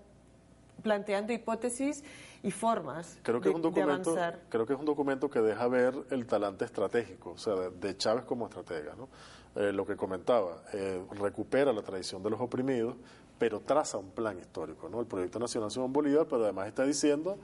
planteando 0.85 1.33
hipótesis 1.33 2.05
y 2.45 2.53
formas 2.53 3.19
Creo 3.23 3.41
que, 3.41 3.49
de, 3.49 3.51
es 3.51 3.57
un 3.57 3.63
de 3.63 3.69
documento, 3.71 4.11
avanzar. 4.11 4.43
creo 4.49 4.67
que 4.67 4.75
es 4.75 4.79
un 4.79 4.85
documento 4.85 5.29
que 5.29 5.41
deja 5.41 5.67
ver 5.67 5.95
el 6.11 6.27
talante 6.27 6.65
estratégico, 6.65 7.33
o 7.33 7.39
sea, 7.39 7.55
de, 7.55 7.71
de 7.71 7.97
Chávez 7.97 8.25
como 8.25 8.47
estratega. 8.47 8.95
¿no? 8.95 9.09
Eh, 9.57 9.73
lo 9.73 9.87
que 9.87 9.97
comentaba, 9.97 10.63
eh, 10.73 11.01
recupera 11.13 11.73
la 11.73 11.83
tradición 11.83 12.23
de 12.23 12.31
los 12.31 12.41
oprimidos, 12.41 12.97
pero 13.39 13.61
traza 13.61 13.99
un 13.99 14.11
plan 14.11 14.39
histórico. 14.39 14.89
¿no? 14.89 15.01
El 15.01 15.07
proyecto 15.07 15.39
Nacional 15.39 15.71
Simón 15.71 15.93
Bolívar, 15.93 16.27
pero 16.29 16.45
además 16.45 16.69
está 16.69 16.85
diciendo, 16.85 17.39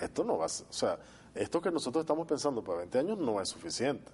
esto 0.00 0.24
no 0.24 0.38
va 0.38 0.46
a 0.46 0.48
ser, 0.48 0.66
o 0.68 0.72
sea, 0.72 0.98
esto 1.34 1.60
que 1.60 1.70
nosotros 1.70 2.02
estamos 2.02 2.26
pensando 2.26 2.62
para 2.62 2.78
20 2.78 2.98
años 2.98 3.18
no 3.18 3.40
es 3.40 3.48
suficiente. 3.48 4.10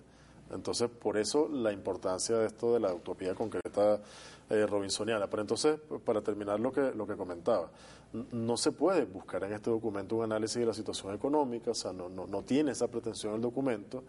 Entonces, 0.52 0.88
por 0.90 1.16
eso 1.16 1.48
la 1.48 1.72
importancia 1.72 2.36
de 2.36 2.46
esto 2.46 2.72
de 2.72 2.80
la 2.80 2.92
utopía 2.92 3.34
concreta 3.34 4.00
eh, 4.48 4.66
robinsoniana. 4.66 5.28
Pero 5.28 5.42
entonces, 5.42 5.78
para 6.04 6.22
terminar 6.22 6.58
lo 6.58 6.72
que, 6.72 6.92
lo 6.92 7.06
que 7.06 7.16
comentaba, 7.16 7.70
no 8.12 8.56
se 8.56 8.72
puede 8.72 9.04
buscar 9.04 9.44
en 9.44 9.52
este 9.52 9.70
documento 9.70 10.16
un 10.16 10.24
análisis 10.24 10.56
de 10.56 10.66
la 10.66 10.74
situación 10.74 11.14
económica, 11.14 11.70
o 11.70 11.74
sea, 11.74 11.92
no, 11.92 12.08
no, 12.08 12.26
no 12.26 12.42
tiene 12.42 12.72
esa 12.72 12.88
pretensión 12.88 13.34
el 13.34 13.40
documento. 13.40 14.02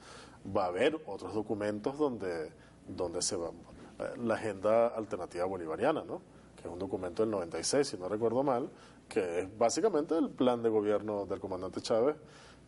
Va 0.55 0.65
a 0.65 0.67
haber 0.67 0.99
otros 1.05 1.33
documentos 1.33 1.97
donde, 1.97 2.51
donde 2.87 3.21
se 3.21 3.35
va. 3.35 3.49
eh, 3.99 4.13
La 4.23 4.35
agenda 4.35 4.87
alternativa 4.87 5.45
bolivariana, 5.45 6.03
¿no? 6.03 6.21
que 6.61 6.67
es 6.67 6.73
un 6.73 6.79
documento 6.79 7.23
del 7.23 7.31
96, 7.31 7.87
si 7.87 7.97
no 7.97 8.07
recuerdo 8.07 8.43
mal, 8.43 8.69
que 9.09 9.41
es 9.41 9.57
básicamente 9.57 10.17
el 10.17 10.29
plan 10.29 10.61
de 10.61 10.69
gobierno 10.69 11.25
del 11.25 11.39
comandante 11.39 11.81
Chávez 11.81 12.15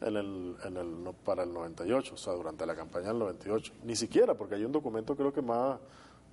en 0.02 0.18
el, 0.18 0.56
en 0.66 0.78
el, 0.78 1.14
para 1.24 1.44
el 1.44 1.54
98, 1.54 2.16
o 2.16 2.18
sea, 2.18 2.34
durante 2.34 2.66
la 2.66 2.76
campaña 2.76 3.08
del 3.10 3.20
98. 3.20 3.74
Ni 3.84 3.96
siquiera, 3.96 4.34
porque 4.34 4.56
hay 4.56 4.66
un 4.66 4.72
documento 4.72 5.16
creo 5.16 5.32
que 5.32 5.42
más, 5.42 5.80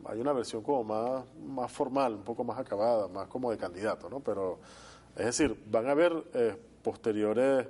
hay 0.05 0.21
una 0.21 0.33
versión 0.33 0.63
como 0.63 0.85
más, 0.85 1.25
más 1.47 1.71
formal, 1.71 2.15
un 2.15 2.23
poco 2.25 2.43
más 2.45 2.59
acabada, 2.59 3.09
más 3.09 3.29
como 3.29 3.51
de 3.51 3.59
candidato, 3.59 4.09
¿no? 4.09 4.21
Pero, 4.21 4.59
es 5.17 5.27
decir, 5.27 5.57
van 5.71 5.87
a 5.87 5.91
haber 5.93 6.13
eh, 6.35 6.57
posteriores, 6.83 7.67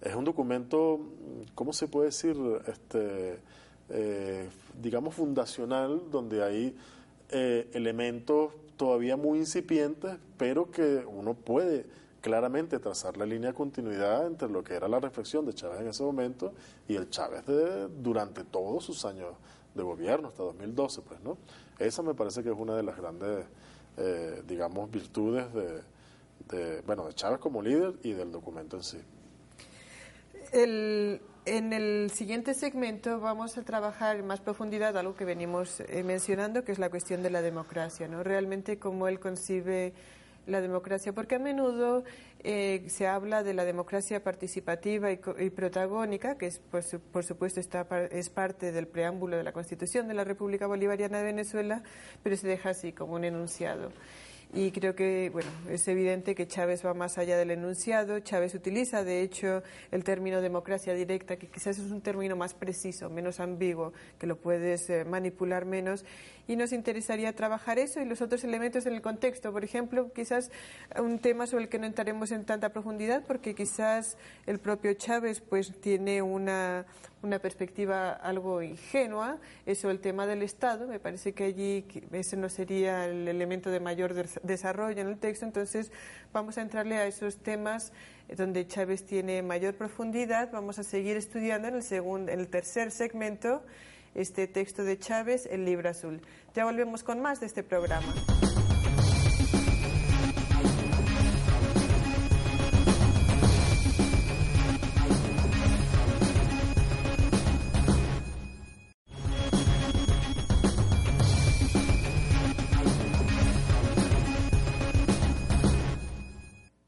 es 0.00 0.14
un 0.14 0.24
documento, 0.24 1.00
¿cómo 1.54 1.72
se 1.72 1.88
puede 1.88 2.06
decir? 2.06 2.36
Este, 2.66 3.38
eh, 3.88 4.48
digamos, 4.80 5.14
fundacional, 5.14 6.10
donde 6.10 6.42
hay 6.42 6.76
eh, 7.30 7.68
elementos 7.72 8.52
todavía 8.76 9.16
muy 9.16 9.38
incipientes, 9.38 10.16
pero 10.36 10.70
que 10.70 11.04
uno 11.06 11.34
puede 11.34 11.86
claramente 12.20 12.78
trazar 12.78 13.16
la 13.16 13.26
línea 13.26 13.50
de 13.50 13.54
continuidad 13.54 14.26
entre 14.26 14.48
lo 14.48 14.62
que 14.62 14.74
era 14.74 14.88
la 14.88 15.00
reflexión 15.00 15.44
de 15.44 15.54
Chávez 15.54 15.80
en 15.80 15.88
ese 15.88 16.02
momento 16.02 16.52
y 16.88 16.94
el 16.94 17.10
Chávez 17.10 17.46
de, 17.46 17.88
durante 17.88 18.44
todos 18.44 18.84
sus 18.84 19.04
años 19.04 19.30
de 19.74 19.82
gobierno, 19.82 20.28
hasta 20.28 20.42
2012, 20.42 21.02
pues, 21.02 21.20
¿no? 21.22 21.38
Esa 21.78 22.02
me 22.02 22.14
parece 22.14 22.42
que 22.42 22.50
es 22.50 22.56
una 22.56 22.76
de 22.76 22.82
las 22.82 22.96
grandes, 22.96 23.46
digamos, 24.46 24.90
virtudes 24.90 25.52
de, 25.52 25.82
de, 26.48 26.80
bueno, 26.82 27.06
de 27.06 27.14
Chávez 27.14 27.38
como 27.40 27.62
líder 27.62 27.94
y 28.02 28.12
del 28.12 28.30
documento 28.32 28.76
en 28.76 28.82
sí. 28.82 28.98
El- 30.52 31.20
en 31.44 31.72
el 31.72 32.10
siguiente 32.12 32.54
segmento 32.54 33.18
vamos 33.20 33.58
a 33.58 33.62
trabajar 33.64 34.16
en 34.16 34.26
más 34.26 34.40
profundidad 34.40 34.96
algo 34.96 35.14
que 35.16 35.24
venimos 35.24 35.80
eh, 35.80 36.04
mencionando, 36.04 36.62
que 36.64 36.70
es 36.72 36.78
la 36.78 36.88
cuestión 36.88 37.22
de 37.22 37.30
la 37.30 37.42
democracia, 37.42 38.06
¿no? 38.06 38.22
Realmente 38.22 38.78
cómo 38.78 39.08
él 39.08 39.18
concibe 39.18 39.92
la 40.46 40.60
democracia, 40.60 41.12
porque 41.12 41.36
a 41.36 41.38
menudo 41.38 42.04
eh, 42.44 42.84
se 42.88 43.06
habla 43.06 43.42
de 43.44 43.54
la 43.54 43.64
democracia 43.64 44.22
participativa 44.22 45.10
y, 45.10 45.20
y 45.38 45.50
protagónica, 45.50 46.36
que 46.36 46.46
es, 46.46 46.58
por, 46.58 46.82
su- 46.82 47.00
por 47.00 47.24
supuesto 47.24 47.58
está, 47.60 47.86
es 48.10 48.28
parte 48.28 48.70
del 48.72 48.86
preámbulo 48.88 49.36
de 49.36 49.44
la 49.44 49.52
Constitución 49.52 50.06
de 50.08 50.14
la 50.14 50.24
República 50.24 50.66
Bolivariana 50.66 51.18
de 51.18 51.24
Venezuela, 51.24 51.82
pero 52.22 52.36
se 52.36 52.46
deja 52.46 52.70
así 52.70 52.92
como 52.92 53.14
un 53.14 53.24
enunciado. 53.24 53.90
Y 54.54 54.70
creo 54.70 54.94
que, 54.94 55.30
bueno, 55.30 55.48
es 55.70 55.88
evidente 55.88 56.34
que 56.34 56.46
Chávez 56.46 56.84
va 56.84 56.92
más 56.92 57.16
allá 57.16 57.38
del 57.38 57.52
enunciado. 57.52 58.20
Chávez 58.20 58.54
utiliza, 58.54 59.02
de 59.02 59.22
hecho, 59.22 59.62
el 59.90 60.04
término 60.04 60.42
democracia 60.42 60.92
directa, 60.92 61.36
que 61.36 61.46
quizás 61.46 61.78
es 61.78 61.90
un 61.90 62.02
término 62.02 62.36
más 62.36 62.52
preciso, 62.52 63.08
menos 63.08 63.40
ambiguo, 63.40 63.94
que 64.18 64.26
lo 64.26 64.36
puedes 64.36 64.90
eh, 64.90 65.06
manipular 65.06 65.64
menos. 65.64 66.04
Y 66.48 66.56
nos 66.56 66.72
interesaría 66.72 67.32
trabajar 67.34 67.78
eso 67.78 68.00
y 68.00 68.04
los 68.04 68.20
otros 68.20 68.42
elementos 68.42 68.84
en 68.86 68.94
el 68.94 69.00
contexto. 69.00 69.52
Por 69.52 69.62
ejemplo, 69.62 70.12
quizás 70.12 70.50
un 70.98 71.20
tema 71.20 71.46
sobre 71.46 71.64
el 71.64 71.68
que 71.68 71.78
no 71.78 71.86
entraremos 71.86 72.32
en 72.32 72.44
tanta 72.44 72.70
profundidad, 72.70 73.22
porque 73.24 73.54
quizás 73.54 74.16
el 74.46 74.58
propio 74.58 74.92
Chávez 74.94 75.40
pues 75.40 75.72
tiene 75.80 76.20
una, 76.20 76.84
una 77.22 77.38
perspectiva 77.38 78.10
algo 78.10 78.60
ingenua, 78.60 79.38
eso 79.66 79.88
el 79.90 80.00
tema 80.00 80.26
del 80.26 80.42
Estado, 80.42 80.88
me 80.88 80.98
parece 80.98 81.32
que 81.32 81.44
allí 81.44 81.86
ese 82.10 82.36
no 82.36 82.48
sería 82.48 83.06
el 83.06 83.28
elemento 83.28 83.70
de 83.70 83.78
mayor 83.78 84.12
des- 84.12 84.40
desarrollo 84.42 85.00
en 85.00 85.06
el 85.08 85.18
texto, 85.18 85.46
entonces 85.46 85.92
vamos 86.32 86.58
a 86.58 86.62
entrarle 86.62 86.96
a 86.96 87.06
esos 87.06 87.36
temas 87.36 87.92
donde 88.36 88.66
Chávez 88.66 89.04
tiene 89.04 89.42
mayor 89.42 89.74
profundidad, 89.74 90.50
vamos 90.50 90.80
a 90.80 90.82
seguir 90.82 91.16
estudiando 91.16 91.68
en 91.68 91.74
el, 91.76 91.82
segundo, 91.84 92.32
en 92.32 92.40
el 92.40 92.48
tercer 92.48 92.90
segmento 92.90 93.62
este 94.14 94.46
texto 94.46 94.84
de 94.84 94.98
Chávez, 94.98 95.46
el 95.46 95.64
libro 95.64 95.88
azul. 95.88 96.20
Ya 96.54 96.64
volvemos 96.64 97.02
con 97.02 97.20
más 97.20 97.40
de 97.40 97.46
este 97.46 97.62
programa. 97.62 98.14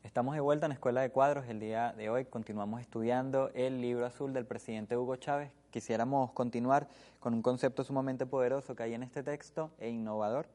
Estamos 0.03 0.37
de 0.37 0.41
vuelta 0.41 0.67
en 0.67 0.73
Escuela 0.73 1.01
de 1.01 1.11
Cuadros. 1.11 1.49
El 1.49 1.59
día 1.59 1.93
de 1.93 2.09
hoy 2.09 2.25
continuamos 2.27 2.81
estudiando 2.81 3.51
el 3.55 3.81
libro 3.81 4.07
azul 4.07 4.33
del 4.33 4.47
presidente 4.47 4.97
Hugo 4.97 5.17
Chávez. 5.17 5.51
Quisiéramos 5.75 6.31
continuar 6.31 6.87
con 7.19 7.35
un 7.35 7.43
concepto 7.43 7.83
sumamente 7.83 8.27
poderoso 8.27 8.77
que 8.77 8.85
hay 8.85 8.95
en 8.95 9.03
este 9.03 9.25
texto 9.25 9.73
e 9.81 9.91
innovador, 9.91 10.47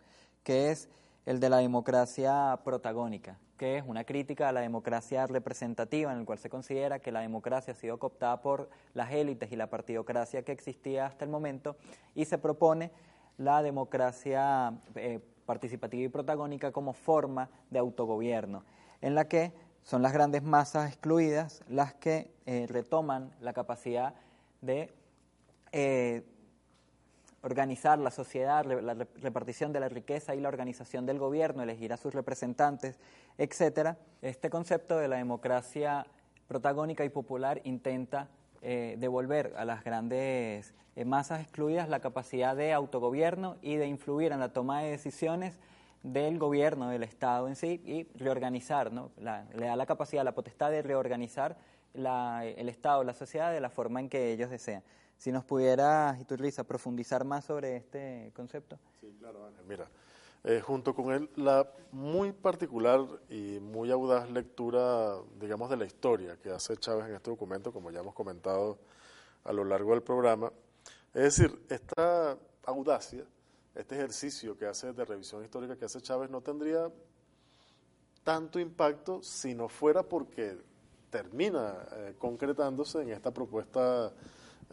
que 0.44 0.72
es 0.72 0.88
el 1.26 1.42
de 1.42 1.50
la 1.50 1.58
democracia 1.58 2.58
protagónica, 2.64 3.38
que 3.58 3.76
es 3.76 3.84
una 3.86 4.06
crítica 4.06 4.48
a 4.48 4.54
la 4.54 4.62
democracia 4.62 5.28
representativa, 5.28 6.14
en 6.14 6.20
el 6.20 6.26
cual 6.26 6.40
se 6.40 6.50
considera 6.50 7.00
que 7.00 7.12
la 7.12 7.20
democracia 7.20 7.74
ha 7.74 7.76
sido 7.76 8.00
cooptada 8.00 8.42
por 8.42 8.70
las 8.94 9.12
élites 9.12 9.52
y 9.52 9.58
la 9.58 9.70
partidocracia 9.70 10.44
que 10.44 10.54
existía 10.54 11.08
hasta 11.08 11.26
el 11.26 11.32
momento, 11.32 11.76
y 12.16 12.24
se 12.24 12.38
propone 12.38 12.90
la 13.38 13.62
democracia 13.62 14.72
eh, 14.96 15.20
participativa 15.46 16.04
y 16.06 16.08
protagónica 16.08 16.72
como 16.72 16.94
forma 16.94 17.50
de 17.72 17.80
autogobierno, 17.80 18.64
en 19.02 19.16
la 19.16 19.28
que 19.28 19.52
son 19.84 20.02
las 20.02 20.14
grandes 20.14 20.44
masas 20.44 20.88
excluidas 20.88 21.62
las 21.68 21.94
que 21.94 22.32
eh, 22.46 22.68
retoman 22.70 23.34
la 23.42 23.52
capacidad 23.52 24.14
de 24.62 24.94
eh, 25.72 26.24
organizar 27.42 28.00
la 28.00 28.12
sociedad, 28.12 28.66
la 28.66 28.94
repartición 29.22 29.72
de 29.72 29.80
la 29.80 29.90
riqueza 29.90 30.36
y 30.36 30.42
la 30.42 30.50
organización 30.50 31.06
del 31.06 31.20
gobierno, 31.20 31.64
elegir 31.64 31.94
a 31.94 31.98
sus 31.98 32.14
representantes, 32.14 33.00
etcétera. 33.38 33.98
Este 34.22 34.50
concepto 34.50 34.98
de 34.98 35.08
la 35.08 35.18
democracia 35.18 36.06
protagónica 36.48 37.06
y 37.06 37.10
popular 37.10 37.62
intenta 37.64 38.28
eh, 38.62 38.98
devolver 39.00 39.54
a 39.56 39.64
las 39.64 39.84
grandes 39.86 40.74
eh, 40.98 41.06
masas 41.06 41.42
excluidas 41.42 41.88
la 41.88 42.02
capacidad 42.02 42.58
de 42.58 42.74
autogobierno 42.74 43.56
y 43.62 43.78
de 43.78 43.88
influir 43.88 44.34
en 44.34 44.40
la 44.42 44.52
toma 44.52 44.82
de 44.82 44.90
decisiones 44.90 45.60
del 46.04 46.40
gobierno, 46.40 46.90
del 46.90 47.04
Estado 47.04 47.48
en 47.48 47.56
sí, 47.56 47.82
y 47.86 48.04
reorganizar, 48.18 48.92
¿no? 48.92 49.12
le 49.18 49.66
da 49.66 49.76
la 49.76 49.86
capacidad, 49.86 50.24
la 50.24 50.34
potestad 50.34 50.72
de 50.72 50.82
reorganizar 50.82 51.58
el 51.94 52.70
Estado, 52.70 53.04
la 53.04 53.14
sociedad 53.14 53.52
de 53.52 53.62
la 53.62 53.70
forma 53.70 54.00
en 54.00 54.10
que 54.10 54.32
ellos 54.32 54.50
desean. 54.50 54.84
Si 55.18 55.32
nos 55.32 55.44
pudiera, 55.44 56.16
Iturriza, 56.20 56.64
profundizar 56.64 57.26
más 57.26 57.46
sobre 57.46 57.76
este 57.76 58.32
concepto. 58.34 58.80
Sí, 59.02 59.14
claro, 59.20 59.46
Ángel. 59.46 59.66
Mira, 59.68 59.88
eh, 60.46 60.62
junto 60.62 60.96
con 60.96 61.12
él, 61.12 61.30
la 61.36 61.70
muy 61.92 62.32
particular 62.32 63.02
y 63.30 63.60
muy 63.60 63.92
audaz 63.92 64.30
lectura, 64.32 65.18
digamos, 65.38 65.70
de 65.70 65.76
la 65.76 65.86
historia 65.86 66.38
que 66.38 66.50
hace 66.50 66.78
Chávez 66.78 67.10
en 67.10 67.16
este 67.16 67.30
documento, 67.30 67.74
como 67.74 67.92
ya 67.92 68.00
hemos 68.00 68.14
comentado 68.14 68.78
a 69.44 69.52
lo 69.52 69.66
largo 69.66 69.92
del 69.92 70.02
programa. 70.02 70.54
Es 71.14 71.24
decir, 71.38 71.60
esta 71.70 72.38
audacia, 72.66 73.26
este 73.80 73.96
ejercicio 73.96 74.58
que 74.58 74.66
hace 74.66 74.94
de 74.94 75.06
revisión 75.06 75.44
histórica 75.44 75.78
que 75.78 75.86
hace 75.86 76.02
Chávez 76.02 76.30
no 76.30 76.42
tendría 76.42 76.92
tanto 78.24 78.60
impacto 78.60 79.24
si 79.24 79.56
no 79.56 79.70
fuera 79.70 80.04
porque 80.04 80.58
termina 81.10 81.88
eh, 81.94 82.16
concretándose 82.18 83.02
en 83.02 83.10
esta 83.10 83.32
propuesta 83.32 84.12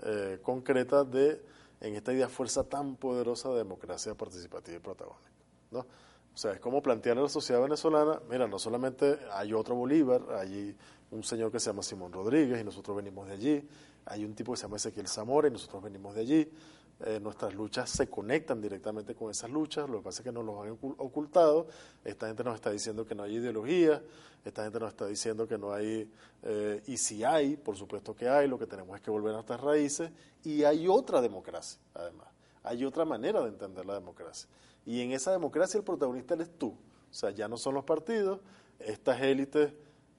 eh, 0.02 0.38
concreta 0.42 1.04
de, 1.04 1.40
en 1.80 1.94
esta 1.94 2.12
idea 2.12 2.28
fuerza 2.28 2.64
tan 2.64 2.96
poderosa 2.96 3.48
de 3.50 3.58
democracia 3.58 4.14
participativa 4.14 4.76
y 4.76 4.80
protagónica. 4.80 5.30
¿no? 5.70 5.78
O 5.80 6.38
sea, 6.38 6.52
es 6.52 6.60
como 6.60 6.82
plantear 6.82 7.16
a 7.16 7.22
la 7.22 7.28
sociedad 7.28 7.62
venezolana, 7.62 8.20
mira, 8.28 8.46
no 8.46 8.58
solamente 8.58 9.18
hay 9.32 9.54
otro 9.54 9.74
Bolívar, 9.74 10.20
hay 10.36 10.76
un 11.10 11.22
señor 11.22 11.50
que 11.50 11.58
se 11.58 11.70
llama 11.70 11.82
Simón 11.82 12.12
Rodríguez 12.12 12.60
y 12.60 12.64
nosotros 12.64 12.96
venimos 12.96 13.26
de 13.28 13.32
allí, 13.32 13.68
hay 14.04 14.24
un 14.24 14.34
tipo 14.34 14.52
que 14.52 14.58
se 14.58 14.64
llama 14.64 14.76
Ezequiel 14.76 15.08
Zamora 15.08 15.48
y 15.48 15.50
nosotros 15.50 15.82
venimos 15.82 16.14
de 16.14 16.20
allí, 16.20 16.52
eh, 17.00 17.20
nuestras 17.20 17.54
luchas 17.54 17.90
se 17.90 18.08
conectan 18.08 18.60
directamente 18.62 19.14
con 19.14 19.30
esas 19.30 19.50
luchas, 19.50 19.88
lo 19.88 19.98
que 19.98 20.04
pasa 20.04 20.22
es 20.22 20.24
que 20.24 20.32
nos 20.32 20.44
lo 20.44 20.62
han 20.62 20.78
ocultado, 20.96 21.66
esta 22.02 22.26
gente 22.26 22.42
nos 22.42 22.54
está 22.54 22.70
diciendo 22.70 23.04
que 23.04 23.14
no 23.14 23.22
hay 23.22 23.36
ideología, 23.36 24.02
esta 24.42 24.64
gente 24.64 24.80
nos 24.80 24.88
está 24.88 25.06
diciendo 25.06 25.46
que 25.46 25.58
no 25.58 25.72
hay, 25.74 26.10
eh, 26.42 26.82
y 26.86 26.96
si 26.96 27.22
hay, 27.22 27.56
por 27.58 27.76
supuesto 27.76 28.16
que 28.16 28.28
hay, 28.30 28.48
lo 28.48 28.58
que 28.58 28.66
tenemos 28.66 28.96
es 28.96 29.02
que 29.02 29.10
volver 29.10 29.32
a 29.32 29.34
nuestras 29.34 29.60
raíces, 29.60 30.10
y 30.42 30.64
hay 30.64 30.88
otra 30.88 31.20
democracia, 31.20 31.78
además, 31.92 32.28
hay 32.62 32.82
otra 32.86 33.04
manera 33.04 33.42
de 33.42 33.48
entender 33.48 33.84
la 33.84 33.94
democracia, 33.94 34.48
y 34.86 35.02
en 35.02 35.12
esa 35.12 35.32
democracia 35.32 35.76
el 35.76 35.84
protagonista 35.84 36.32
eres 36.32 36.48
tú, 36.56 36.68
o 36.68 37.14
sea, 37.14 37.30
ya 37.30 37.46
no 37.46 37.58
son 37.58 37.74
los 37.74 37.84
partidos, 37.84 38.40
estas 38.78 39.20
élites... 39.20 39.72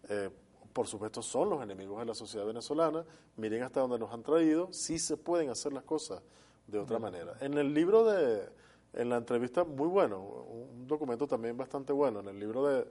Eh, 0.10 0.30
por 0.74 0.86
supuesto 0.86 1.24
son 1.24 1.50
los 1.50 1.64
enemigos 1.64 1.98
de 1.98 2.06
la 2.06 2.14
sociedad 2.14 2.46
venezolana, 2.46 3.04
miren 3.36 3.64
hasta 3.64 3.80
dónde 3.80 3.98
nos 3.98 4.14
han 4.14 4.22
traído, 4.22 4.72
sí 4.72 5.00
se 5.00 5.18
pueden 5.18 5.50
hacer 5.50 5.74
las 5.74 5.82
cosas 5.82 6.22
de 6.68 6.80
otra 6.80 7.00
manera. 7.00 7.38
En 7.40 7.58
el 7.58 7.74
libro 7.74 8.04
de, 8.04 8.48
en 8.94 9.10
la 9.10 9.18
entrevista, 9.18 9.64
muy 9.64 9.88
bueno, 9.88 10.20
un 10.20 10.88
documento 10.88 11.28
también 11.28 11.58
bastante 11.58 11.94
bueno, 11.94 12.20
en 12.20 12.28
el 12.28 12.40
libro 12.40 12.66
de, 12.66 12.88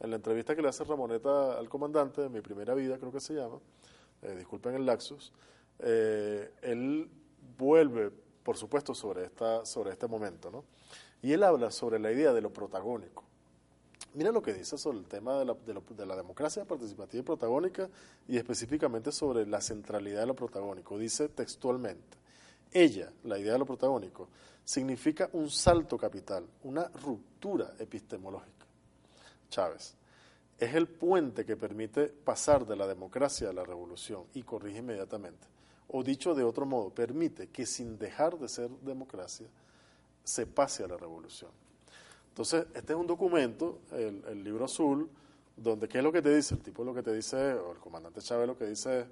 en 0.00 0.10
la 0.10 0.16
entrevista 0.16 0.54
que 0.54 0.62
le 0.62 0.68
hace 0.68 0.84
Ramoneta 0.84 1.58
al 1.58 1.68
comandante, 1.68 2.22
de 2.22 2.28
Mi 2.28 2.40
Primera 2.40 2.74
Vida 2.74 2.98
creo 2.98 3.12
que 3.12 3.20
se 3.20 3.34
llama, 3.34 3.58
eh, 4.22 4.34
disculpen 4.36 4.74
el 4.74 4.86
laxus, 4.86 5.32
eh, 5.78 6.52
él 6.62 7.08
vuelve, 7.58 8.10
por 8.42 8.56
supuesto, 8.56 8.94
sobre, 8.94 9.24
esta, 9.24 9.64
sobre 9.64 9.92
este 9.92 10.06
momento, 10.06 10.50
¿no? 10.50 10.64
Y 11.22 11.32
él 11.32 11.42
habla 11.42 11.70
sobre 11.70 11.98
la 11.98 12.12
idea 12.12 12.32
de 12.34 12.42
lo 12.42 12.52
protagónico. 12.52 13.24
Mira 14.12 14.30
lo 14.30 14.42
que 14.42 14.52
dice 14.52 14.76
sobre 14.76 14.98
el 14.98 15.06
tema 15.06 15.38
de 15.38 15.46
la, 15.46 15.54
de, 15.54 15.80
de 15.96 16.06
la 16.06 16.14
democracia 16.14 16.64
participativa 16.64 17.20
y 17.20 17.24
protagónica 17.24 17.88
y 18.28 18.36
específicamente 18.36 19.10
sobre 19.10 19.46
la 19.46 19.60
centralidad 19.60 20.20
de 20.20 20.26
lo 20.26 20.36
protagónico. 20.36 20.98
Dice 20.98 21.28
textualmente, 21.28 22.18
ella, 22.74 23.10
la 23.22 23.38
idea 23.38 23.54
de 23.54 23.58
lo 23.60 23.64
protagónico, 23.64 24.28
significa 24.64 25.30
un 25.32 25.48
salto 25.48 25.96
capital, 25.96 26.44
una 26.64 26.88
ruptura 26.88 27.74
epistemológica. 27.78 28.66
Chávez 29.48 29.94
es 30.58 30.74
el 30.74 30.86
puente 30.86 31.44
que 31.44 31.56
permite 31.56 32.06
pasar 32.06 32.66
de 32.66 32.76
la 32.76 32.86
democracia 32.86 33.50
a 33.50 33.52
la 33.52 33.64
revolución 33.64 34.24
y 34.34 34.42
corrige 34.42 34.78
inmediatamente. 34.78 35.46
O 35.88 36.02
dicho 36.02 36.34
de 36.34 36.44
otro 36.44 36.66
modo, 36.66 36.90
permite 36.90 37.48
que 37.48 37.66
sin 37.66 37.98
dejar 37.98 38.38
de 38.38 38.48
ser 38.48 38.70
democracia 38.82 39.46
se 40.22 40.46
pase 40.46 40.84
a 40.84 40.88
la 40.88 40.96
revolución. 40.96 41.50
Entonces, 42.28 42.66
este 42.74 42.94
es 42.94 42.98
un 42.98 43.06
documento, 43.06 43.80
el, 43.92 44.42
libro 44.42 44.64
azul, 44.64 45.08
donde 45.56 45.86
¿qué 45.88 45.98
es 45.98 46.04
lo 46.04 46.10
que 46.10 46.22
te 46.22 46.34
dice? 46.34 46.54
El 46.54 46.62
tipo 46.62 46.82
lo 46.82 46.94
que 46.94 47.02
te 47.02 47.12
dice, 47.12 47.54
o 47.54 47.72
el 47.72 47.78
comandante 47.78 48.20
Chávez 48.20 48.48
lo 48.48 48.58
que 48.58 48.66
dice, 48.66 49.06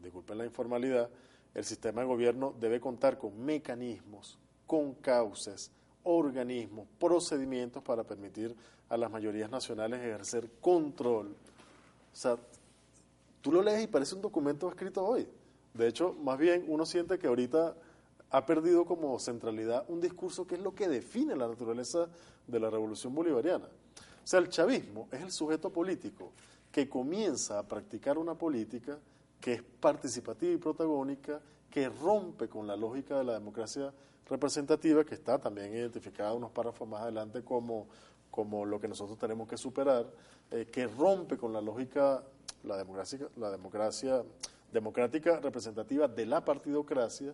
disculpen 0.00 0.38
la 0.38 0.44
informalidad, 0.44 1.08
el 1.54 1.64
sistema 1.64 2.02
de 2.02 2.06
gobierno 2.06 2.54
debe 2.60 2.80
contar 2.80 3.18
con 3.18 3.44
mecanismos, 3.44 4.38
con 4.66 4.94
cauces, 4.94 5.70
organismos, 6.04 6.86
procedimientos 6.98 7.82
para 7.82 8.04
permitir 8.04 8.54
a 8.88 8.96
las 8.96 9.10
mayorías 9.10 9.50
nacionales 9.50 10.00
ejercer 10.00 10.48
control. 10.60 11.28
O 12.12 12.16
sea, 12.16 12.36
tú 13.40 13.52
lo 13.52 13.62
lees 13.62 13.84
y 13.84 13.86
parece 13.86 14.14
un 14.14 14.22
documento 14.22 14.68
escrito 14.68 15.04
hoy. 15.04 15.26
De 15.74 15.86
hecho, 15.86 16.14
más 16.22 16.38
bien 16.38 16.64
uno 16.68 16.86
siente 16.86 17.18
que 17.18 17.26
ahorita 17.26 17.74
ha 18.30 18.46
perdido 18.46 18.84
como 18.84 19.18
centralidad 19.18 19.84
un 19.88 20.00
discurso 20.00 20.46
que 20.46 20.56
es 20.56 20.60
lo 20.60 20.74
que 20.74 20.88
define 20.88 21.36
la 21.36 21.48
naturaleza 21.48 22.08
de 22.46 22.60
la 22.60 22.70
revolución 22.70 23.14
bolivariana. 23.14 23.66
O 23.66 24.26
sea, 24.26 24.40
el 24.40 24.48
chavismo 24.48 25.08
es 25.10 25.22
el 25.22 25.32
sujeto 25.32 25.70
político 25.70 26.32
que 26.70 26.88
comienza 26.88 27.58
a 27.58 27.62
practicar 27.62 28.18
una 28.18 28.34
política 28.34 28.98
que 29.40 29.54
es 29.54 29.62
participativa 29.62 30.52
y 30.52 30.56
protagónica, 30.56 31.40
que 31.70 31.88
rompe 31.88 32.48
con 32.48 32.66
la 32.66 32.76
lógica 32.76 33.18
de 33.18 33.24
la 33.24 33.34
democracia 33.34 33.92
representativa, 34.28 35.04
que 35.04 35.14
está 35.14 35.38
también 35.38 35.74
identificada 35.74 36.34
unos 36.34 36.50
párrafos 36.50 36.88
más 36.88 37.02
adelante 37.02 37.42
como, 37.42 37.86
como 38.30 38.64
lo 38.64 38.80
que 38.80 38.88
nosotros 38.88 39.18
tenemos 39.18 39.48
que 39.48 39.56
superar, 39.56 40.06
eh, 40.50 40.66
que 40.70 40.86
rompe 40.86 41.36
con 41.36 41.52
la 41.52 41.60
lógica, 41.60 42.22
la 42.64 42.76
democracia, 42.76 43.28
la 43.36 43.50
democracia 43.50 44.24
democrática 44.72 45.40
representativa 45.40 46.08
de 46.08 46.26
la 46.26 46.44
partidocracia 46.44 47.32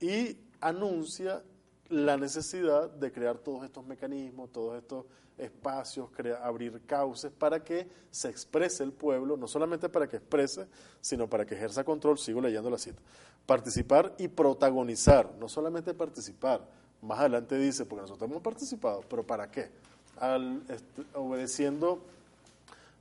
y 0.00 0.36
anuncia 0.60 1.42
la 1.88 2.16
necesidad 2.16 2.90
de 2.90 3.12
crear 3.12 3.38
todos 3.38 3.64
estos 3.64 3.86
mecanismos, 3.86 4.50
todos 4.52 4.76
estos 4.76 5.06
espacios, 5.38 6.08
abrir 6.42 6.80
cauces 6.86 7.30
para 7.30 7.62
que 7.62 7.88
se 8.10 8.28
exprese 8.28 8.82
el 8.82 8.92
pueblo, 8.92 9.36
no 9.36 9.46
solamente 9.46 9.88
para 9.88 10.08
que 10.08 10.16
exprese, 10.16 10.66
sino 11.00 11.28
para 11.28 11.44
que 11.44 11.54
ejerza 11.54 11.84
control, 11.84 12.18
sigo 12.18 12.40
leyendo 12.40 12.70
la 12.70 12.78
cita, 12.78 13.00
participar 13.44 14.14
y 14.18 14.28
protagonizar, 14.28 15.30
no 15.38 15.48
solamente 15.48 15.94
participar, 15.94 16.66
más 17.02 17.20
adelante 17.20 17.58
dice, 17.58 17.84
porque 17.84 18.02
nosotros 18.02 18.30
hemos 18.30 18.42
participado, 18.42 19.02
pero 19.08 19.22
¿para 19.24 19.50
qué? 19.50 19.70
Al, 20.18 20.62
obedeciendo 21.14 22.00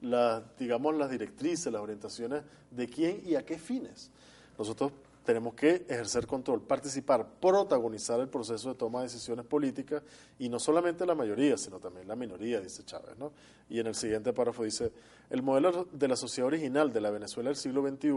las, 0.01 0.43
digamos, 0.59 0.95
las 0.95 1.09
directrices, 1.09 1.71
las 1.71 1.81
orientaciones 1.81 2.43
de 2.71 2.87
quién 2.87 3.21
y 3.25 3.35
a 3.35 3.45
qué 3.45 3.57
fines. 3.57 4.11
Nosotros 4.57 4.91
tenemos 5.25 5.55
que 5.55 5.85
ejercer 5.89 6.27
control, 6.27 6.61
participar, 6.61 7.27
protagonizar 7.41 8.19
el 8.19 8.29
proceso 8.29 8.69
de 8.69 8.75
toma 8.75 8.99
de 8.99 9.07
decisiones 9.07 9.45
políticas 9.45 10.03
y 10.39 10.47
no 10.47 10.59
solamente 10.59 11.05
la 11.05 11.15
mayoría, 11.15 11.57
sino 11.57 11.79
también 11.79 12.07
la 12.07 12.15
minoría, 12.15 12.61
dice 12.61 12.83
Chávez. 12.85 13.17
¿no? 13.17 13.33
Y 13.69 13.79
en 13.79 13.87
el 13.87 13.95
siguiente 13.95 14.31
párrafo 14.31 14.63
dice, 14.63 14.91
el 15.29 15.41
modelo 15.41 15.87
de 15.91 16.07
la 16.07 16.15
sociedad 16.15 16.47
original 16.47 16.93
de 16.93 17.01
la 17.01 17.09
Venezuela 17.09 17.49
del 17.49 17.57
siglo 17.57 17.85
XXI, 17.85 18.09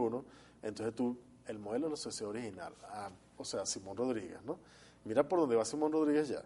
entonces 0.63 0.95
tú, 0.95 1.17
el 1.47 1.59
modelo 1.59 1.87
de 1.87 1.91
la 1.93 1.97
sociedad 1.97 2.31
original, 2.31 2.75
ah, 2.85 3.11
o 3.37 3.45
sea, 3.45 3.65
Simón 3.65 3.97
Rodríguez, 3.97 4.39
¿no? 4.45 4.59
Mira 5.05 5.27
por 5.27 5.41
dónde 5.41 5.57
va 5.57 5.65
Simón 5.65 5.93
Rodríguez 5.93 6.29
ya. 6.29 6.43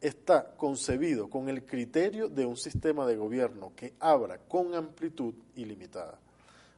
está 0.00 0.56
concebido 0.56 1.28
con 1.28 1.48
el 1.48 1.64
criterio 1.64 2.28
de 2.28 2.46
un 2.46 2.56
sistema 2.56 3.06
de 3.06 3.16
gobierno 3.16 3.72
que 3.76 3.94
abra 4.00 4.38
con 4.38 4.74
amplitud 4.74 5.34
ilimitada 5.54 6.18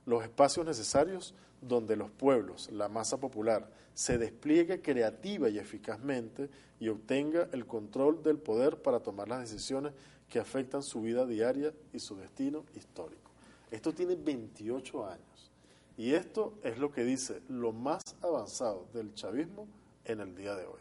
los 0.06 0.22
espacios 0.22 0.66
necesarios 0.66 1.34
donde 1.68 1.96
los 1.96 2.10
pueblos, 2.10 2.70
la 2.72 2.88
masa 2.88 3.18
popular, 3.18 3.68
se 3.94 4.18
despliegue 4.18 4.82
creativa 4.82 5.48
y 5.48 5.58
eficazmente 5.58 6.50
y 6.80 6.88
obtenga 6.88 7.48
el 7.52 7.66
control 7.66 8.22
del 8.22 8.38
poder 8.38 8.82
para 8.82 9.00
tomar 9.00 9.28
las 9.28 9.40
decisiones 9.40 9.92
que 10.28 10.38
afectan 10.38 10.82
su 10.82 11.02
vida 11.02 11.26
diaria 11.26 11.72
y 11.92 11.98
su 11.98 12.16
destino 12.16 12.64
histórico. 12.74 13.30
Esto 13.70 13.92
tiene 13.92 14.16
28 14.16 15.06
años 15.06 15.50
y 15.96 16.12
esto 16.14 16.54
es 16.62 16.78
lo 16.78 16.90
que 16.90 17.04
dice 17.04 17.40
lo 17.48 17.72
más 17.72 18.02
avanzado 18.20 18.86
del 18.92 19.14
chavismo 19.14 19.66
en 20.04 20.20
el 20.20 20.34
día 20.34 20.54
de 20.54 20.66
hoy. 20.66 20.80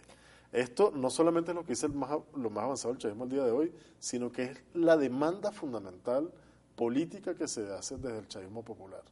Esto 0.51 0.91
no 0.91 1.09
solamente 1.09 1.51
es 1.51 1.55
lo 1.55 1.63
que 1.63 1.73
dice 1.73 1.87
el 1.87 1.93
más, 1.93 2.17
lo 2.35 2.49
más 2.49 2.63
avanzado 2.63 2.93
del 2.93 3.01
chavismo 3.01 3.23
el 3.23 3.29
día 3.29 3.43
de 3.43 3.51
hoy, 3.51 3.71
sino 3.99 4.31
que 4.31 4.43
es 4.43 4.57
la 4.73 4.97
demanda 4.97 5.51
fundamental 5.51 6.31
política 6.75 7.35
que 7.35 7.47
se 7.47 7.71
hace 7.71 7.97
desde 7.97 8.19
el 8.19 8.27
chavismo 8.27 8.63
popular. 8.63 9.03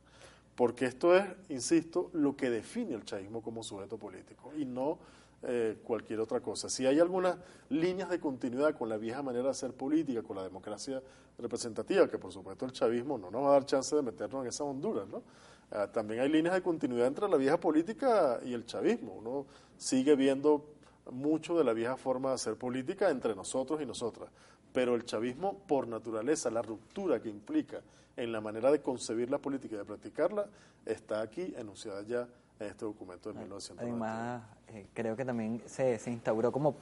Porque 0.62 0.86
esto 0.86 1.16
es, 1.16 1.26
insisto, 1.50 2.12
lo 2.14 2.36
que 2.38 2.52
define 2.52 2.94
el 2.94 3.04
chavismo 3.04 3.42
como 3.42 3.64
sujeto 3.64 3.98
político 3.98 4.54
y 4.56 4.64
no 4.64 5.00
eh, 5.42 5.80
cualquier 5.84 6.20
otra 6.20 6.40
cosa. 6.40 6.70
Si 6.70 6.86
hay 6.86 7.00
algunas 7.00 7.36
líneas 7.70 8.12
de 8.12 8.20
continuidad 8.20 8.78
con 8.78 8.88
la 8.88 8.98
vieja 8.98 9.24
manera 9.24 9.46
de 9.46 9.50
hacer 9.50 9.74
política, 9.74 10.22
con 10.22 10.36
la 10.36 10.44
democracia 10.44 11.02
representativa, 11.40 12.08
que 12.08 12.20
por 12.20 12.32
supuesto 12.32 12.66
el 12.66 12.74
chavismo 12.74 13.18
no 13.18 13.32
nos 13.32 13.42
va 13.42 13.48
a 13.48 13.52
dar 13.54 13.66
chance 13.66 13.96
de 13.96 14.04
meternos 14.04 14.44
en 14.44 14.50
esa 14.50 14.64
Honduras, 14.64 15.08
¿no? 15.08 15.24
Ah, 15.72 15.88
también 15.92 16.22
hay 16.22 16.30
líneas 16.30 16.54
de 16.54 16.62
continuidad 16.62 17.08
entre 17.08 17.28
la 17.28 17.38
vieja 17.38 17.60
política 17.60 18.40
y 18.46 18.54
el 18.54 18.64
chavismo. 18.68 19.14
Uno 19.14 19.48
sigue 19.78 20.16
viendo 20.16 20.76
mucho 21.12 21.58
de 21.58 21.64
la 21.64 21.74
vieja 21.74 21.98
forma 21.98 22.30
de 22.30 22.36
hacer 22.36 22.56
política 22.56 23.10
entre 23.10 23.34
nosotros 23.34 23.82
y 23.82 23.88
nosotras. 23.88 24.30
Pero 24.74 24.96
el 24.96 25.06
chavismo, 25.06 25.58
por 25.68 25.88
naturaleza, 25.88 26.50
la 26.50 26.62
ruptura 26.62 27.22
que 27.22 27.30
implica 27.30 27.82
en 28.18 28.32
la 28.32 28.42
manera 28.42 28.72
de 28.72 28.82
concebir 28.82 29.30
la 29.30 29.38
política 29.38 29.76
y 29.76 29.78
de 29.80 29.86
practicarla, 29.86 30.48
está 30.86 31.22
aquí 31.22 31.54
enunciada 31.58 32.02
ya 32.04 32.28
en 32.60 32.68
este 32.68 32.86
documento 32.86 33.32
de 33.32 33.40
1990. 33.40 33.82
Además, 33.84 34.44
eh, 34.68 34.88
creo 34.94 35.16
que 35.16 35.26
también 35.26 35.62
se, 35.66 35.98
se 35.98 36.12
instauró 36.12 36.52
como, 36.52 36.76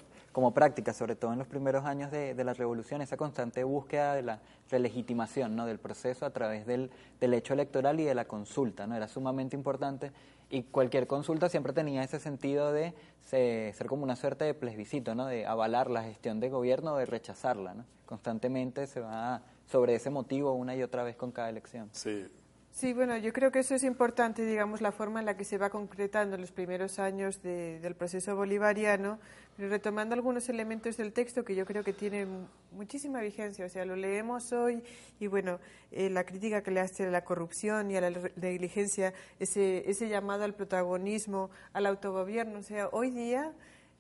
práctica, 0.54 0.94
sobre 0.94 1.16
todo 1.16 1.34
en 1.34 1.40
los 1.40 1.48
primeros 1.48 1.86
años 1.86 2.12
de, 2.12 2.34
de, 2.34 2.44
la 2.44 2.54
revolución, 2.54 3.02
esa 3.02 3.18
constante 3.18 3.64
búsqueda 3.64 4.14
de 4.14 4.24
la 4.24 4.40
relegitimación 4.70 5.56
¿no? 5.56 5.66
del 5.66 5.80
proceso 5.80 6.26
a 6.26 6.30
través 6.32 6.66
del, 6.66 6.92
del 7.20 7.34
hecho 7.34 7.54
electoral 7.54 8.00
y 8.00 8.04
de 8.04 8.16
la 8.16 8.26
consulta. 8.26 8.88
¿no? 8.88 8.96
Era 8.96 9.08
sumamente 9.08 9.56
importante 9.56 10.12
y 10.50 10.64
cualquier 10.64 11.08
consulta 11.08 11.50
siempre 11.50 11.74
tenía 11.74 12.04
ese 12.04 12.20
sentido 12.20 12.72
de 12.72 12.94
ser 13.22 13.88
como 13.88 14.04
una 14.04 14.16
suerte 14.16 14.46
de 14.46 14.54
plebiscito, 14.54 15.14
¿no? 15.14 15.28
de 15.28 15.46
avalar 15.46 15.90
la 15.90 16.04
gestión 16.04 16.40
de 16.40 16.50
gobierno 16.50 16.94
o 16.94 16.98
de 16.98 17.06
rechazarla. 17.06 17.74
¿no? 17.76 17.86
Constantemente 18.06 18.88
se 18.88 19.00
va 19.02 19.44
sobre 19.68 19.96
ese 19.96 20.10
motivo 20.10 20.54
una 20.54 20.76
y 20.76 20.82
otra 20.82 21.04
vez 21.04 21.16
con 21.16 21.32
cada 21.32 21.50
elección. 21.50 21.90
Sí. 21.92 22.28
Sí, 22.72 22.94
bueno, 22.94 23.18
yo 23.18 23.34
creo 23.34 23.52
que 23.52 23.60
eso 23.60 23.76
es 23.76 23.84
importante, 23.84 24.46
digamos, 24.46 24.80
la 24.80 24.92
forma 24.92 25.20
en 25.20 25.26
la 25.26 25.36
que 25.36 25.44
se 25.44 25.58
va 25.58 25.70
concretando 25.70 26.36
en 26.36 26.42
los 26.42 26.52
primeros 26.52 26.98
años 27.00 27.42
de, 27.42 27.80
del 27.82 27.94
proceso 27.94 28.36
bolivariano, 28.36 29.20
pero 29.58 29.68
retomando 29.68 30.16
algunos 30.16 30.48
elementos 30.48 30.96
del 30.96 31.12
texto 31.12 31.44
que 31.44 31.56
yo 31.56 31.66
creo 31.66 31.84
que 31.84 31.92
tienen 31.92 32.48
muchísima 32.72 33.20
vigencia, 33.20 33.66
o 33.66 33.70
sea, 33.70 33.84
lo 33.84 33.98
leemos 33.98 34.54
hoy 34.54 34.82
y 35.20 35.28
bueno, 35.28 35.60
eh, 35.92 36.10
la 36.10 36.24
crítica 36.24 36.64
que 36.64 36.72
le 36.72 36.80
hace 36.80 37.08
a 37.08 37.10
la 37.10 37.26
corrupción 37.26 37.92
y 37.92 37.98
a 37.98 38.02
la 38.02 38.12
negligencia, 38.38 39.14
ese, 39.40 39.90
ese 39.90 40.08
llamado 40.08 40.46
al 40.46 40.54
protagonismo, 40.54 41.50
al 41.74 41.86
autogobierno, 41.86 42.60
o 42.60 42.64
sea, 42.64 42.88
hoy 42.94 43.10
día 43.10 43.52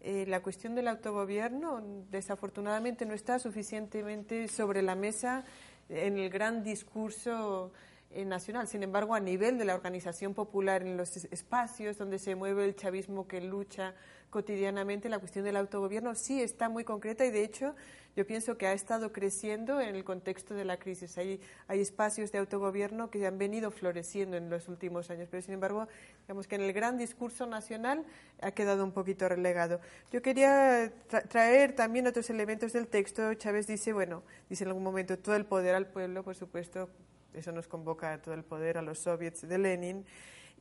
eh, 0.02 0.24
la 0.30 0.42
cuestión 0.42 0.76
del 0.76 0.88
autogobierno 0.88 1.84
desafortunadamente 2.10 3.06
no 3.06 3.14
está 3.14 3.38
suficientemente 3.40 4.48
sobre 4.48 4.82
la 4.82 4.96
mesa 4.96 5.44
en 5.90 6.18
el 6.18 6.30
gran 6.30 6.64
discurso 6.64 7.74
eh, 8.12 8.26
nacional. 8.26 8.68
Sin 8.68 8.82
embargo, 8.84 9.14
a 9.14 9.20
nivel 9.20 9.58
de 9.58 9.66
la 9.66 9.76
organización 9.76 10.34
popular, 10.34 10.82
en 10.82 10.98
los 10.98 11.16
espacios 11.16 11.98
donde 11.98 12.18
se 12.18 12.36
mueve 12.36 12.66
el 12.66 12.76
chavismo 12.76 13.28
que 13.28 13.40
lucha 13.40 13.94
cotidianamente, 14.30 15.10
la 15.10 15.20
cuestión 15.20 15.46
del 15.46 15.56
autogobierno 15.58 16.16
sí 16.16 16.42
está 16.42 16.70
muy 16.70 16.84
concreta 16.84 17.26
y, 17.26 17.32
de 17.32 17.44
hecho, 17.44 17.76
yo 18.16 18.26
pienso 18.26 18.58
que 18.58 18.68
ha 18.68 18.74
estado 18.74 19.14
creciendo 19.14 19.80
en 19.80 19.96
el 19.96 20.04
contexto 20.04 20.54
de 20.54 20.66
la 20.66 20.78
crisis. 20.78 21.18
Hay, 21.18 21.40
hay 21.68 21.80
espacios 21.80 22.32
de 22.32 22.40
autogobierno 22.40 23.10
que 23.10 23.26
han 23.26 23.38
venido 23.38 23.72
floreciendo 23.72 24.38
en 24.38 24.50
los 24.50 24.68
últimos 24.68 25.10
años, 25.10 25.28
pero 25.30 25.44
sin 25.44 25.54
embargo, 25.54 25.88
digamos 26.24 26.48
que 26.48 26.56
en 26.56 26.62
el 26.62 26.74
gran 26.74 26.98
discurso 26.98 27.46
nacional 27.46 28.06
ha 28.42 28.52
quedado 28.52 28.84
un 28.84 28.92
poquito 28.92 29.30
relegado. 29.30 29.80
Yo 30.12 30.22
quería 30.22 30.92
tra 31.08 31.22
traer 31.22 31.76
también 31.76 32.08
otros 32.08 32.30
elementos 32.30 32.74
del 32.74 32.88
texto. 32.88 33.34
Chávez 33.36 33.68
dice, 33.68 33.94
bueno, 33.94 34.24
dice 34.50 34.64
en 34.64 34.70
algún 34.70 34.84
momento, 34.84 35.18
todo 35.18 35.36
el 35.36 35.46
poder 35.46 35.76
al 35.76 35.88
pueblo, 35.88 36.24
por 36.24 36.36
supuesto, 36.36 36.90
eso 37.34 37.52
nos 37.52 37.68
convoca 37.68 38.14
a 38.14 38.22
todo 38.22 38.34
el 38.34 38.44
poder 38.44 38.78
a 38.78 38.82
los 38.82 39.00
soviets 39.00 39.48
de 39.48 39.58
Lenin 39.58 40.06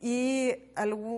y 0.00 0.54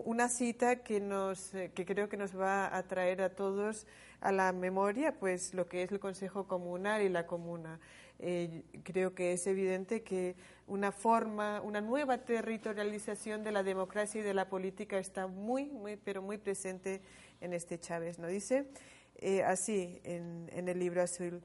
una 0.05 0.28
cita 0.28 0.76
que, 0.76 1.01
nos, 1.01 1.55
eh, 1.55 1.70
que 1.74 1.84
creo 1.84 2.09
que 2.09 2.16
nos 2.16 2.38
va 2.38 2.74
a 2.74 2.82
traer 2.84 3.20
a 3.20 3.34
todos 3.34 3.86
a 4.20 4.32
la 4.32 4.53
memoria, 4.53 5.18
pues 5.18 5.53
lo 5.53 5.66
que 5.66 5.82
es 5.82 5.92
el 5.92 6.01
Consejo 6.01 6.46
Comunal 6.46 7.03
y 7.03 7.09
la 7.09 7.26
Comuna. 7.26 7.78
Eh, 8.18 8.62
creo 8.82 9.14
que 9.14 9.32
es 9.32 9.46
evidente 9.46 10.03
que 10.03 10.34
una 10.66 10.92
forma, 10.92 11.61
una 11.62 11.80
nueva 11.80 12.18
territorialización 12.18 13.42
de 13.42 13.53
la 13.53 13.62
democracia 13.62 14.20
y 14.20 14.24
de 14.24 14.34
la 14.34 14.48
política 14.48 14.98
está 14.98 15.26
muy, 15.26 15.66
muy, 15.66 15.96
pero 15.96 16.22
muy 16.22 16.38
presente 16.38 17.03
en 17.40 17.53
este 17.53 17.78
Chávez. 17.78 18.18
¿no? 18.18 18.28
Dice 18.28 18.66
eh, 19.16 19.42
así 19.42 20.01
en, 20.05 20.51
en 20.53 20.68
el 20.68 20.78
libro 20.78 21.03
azul, 21.03 21.42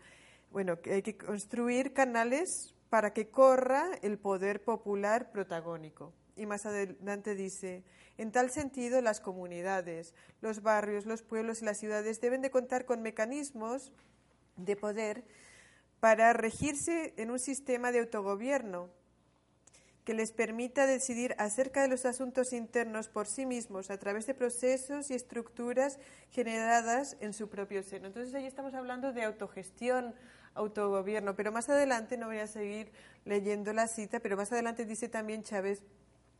bueno, 0.51 0.77
hay 0.85 1.01
que 1.01 1.17
construir 1.17 1.91
canales 1.91 2.74
para 2.95 3.11
que 3.11 3.27
corra 3.27 3.89
el 4.03 4.17
poder 4.17 4.63
popular 4.63 5.29
protagónico 5.29 6.13
y 6.37 6.45
más 6.45 6.65
adelante 6.65 7.35
dice, 7.35 7.83
en 8.17 8.31
tal 8.31 8.51
sentido 8.51 9.01
las 9.01 9.19
comunidades, 9.19 10.13
los 10.39 10.61
barrios, 10.61 11.05
los 11.05 11.21
pueblos 11.21 11.61
y 11.61 11.65
las 11.65 11.77
ciudades 11.77 12.21
deben 12.21 12.41
de 12.41 12.51
contar 12.51 12.85
con 12.85 13.01
mecanismos 13.01 13.91
de 14.55 14.77
poder 14.77 15.25
para 15.99 16.31
regirse 16.31 17.13
en 17.17 17.31
un 17.31 17.39
sistema 17.39 17.91
de 17.91 17.99
autogobierno 17.99 18.89
que 20.05 20.13
les 20.13 20.31
permita 20.31 20.87
decidir 20.87 21.35
acerca 21.37 21.81
de 21.81 21.89
los 21.89 22.05
asuntos 22.05 22.53
internos 22.53 23.09
por 23.09 23.27
sí 23.27 23.45
mismos 23.45 23.89
a 23.89 23.97
través 23.97 24.25
de 24.25 24.35
procesos 24.35 25.11
y 25.11 25.15
estructuras 25.15 25.99
generadas 26.29 27.17
en 27.19 27.33
su 27.33 27.49
propio 27.49 27.83
seno. 27.83 28.07
Entonces 28.07 28.33
ahí 28.35 28.45
estamos 28.45 28.73
hablando 28.73 29.11
de 29.11 29.23
autogestión, 29.23 30.15
autogobierno, 30.55 31.35
pero 31.35 31.51
más 31.51 31.69
adelante, 31.69 32.17
no 32.17 32.27
voy 32.27 32.39
a 32.39 32.47
seguir 32.47 32.91
leyendo 33.25 33.71
la 33.73 33.87
cita, 33.87 34.19
pero 34.19 34.35
más 34.35 34.51
adelante 34.51 34.85
dice 34.85 35.09
también 35.09 35.43
Chávez 35.43 35.83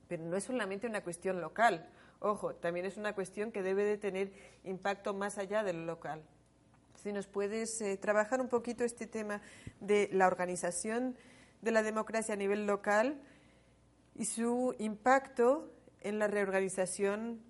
pero 0.08 0.24
no 0.24 0.38
es 0.38 0.44
solamente 0.44 0.88
una 0.88 1.02
cuestión 1.02 1.42
local. 1.42 1.88
Ojo, 2.20 2.56
también 2.56 2.86
es 2.86 2.98
una 2.98 3.14
cuestión 3.14 3.52
que 3.52 3.62
debe 3.62 3.84
de 3.84 3.98
tener 3.98 4.32
impacto 4.64 5.14
más 5.14 5.38
allá 5.38 5.64
del 5.64 5.86
local. 5.86 6.24
Si 6.96 7.12
nos 7.12 7.28
puedes 7.28 7.82
eh, 7.82 7.98
trabajar 7.98 8.42
un 8.42 8.48
poquito 8.48 8.84
este 8.84 9.06
tema 9.06 9.42
de 9.80 10.10
la 10.12 10.28
organización 10.28 11.18
de 11.62 11.72
la 11.72 11.84
democracia 11.84 12.34
a 12.34 12.38
nivel 12.38 12.66
local 12.66 13.22
y 14.16 14.26
su 14.26 14.76
impacto 14.80 15.72
en 16.02 16.20
la 16.20 16.28
reorganización 16.28 17.42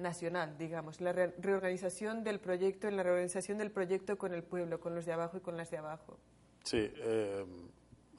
nacional, 0.00 0.56
digamos, 0.58 1.00
la 1.00 1.12
re 1.12 1.34
reorganización 1.38 2.24
del 2.24 2.40
proyecto, 2.40 2.88
en 2.88 2.96
la 2.96 3.02
reorganización 3.02 3.58
del 3.58 3.70
proyecto 3.70 4.18
con 4.18 4.34
el 4.34 4.42
pueblo, 4.42 4.80
con 4.80 4.94
los 4.94 5.06
de 5.06 5.12
abajo 5.12 5.36
y 5.36 5.40
con 5.40 5.56
las 5.56 5.70
de 5.70 5.78
abajo. 5.78 6.18
Sí, 6.64 6.78
eh, 6.78 7.44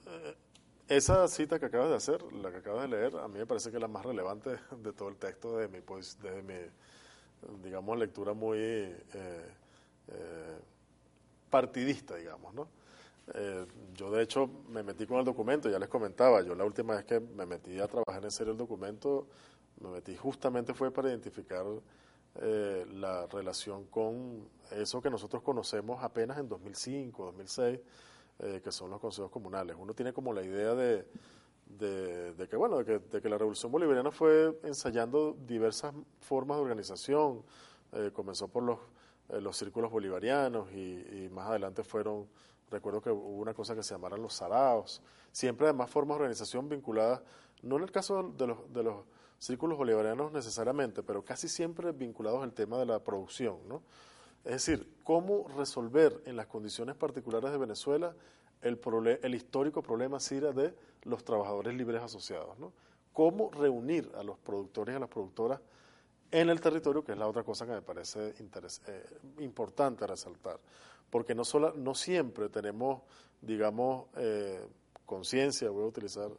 eh 0.06 0.36
esa 0.88 1.26
cita 1.28 1.58
que 1.58 1.66
acabas 1.66 1.88
de 1.88 1.96
hacer, 1.96 2.22
la 2.34 2.50
que 2.50 2.58
acabas 2.58 2.82
de 2.82 2.88
leer, 2.88 3.16
a 3.16 3.26
mí 3.26 3.38
me 3.38 3.46
parece 3.46 3.70
que 3.70 3.76
es 3.76 3.80
la 3.80 3.88
más 3.88 4.04
relevante 4.04 4.50
de 4.76 4.92
todo 4.92 5.08
el 5.08 5.16
texto 5.16 5.56
de 5.56 5.68
mi, 5.68 5.80
pues, 5.80 6.20
de 6.20 6.42
mi 6.42 6.54
digamos, 7.62 7.98
lectura 7.98 8.34
muy 8.34 8.58
eh, 8.58 8.98
partidista, 11.48 12.16
digamos, 12.16 12.52
¿no? 12.52 12.68
Yo 13.94 14.10
de 14.10 14.22
hecho 14.22 14.50
me 14.68 14.82
metí 14.82 15.06
con 15.06 15.18
el 15.18 15.24
documento, 15.24 15.70
ya 15.70 15.78
les 15.78 15.88
comentaba, 15.88 16.42
yo 16.42 16.54
la 16.54 16.64
última 16.64 16.96
vez 16.96 17.04
que 17.04 17.20
me 17.20 17.46
metí 17.46 17.78
a 17.78 17.86
trabajar 17.86 18.24
en 18.24 18.30
serio 18.30 18.52
el 18.52 18.58
documento, 18.58 19.28
me 19.82 19.90
metí 19.90 20.16
justamente 20.16 20.74
fue 20.74 20.90
para 20.90 21.08
identificar 21.08 21.66
eh, 22.36 22.86
la 22.92 23.26
relación 23.26 23.84
con 23.86 24.48
eso 24.70 25.02
que 25.02 25.10
nosotros 25.10 25.42
conocemos 25.42 26.02
apenas 26.02 26.38
en 26.38 26.48
2005, 26.48 27.24
2006, 27.26 27.80
eh, 28.38 28.60
que 28.62 28.72
son 28.72 28.90
los 28.90 29.00
consejos 29.00 29.30
comunales. 29.30 29.76
Uno 29.78 29.94
tiene 29.94 30.12
como 30.12 30.32
la 30.32 30.42
idea 30.42 30.74
de, 30.74 31.06
que, 32.48 32.56
bueno, 32.56 32.78
de 32.78 32.84
que, 32.84 32.98
de 32.98 33.20
que, 33.20 33.28
la 33.28 33.36
revolución 33.38 33.70
bolivariana 33.70 34.10
fue 34.10 34.58
ensayando 34.62 35.36
diversas 35.46 35.94
formas 36.20 36.56
de 36.56 36.62
organización. 36.62 37.42
Eh, 37.92 38.10
comenzó 38.12 38.48
por 38.48 38.62
los, 38.62 38.78
eh, 39.28 39.40
los 39.40 39.56
círculos 39.56 39.90
bolivarianos 39.90 40.72
y, 40.72 41.24
y, 41.24 41.28
más 41.30 41.48
adelante 41.48 41.84
fueron, 41.84 42.26
recuerdo 42.70 43.02
que 43.02 43.10
hubo 43.10 43.38
una 43.38 43.52
cosa 43.52 43.74
que 43.74 43.82
se 43.82 43.94
llamaran 43.94 44.22
los 44.22 44.32
saraos. 44.32 45.02
Siempre 45.30 45.66
además 45.66 45.90
formas 45.90 46.16
de 46.16 46.22
organización 46.22 46.68
vinculadas, 46.68 47.20
no 47.62 47.76
en 47.76 47.82
el 47.82 47.92
caso 47.92 48.32
de 48.36 48.46
los, 48.46 48.72
de 48.72 48.82
los 48.82 48.96
círculos 49.42 49.76
bolivarianos 49.76 50.30
necesariamente, 50.30 51.02
pero 51.02 51.24
casi 51.24 51.48
siempre 51.48 51.90
vinculados 51.90 52.44
al 52.44 52.52
tema 52.52 52.78
de 52.78 52.86
la 52.86 53.00
producción, 53.00 53.58
¿no? 53.66 53.82
Es 54.44 54.52
decir, 54.52 54.88
cómo 55.02 55.48
resolver 55.56 56.22
en 56.26 56.36
las 56.36 56.46
condiciones 56.46 56.94
particulares 56.94 57.50
de 57.50 57.58
Venezuela 57.58 58.14
el, 58.60 59.34
histórico 59.34 59.82
problema 59.82 60.20
SIRA 60.20 60.52
de 60.52 60.74
los 61.02 61.24
trabajadores 61.24 61.74
libres 61.74 62.02
asociados. 62.02 62.56
Cómo 63.12 63.50
reunir 63.50 64.10
a 64.16 64.22
los 64.22 64.38
productores 64.38 64.92
y 64.92 64.96
a 64.96 65.00
las 65.00 65.08
productoras 65.08 65.60
en 66.30 66.48
el 66.48 66.60
territorio, 66.60 67.04
que 67.04 67.12
es 67.12 67.18
la 67.18 67.26
otra 67.26 67.42
cosa 67.42 67.66
que 67.66 67.72
me 67.72 67.82
parece 67.82 68.34
eh, 68.38 69.04
importante 69.40 70.06
resaltar. 70.06 70.58
Porque 71.10 71.34
no, 71.34 71.44
sola- 71.44 71.74
no 71.76 71.94
siempre 71.94 72.48
tenemos, 72.48 73.02
digamos, 73.40 74.06
eh, 74.16 74.64
conciencia, 75.04 75.68
voy 75.70 75.82
a 75.82 75.88
utilizar 75.88 76.30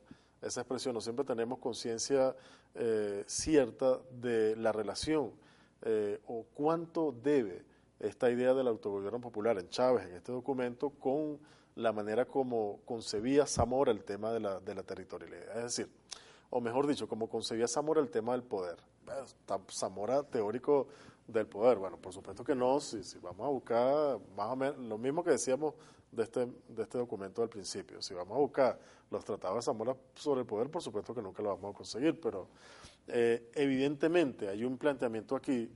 esa 0.42 0.62
expresión, 0.62 0.94
no 0.94 1.02
siempre 1.02 1.24
tenemos 1.26 1.60
conciencia 1.60 2.36
eh, 2.76 3.24
cierta 3.28 4.00
de 4.12 4.56
la 4.56 4.72
relación 4.72 5.32
eh, 5.84 6.20
o 6.28 6.46
cuánto 6.54 7.12
debe 7.12 7.64
esta 8.00 8.30
idea 8.30 8.54
del 8.54 8.68
autogobierno 8.68 9.22
popular 9.22 9.58
en 9.60 9.70
Chávez, 9.70 10.08
en 10.08 10.16
este 10.16 10.32
documento, 10.32 10.90
con 10.90 11.40
la 11.76 11.92
manera 11.92 12.26
como 12.26 12.80
concebía 12.86 13.46
Zamora 13.46 13.92
el 13.92 14.04
tema 14.04 14.32
de 14.32 14.40
la, 14.40 14.60
de 14.60 14.76
la 14.76 14.84
territorialidad. 14.84 15.58
Es 15.58 15.64
decir, 15.64 15.90
o 16.50 16.62
mejor 16.62 16.88
dicho, 16.88 17.08
como 17.08 17.30
concebía 17.30 17.68
Zamora 17.68 18.02
el 18.02 18.10
tema 18.10 18.34
del 18.34 18.44
poder. 18.44 18.78
Zamora 19.72 20.24
teórico 20.24 20.88
del 21.28 21.48
poder. 21.48 21.78
Bueno, 21.78 21.98
por 21.98 22.14
supuesto 22.14 22.44
que 22.44 22.56
no, 22.56 22.80
si, 22.80 23.04
si 23.04 23.20
vamos 23.20 23.46
a 23.46 23.50
buscar 23.50 24.20
más 24.36 24.48
o 24.50 24.56
menos 24.56 24.78
lo 24.78 24.98
mismo 24.98 25.24
que 25.24 25.32
decíamos 25.32 25.74
de 26.16 26.24
este, 26.24 26.48
de 26.68 26.84
este 26.84 26.98
documento 26.98 27.42
al 27.42 27.50
principio. 27.50 28.02
Si 28.02 28.14
vamos 28.14 28.36
a 28.36 28.40
buscar 28.40 28.80
los 29.10 29.24
tratados 29.26 29.58
de 29.58 29.62
Zamora 29.62 29.96
sobre 30.16 30.42
el 30.42 30.48
poder, 30.48 30.70
por 30.70 30.82
supuesto 30.82 31.14
que 31.14 31.22
nunca 31.22 31.42
lo 31.42 31.50
vamos 31.50 31.74
a 31.74 31.78
conseguir, 31.78 32.20
pero 32.20 32.48
eh, 33.08 33.50
evidentemente 33.54 34.48
hay 34.48 34.64
un 34.64 34.78
planteamiento 34.78 35.36
aquí 35.36 35.70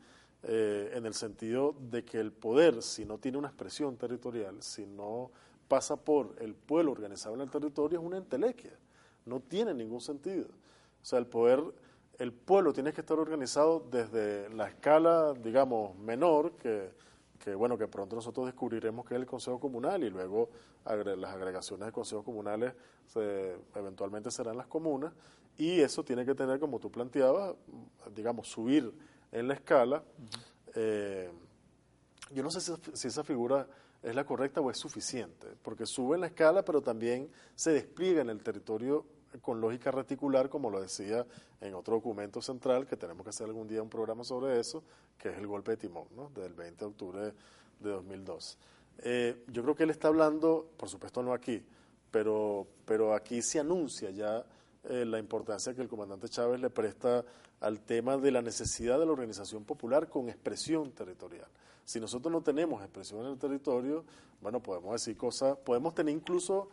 eh, 0.44 0.92
en 0.94 1.06
el 1.06 1.14
sentido 1.14 1.76
de 1.80 2.06
que 2.06 2.20
el 2.20 2.32
poder, 2.32 2.82
si 2.82 3.06
no 3.06 3.18
tiene 3.18 3.38
una 3.38 3.48
expresión 3.48 3.98
territorial, 3.98 4.62
si 4.62 4.86
no 4.86 5.32
pasa 5.68 5.98
por 5.98 6.36
el 6.40 6.54
pueblo 6.54 6.92
organizado 6.92 7.36
en 7.36 7.42
el 7.42 7.50
territorio, 7.50 8.00
es 8.00 8.06
una 8.06 8.18
entelequia. 8.18 8.72
No 9.26 9.42
tiene 9.42 9.74
ningún 9.74 10.00
sentido. 10.00 10.46
O 11.02 11.06
sea, 11.06 11.20
el 11.20 11.26
poder, 11.26 11.62
el 12.20 12.32
pueblo 12.32 12.72
tiene 12.72 12.94
que 12.94 13.02
estar 13.02 13.20
organizado 13.20 13.86
desde 13.92 14.50
la 14.50 14.70
escala, 14.70 15.34
digamos, 15.34 15.98
menor, 15.98 16.54
que, 16.54 16.92
que 17.44 17.56
bueno, 17.56 17.78
que 17.78 17.88
pronto 17.88 18.16
nosotros 18.16 18.46
descubriremos 18.48 19.06
que 19.06 19.16
es 19.16 19.20
el 19.22 19.26
Consejo 19.28 19.60
Comunal 19.60 20.04
y 20.04 20.10
luego 20.10 20.50
agre- 20.86 21.16
las 21.16 21.34
agregaciones 21.34 21.86
de 21.86 21.92
consejos 21.92 22.24
comunales 22.26 22.74
se- 23.06 23.56
eventualmente 23.76 24.32
serán 24.32 24.58
las 24.58 24.68
comunas 24.68 25.14
y 25.58 25.80
eso 25.80 26.04
tiene 26.04 26.26
que 26.26 26.36
tener, 26.36 26.60
como 26.60 26.80
tú 26.80 26.92
planteabas, 26.92 27.56
digamos, 28.16 28.48
subir 28.48 28.92
en 29.32 29.48
la 29.48 29.54
escala. 29.56 30.04
eh, 30.76 31.32
yo 32.32 32.44
no 32.44 32.52
sé 32.52 32.60
si, 32.62 32.74
si 32.94 33.08
esa 33.08 33.24
figura 33.24 33.68
es 34.04 34.14
la 34.14 34.26
correcta 34.26 34.60
o 34.62 34.70
es 34.70 34.78
suficiente, 34.78 35.48
porque 35.64 35.86
sube 35.86 36.16
en 36.16 36.22
la 36.22 36.28
escala, 36.28 36.64
pero 36.64 36.82
también 36.82 37.30
se 37.56 37.72
despliega 37.72 38.22
en 38.22 38.30
el 38.30 38.44
territorio 38.44 39.06
con 39.42 39.62
lógica 39.62 39.92
reticular, 39.92 40.50
como 40.50 40.70
lo 40.70 40.82
decía 40.82 41.26
en 41.62 41.74
otro 41.74 41.96
documento 41.96 42.42
central, 42.42 42.86
que 42.86 42.98
tenemos 42.98 43.24
que 43.24 43.30
hacer 43.30 43.48
algún 43.48 43.68
día 43.68 43.82
un 43.82 43.90
programa 43.90 44.24
sobre 44.24 44.60
eso, 44.60 44.84
que 45.18 45.30
es 45.30 45.38
el 45.38 45.48
golpe 45.48 45.72
de 45.72 45.78
timón, 45.78 46.08
¿no? 46.16 46.30
del 46.30 46.54
20 46.54 46.80
de 46.80 46.86
octubre 46.86 47.22
de 47.80 47.90
2002. 47.90 48.58
Eh, 49.00 49.44
yo 49.48 49.64
creo 49.64 49.76
que 49.76 49.84
él 49.84 49.90
está 49.90 50.08
hablando, 50.08 50.70
por 50.78 50.90
supuesto 50.90 51.22
no 51.22 51.34
aquí, 51.34 51.64
pero, 52.12 52.68
pero 52.86 53.14
aquí 53.14 53.42
se 53.42 53.60
anuncia 53.60 54.10
ya 54.10 54.46
eh, 54.90 55.06
la 55.06 55.20
importancia 55.20 55.74
que 55.74 55.82
el 55.82 55.88
comandante 55.88 56.30
Chávez 56.30 56.60
le 56.60 56.70
presta 56.70 57.24
al 57.60 57.82
tema 57.82 58.18
de 58.18 58.32
la 58.32 58.42
necesidad 58.42 59.00
de 59.00 59.06
la 59.06 59.12
organización 59.12 59.66
popular 59.66 60.08
con 60.08 60.30
expresión 60.30 60.92
territorial. 60.92 61.48
Si 61.84 62.00
nosotros 62.00 62.32
no 62.32 62.42
tenemos 62.42 62.82
expresión 62.82 63.22
en 63.22 63.32
el 63.32 63.38
territorio, 63.38 64.04
bueno, 64.42 64.62
podemos 64.62 64.94
decir 64.94 65.18
cosas, 65.18 65.58
podemos 65.58 65.94
tener 65.96 66.14
incluso 66.14 66.70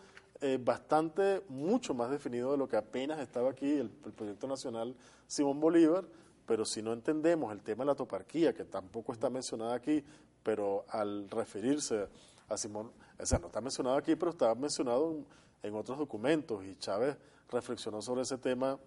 eh, 0.47 0.59
bastante, 0.63 1.43
mucho 1.49 1.95
más 1.95 2.11
definido 2.11 2.53
de 2.53 2.59
lo 2.59 2.69
que 2.69 2.77
apenas 2.77 3.19
estaba 3.19 3.49
aquí 3.49 3.79
el, 3.79 3.89
proyecto 3.89 4.47
nacional 4.47 4.95
Simón 5.27 5.59
Bolívar, 5.59 6.05
pero 6.45 6.67
si 6.67 6.83
no 6.83 6.93
entendemos 6.93 7.51
el 7.51 7.63
tema 7.63 7.83
de 7.83 7.87
la 7.87 7.95
toparquía, 7.95 8.53
que 8.53 8.67
tampoco 8.67 9.15
está 9.15 9.31
mencionada 9.31 9.75
aquí, 9.75 10.05
pero 10.43 10.85
al 10.91 11.31
referirse 11.31 12.09
a 12.47 12.59
Simón, 12.59 12.93
o 13.19 13.25
sea, 13.25 13.39
no 13.39 13.47
está 13.47 13.63
mencionado 13.63 13.97
aquí, 13.97 14.17
pero 14.17 14.33
está 14.33 14.55
mencionado 14.55 15.17
en, 15.63 15.75
otros 15.75 15.97
documentos 15.97 16.63
y 16.63 16.77
Chávez 16.77 17.17
reflexionó 17.49 18.03
sobre 18.03 18.21
ese 18.21 18.37
tema, 18.37 18.79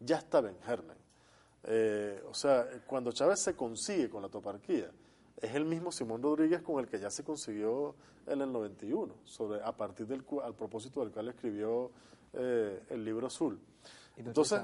ya 0.00 0.16
estaba 0.16 0.48
en 0.48 0.58
germen. 0.62 0.96
Eh, 1.64 2.24
o 2.26 2.32
sea, 2.32 2.66
cuando 2.86 3.12
Chávez 3.12 3.38
se 3.38 3.54
consigue 3.54 4.08
con 4.08 4.22
la 4.22 4.30
toparquía, 4.30 4.90
es 5.42 5.54
el 5.54 5.64
mismo 5.66 5.92
Simón 5.92 6.22
Rodríguez 6.22 6.62
con 6.62 6.78
el 6.80 6.86
que 6.88 6.98
ya 6.98 7.10
se 7.10 7.22
consiguió 7.24 7.94
en 8.26 8.40
el 8.40 8.52
91, 8.52 9.12
sobre, 9.24 9.60
a 9.62 9.72
partir 9.72 10.06
del 10.06 10.22
cu- 10.24 10.40
al 10.40 10.54
propósito 10.54 11.00
del 11.00 11.10
cual 11.10 11.28
escribió 11.28 11.90
eh, 12.32 12.80
el 12.88 13.04
libro 13.04 13.26
azul. 13.26 13.60
Y 14.16 14.22
tú, 14.22 14.28
Entonces, 14.28 14.62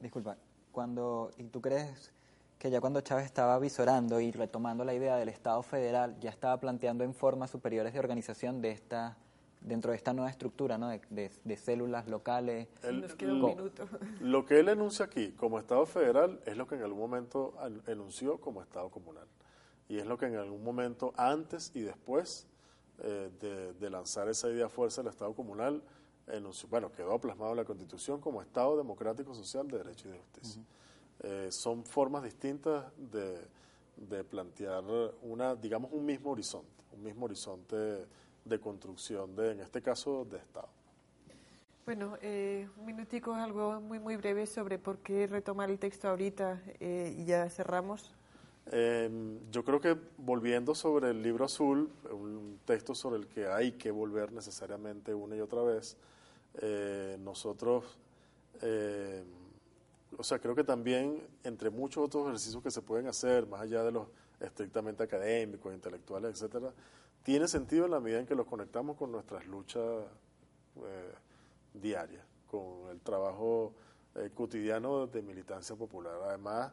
disculpa, 0.00 0.36
cuando, 0.70 1.30
¿y 1.36 1.44
tú 1.44 1.60
crees 1.60 2.12
que 2.58 2.70
ya 2.70 2.80
cuando 2.80 3.00
Chávez 3.00 3.24
estaba 3.24 3.58
visorando 3.58 4.20
y 4.20 4.30
retomando 4.30 4.84
la 4.84 4.94
idea 4.94 5.16
del 5.16 5.28
Estado 5.28 5.62
federal, 5.62 6.16
ya 6.20 6.30
estaba 6.30 6.58
planteando 6.60 7.02
en 7.02 7.12
formas 7.12 7.50
superiores 7.50 7.92
de 7.92 7.98
organización 7.98 8.62
de 8.62 8.70
esta, 8.70 9.16
dentro 9.60 9.90
de 9.90 9.96
esta 9.96 10.12
nueva 10.12 10.30
estructura, 10.30 10.78
¿no? 10.78 10.88
de, 10.88 11.00
de- 11.10 11.32
de 11.42 11.56
células 11.56 12.06
locales? 12.06 12.68
el- 12.84 13.00
Nos 13.00 13.14
queda 13.16 13.32
un 13.32 13.40
lo- 13.40 13.48
minuto. 13.48 13.84
Lo 14.20 14.46
que 14.46 14.60
él 14.60 14.68
enuncia 14.68 15.06
aquí 15.06 15.32
como 15.32 15.58
Estado 15.58 15.84
federal 15.86 16.40
es 16.46 16.56
lo 16.56 16.68
que 16.68 16.76
en 16.76 16.82
algún 16.84 17.00
momento 17.00 17.54
an- 17.58 17.82
enunció 17.88 18.38
como 18.40 18.62
Estado 18.62 18.88
comunal. 18.90 19.26
Y 19.92 19.98
es 19.98 20.06
lo 20.06 20.16
que 20.16 20.24
en 20.24 20.36
algún 20.36 20.64
momento, 20.64 21.12
antes 21.18 21.70
y 21.74 21.82
después 21.82 22.46
eh, 23.00 23.30
de, 23.38 23.74
de 23.74 23.90
lanzar 23.90 24.26
esa 24.26 24.48
idea 24.48 24.70
fuerza 24.70 25.02
del 25.02 25.10
Estado 25.10 25.34
comunal, 25.34 25.82
enunció- 26.28 26.66
bueno, 26.70 26.90
quedó 26.90 27.18
plasmado 27.18 27.50
en 27.50 27.58
la 27.58 27.64
Constitución 27.66 28.18
como 28.18 28.40
Estado 28.40 28.74
democrático 28.78 29.34
social 29.34 29.68
de 29.68 29.76
derecho 29.76 30.08
y 30.08 30.12
de 30.12 30.18
justicia. 30.18 30.62
Eh, 31.20 31.48
son 31.50 31.84
formas 31.84 32.22
distintas 32.22 32.86
de, 32.96 33.36
de 33.98 34.24
plantear 34.24 34.82
una, 35.20 35.54
digamos, 35.56 35.92
un 35.92 36.06
mismo 36.06 36.30
horizonte, 36.30 36.72
un 36.96 37.02
mismo 37.02 37.26
horizonte 37.26 38.06
de 38.46 38.60
construcción 38.60 39.36
de, 39.36 39.52
en 39.52 39.60
este 39.60 39.82
caso, 39.82 40.24
de 40.24 40.38
Estado. 40.38 40.68
Bueno, 41.84 42.16
eh, 42.22 42.66
un 42.78 42.86
minutico, 42.86 43.34
algo 43.34 43.78
muy, 43.82 43.98
muy 43.98 44.16
breve 44.16 44.46
sobre 44.46 44.78
por 44.78 45.00
qué 45.00 45.26
retomar 45.26 45.70
el 45.70 45.78
texto 45.78 46.08
ahorita 46.08 46.62
eh, 46.80 47.14
y 47.14 47.26
ya 47.26 47.50
cerramos. 47.50 48.14
Eh, 48.70 49.10
yo 49.50 49.64
creo 49.64 49.80
que 49.80 49.96
volviendo 50.18 50.74
sobre 50.74 51.10
el 51.10 51.22
libro 51.22 51.44
azul, 51.44 51.90
un 52.10 52.60
texto 52.64 52.94
sobre 52.94 53.18
el 53.18 53.26
que 53.26 53.46
hay 53.46 53.72
que 53.72 53.90
volver 53.90 54.32
necesariamente 54.32 55.14
una 55.14 55.36
y 55.36 55.40
otra 55.40 55.62
vez, 55.62 55.96
eh, 56.54 57.16
nosotros, 57.20 57.98
eh, 58.60 59.24
o 60.16 60.22
sea, 60.22 60.38
creo 60.38 60.54
que 60.54 60.64
también 60.64 61.26
entre 61.44 61.70
muchos 61.70 62.04
otros 62.04 62.28
ejercicios 62.28 62.62
que 62.62 62.70
se 62.70 62.82
pueden 62.82 63.08
hacer, 63.08 63.46
más 63.46 63.62
allá 63.62 63.82
de 63.82 63.92
los 63.92 64.06
estrictamente 64.40 65.02
académicos, 65.02 65.72
intelectuales, 65.72 66.32
etcétera, 66.32 66.72
tiene 67.22 67.46
sentido 67.48 67.84
en 67.84 67.92
la 67.92 68.00
medida 68.00 68.20
en 68.20 68.26
que 68.26 68.34
los 68.34 68.46
conectamos 68.46 68.96
con 68.96 69.12
nuestras 69.12 69.46
luchas 69.46 70.04
eh, 70.76 71.12
diarias, 71.74 72.24
con 72.50 72.88
el 72.90 73.00
trabajo 73.00 73.72
eh, 74.16 74.30
cotidiano 74.34 75.06
de 75.06 75.22
militancia 75.22 75.76
popular. 75.76 76.14
Además, 76.24 76.72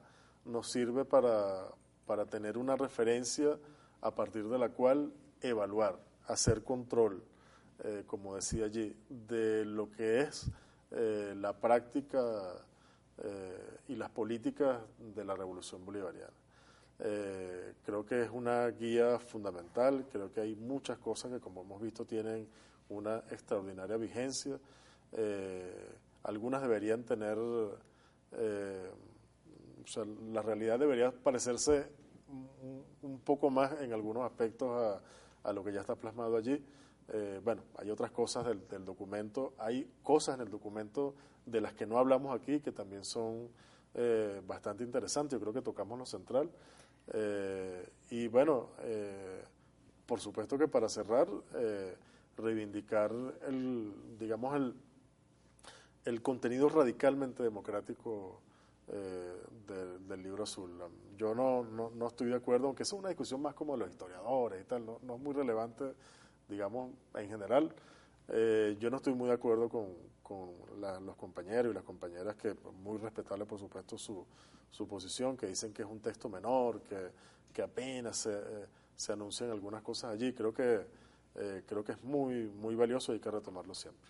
nos 0.50 0.70
sirve 0.70 1.06
para, 1.06 1.68
para 2.06 2.26
tener 2.26 2.58
una 2.58 2.76
referencia 2.76 3.58
a 4.02 4.12
partir 4.12 4.48
de 4.48 4.58
la 4.58 4.70
cual 4.70 5.12
evaluar, 5.42 6.00
hacer 6.28 6.64
control, 6.64 7.24
eh, 7.84 8.04
como 8.06 8.36
decía 8.36 8.66
allí, 8.66 8.96
de 9.10 9.66
lo 9.66 9.90
que 9.92 10.22
es 10.22 10.50
eh, 10.92 11.34
la 11.38 11.54
práctica 11.54 12.22
eh, 13.18 13.78
y 13.88 13.96
las 13.96 14.10
políticas 14.10 14.80
de 15.16 15.24
la 15.24 15.36
revolución 15.36 15.86
bolivariana. 15.86 16.34
Creo 17.86 18.06
que 18.06 18.24
es 18.24 18.30
una 18.30 18.68
guía 18.68 19.20
fundamental, 19.20 20.06
creo 20.12 20.34
que 20.34 20.42
hay 20.42 20.54
muchas 20.56 20.98
cosas 20.98 21.32
que 21.32 21.40
como 21.40 21.62
hemos 21.62 21.82
visto 21.82 22.04
tienen 22.04 22.46
una 22.90 23.20
extraordinaria 23.32 23.96
vigencia, 23.96 24.60
algunas 26.24 26.62
deberían 26.62 27.06
tener, 27.06 27.38
sea, 29.90 30.06
la 30.32 30.42
realidad 30.42 30.80
debería 30.80 31.12
parecerse 31.12 31.88
un, 33.02 33.20
poco 33.20 33.50
más 33.50 33.82
en 33.82 33.94
algunos 33.94 34.24
aspectos 34.24 35.02
a, 35.44 35.54
lo 35.54 35.64
que 35.64 35.74
ya 35.74 35.82
está 35.82 35.96
plasmado 35.96 36.38
allí. 36.38 36.64
Eh, 37.12 37.42
bueno, 37.44 37.64
hay 37.78 37.90
otras 37.90 38.12
cosas 38.12 38.46
del, 38.46 38.86
documento, 38.86 39.54
hay 39.58 39.90
cosas 40.04 40.36
en 40.36 40.42
el 40.42 40.50
documento 40.52 41.16
de 41.46 41.62
las 41.62 41.74
que 41.74 41.88
no 41.88 41.98
hablamos 41.98 42.40
aquí 42.40 42.60
que 42.60 42.72
también 42.72 43.04
son 43.04 43.50
eh, 43.96 44.42
bastante 44.46 44.84
interesantes, 44.84 45.32
yo 45.32 45.42
creo 45.42 45.54
que 45.54 45.62
tocamos 45.62 45.98
lo 45.98 46.06
central. 46.06 46.50
Eh, 47.12 47.90
y 48.12 48.28
bueno, 48.28 48.70
eh, 48.82 49.44
por 50.06 50.20
supuesto 50.20 50.58
que 50.58 50.68
para 50.68 50.88
cerrar, 50.90 51.28
reivindicar 52.38 53.12
el, 53.48 53.94
digamos, 54.20 54.56
el, 54.56 54.76
el 56.06 56.22
contenido 56.22 56.70
radicalmente 56.70 57.44
democrático 57.44 58.42
eh, 58.92 59.36
de- 59.68 59.86
del 59.86 60.08
del 60.08 60.24
libro 60.24 60.44
azul. 60.44 60.72
Yo 61.18 61.36
no, 61.36 61.64
no, 61.64 61.92
no, 61.92 62.08
estoy 62.08 62.28
de 62.30 62.36
acuerdo, 62.36 62.68
aunque 62.68 62.84
es 62.84 62.94
una 62.94 63.10
discusión 63.10 63.42
más 63.42 63.54
como 63.54 63.74
de 63.74 63.80
los 63.80 63.90
historiadores 63.90 64.62
y 64.62 64.66
tal, 64.66 64.86
no, 64.86 65.00
no 65.04 65.16
es 65.16 65.22
muy 65.22 65.34
relevante, 65.34 65.94
digamos, 66.48 66.92
en 67.16 67.30
general. 67.30 67.74
Eh, 68.30 68.78
yo 68.80 68.90
no 68.90 68.98
estoy 68.98 69.14
muy 69.14 69.28
de 69.28 69.34
acuerdo 69.36 69.70
con, 69.70 69.88
con 70.24 70.52
los 71.06 71.16
compañeros 71.16 71.72
y 71.72 71.76
las 71.76 71.84
compañeras 71.84 72.36
que, 72.36 72.56
muy 72.84 72.98
respetable 72.98 73.46
por 73.46 73.60
supuesto 73.60 73.98
su, 73.98 74.26
su 74.72 74.88
posición, 74.88 75.36
que 75.38 75.48
dicen 75.48 75.74
que 75.74 75.82
es 75.84 75.88
un 75.88 76.00
texto 76.00 76.30
menor, 76.30 76.82
que, 76.82 77.10
que 77.54 77.62
apenas 77.62 78.18
se, 78.18 78.34
eh, 78.34 78.66
se, 78.96 79.14
anuncian 79.14 79.50
algunas 79.52 79.82
cosas 79.82 80.12
allí. 80.14 80.34
Creo 80.34 80.54
que, 80.54 80.86
eh, 81.36 81.64
creo 81.68 81.84
que 81.84 81.94
es 81.94 82.04
muy, 82.04 82.46
muy 82.48 82.76
valioso 82.76 83.12
y 83.12 83.16
hay 83.16 83.22
que 83.22 83.32
retomarlo 83.32 83.74
siempre. 83.74 84.10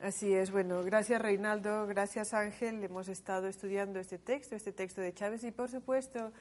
Así 0.00 0.32
es, 0.32 0.52
bueno, 0.52 0.84
gracias 0.84 1.20
Reinaldo, 1.20 1.88
gracias 1.88 2.32
Ángel. 2.32 2.84
Hemos 2.84 3.08
estado 3.08 3.48
estudiando 3.48 3.98
este 3.98 4.16
texto, 4.16 4.54
este 4.54 4.72
texto 4.72 5.00
de 5.00 5.12
Chávez 5.12 5.42
y 5.42 5.50
por 5.50 5.68
supuesto 5.68 6.32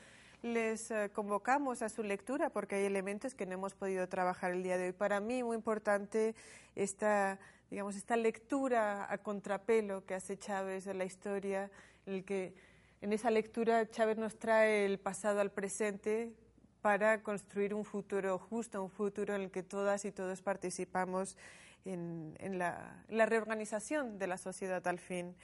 les 0.44 0.92
eh, 0.92 1.10
convocamos 1.12 1.82
a 1.82 1.90
su 1.90 2.04
lectura 2.04 2.52
porque 2.52 2.76
hay 2.76 2.86
elementos 2.86 3.34
que 3.34 3.48
no 3.48 3.54
hemos 3.54 3.74
podido 3.74 4.08
trabajar 4.08 4.52
el 4.52 4.62
día 4.62 4.78
de 4.78 4.86
hoy. 4.86 4.92
Para 4.92 5.20
mí 5.20 5.42
muy 5.42 5.56
importante 5.56 6.36
esta, 6.76 7.40
digamos, 7.72 7.96
esta 7.96 8.16
lectura 8.16 9.12
a 9.12 9.18
contrapelo 9.18 10.06
que 10.06 10.14
hace 10.14 10.38
Chávez 10.38 10.86
de 10.86 10.94
la 10.94 11.06
historia, 11.06 11.72
el 12.06 12.26
que 12.26 12.54
en 13.02 13.12
esa 13.12 13.32
lectura 13.32 13.90
Chávez 13.90 14.20
nos 14.20 14.38
trae 14.38 14.86
el 14.86 15.00
pasado 15.00 15.40
al 15.40 15.50
presente 15.50 16.32
para 16.84 17.24
construir 17.24 17.74
un 17.74 17.86
futuro 17.86 18.38
justo, 18.38 18.84
un 18.84 18.92
futuro 18.92 19.34
en 19.34 19.42
el 19.42 19.52
que 19.52 19.64
todas 19.64 20.06
y 20.06 20.12
todos 20.12 20.44
participamos 20.44 21.36
en, 21.94 22.58
la, 22.58 23.04
reorganización 23.10 24.20
de 24.20 24.28
la 24.28 24.38
sociedad 24.38 24.86
al 24.88 25.00
fin. 25.00 25.36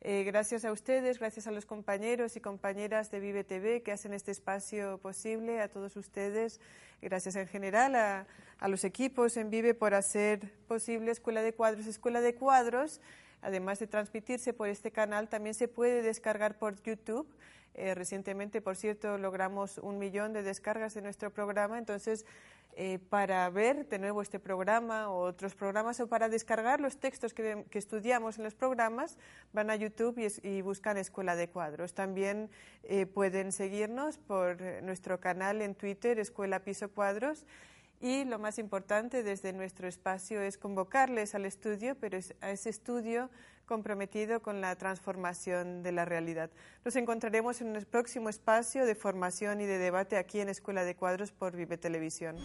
Eh, 0.00 0.22
gracias 0.22 0.64
a 0.64 0.70
ustedes, 0.70 1.18
gracias 1.18 1.46
a 1.46 1.50
los 1.50 1.66
compañeros 1.66 2.36
y 2.36 2.40
compañeras 2.40 3.10
de 3.10 3.18
Vive 3.18 3.42
TV 3.42 3.82
que 3.82 3.90
hacen 3.90 4.14
este 4.14 4.30
espacio 4.30 4.98
posible, 4.98 5.60
a 5.60 5.68
todos 5.68 5.96
ustedes, 5.96 6.60
gracias 7.02 7.34
en 7.34 7.48
general 7.48 7.96
a, 7.96 8.26
a 8.58 8.68
los 8.68 8.84
equipos 8.84 9.36
en 9.36 9.50
Vive 9.50 9.74
por 9.74 9.94
hacer 9.94 10.52
posible 10.68 11.10
Escuela 11.10 11.42
de 11.42 11.52
Cuadros. 11.52 11.86
Escuela 11.86 12.20
de 12.20 12.34
Cuadros, 12.34 13.00
además 13.42 13.78
de 13.78 13.86
transmitirse 13.86 14.52
por 14.52 14.68
este 14.68 14.90
canal, 14.90 15.28
también 15.28 15.54
se 15.54 15.68
puede 15.68 16.02
descargar 16.02 16.58
por 16.58 16.82
YouTube. 16.82 17.26
Eh, 17.74 17.94
recientemente, 17.94 18.60
por 18.60 18.76
cierto, 18.76 19.18
logramos 19.18 19.78
un 19.78 19.98
millón 19.98 20.32
de 20.32 20.42
descargas 20.42 20.94
de 20.94 21.02
nuestro 21.02 21.30
programa, 21.30 21.78
entonces 21.78 22.26
eh, 22.80 22.98
para 23.08 23.48
ver 23.50 23.88
de 23.88 23.98
nuevo 23.98 24.22
este 24.22 24.38
programa 24.38 25.10
o 25.10 25.20
otros 25.22 25.54
programas 25.54 25.98
o 26.00 26.06
para 26.06 26.28
descargar 26.28 26.80
los 26.80 26.98
textos 26.98 27.34
que, 27.34 27.64
estudiamos 27.72 28.38
en 28.38 28.44
los 28.44 28.54
programas, 28.54 29.16
van 29.52 29.70
a 29.70 29.76
YouTube 29.76 30.16
y, 30.42 30.62
buscan 30.62 30.96
Escuela 30.96 31.34
de 31.34 31.48
Cuadros. 31.48 31.94
También 31.94 32.50
eh, 32.84 33.06
pueden 33.06 33.52
seguirnos 33.52 34.18
por 34.18 34.60
nuestro 34.82 35.20
canal 35.20 35.62
en 35.62 35.74
Twitter, 35.74 36.18
Escuela 36.18 36.60
Piso 36.60 36.90
Cuadros. 36.90 37.46
Y 38.00 38.24
lo 38.24 38.38
más 38.38 38.58
importante 38.58 39.22
desde 39.22 39.52
nuestro 39.52 39.88
espacio 39.88 40.40
es 40.40 40.56
convocarles 40.56 41.34
al 41.34 41.46
estudio, 41.46 41.96
pero 41.98 42.18
a 42.40 42.50
ese 42.50 42.70
estudio 42.70 43.28
comprometido 43.66 44.40
con 44.40 44.60
la 44.60 44.74
transformación 44.76 45.82
de 45.82 45.92
la 45.92 46.04
realidad. 46.04 46.50
Nos 46.84 46.96
encontraremos 46.96 47.60
en 47.60 47.76
el 47.76 47.86
próximo 47.86 48.28
espacio 48.28 48.86
de 48.86 48.94
formación 48.94 49.60
y 49.60 49.66
de 49.66 49.78
debate 49.78 50.16
aquí 50.16 50.40
en 50.40 50.48
Escuela 50.48 50.84
de 50.84 50.94
Cuadros 50.94 51.32
por 51.32 51.56
Vive 51.56 51.76
Televisión. 51.76 52.36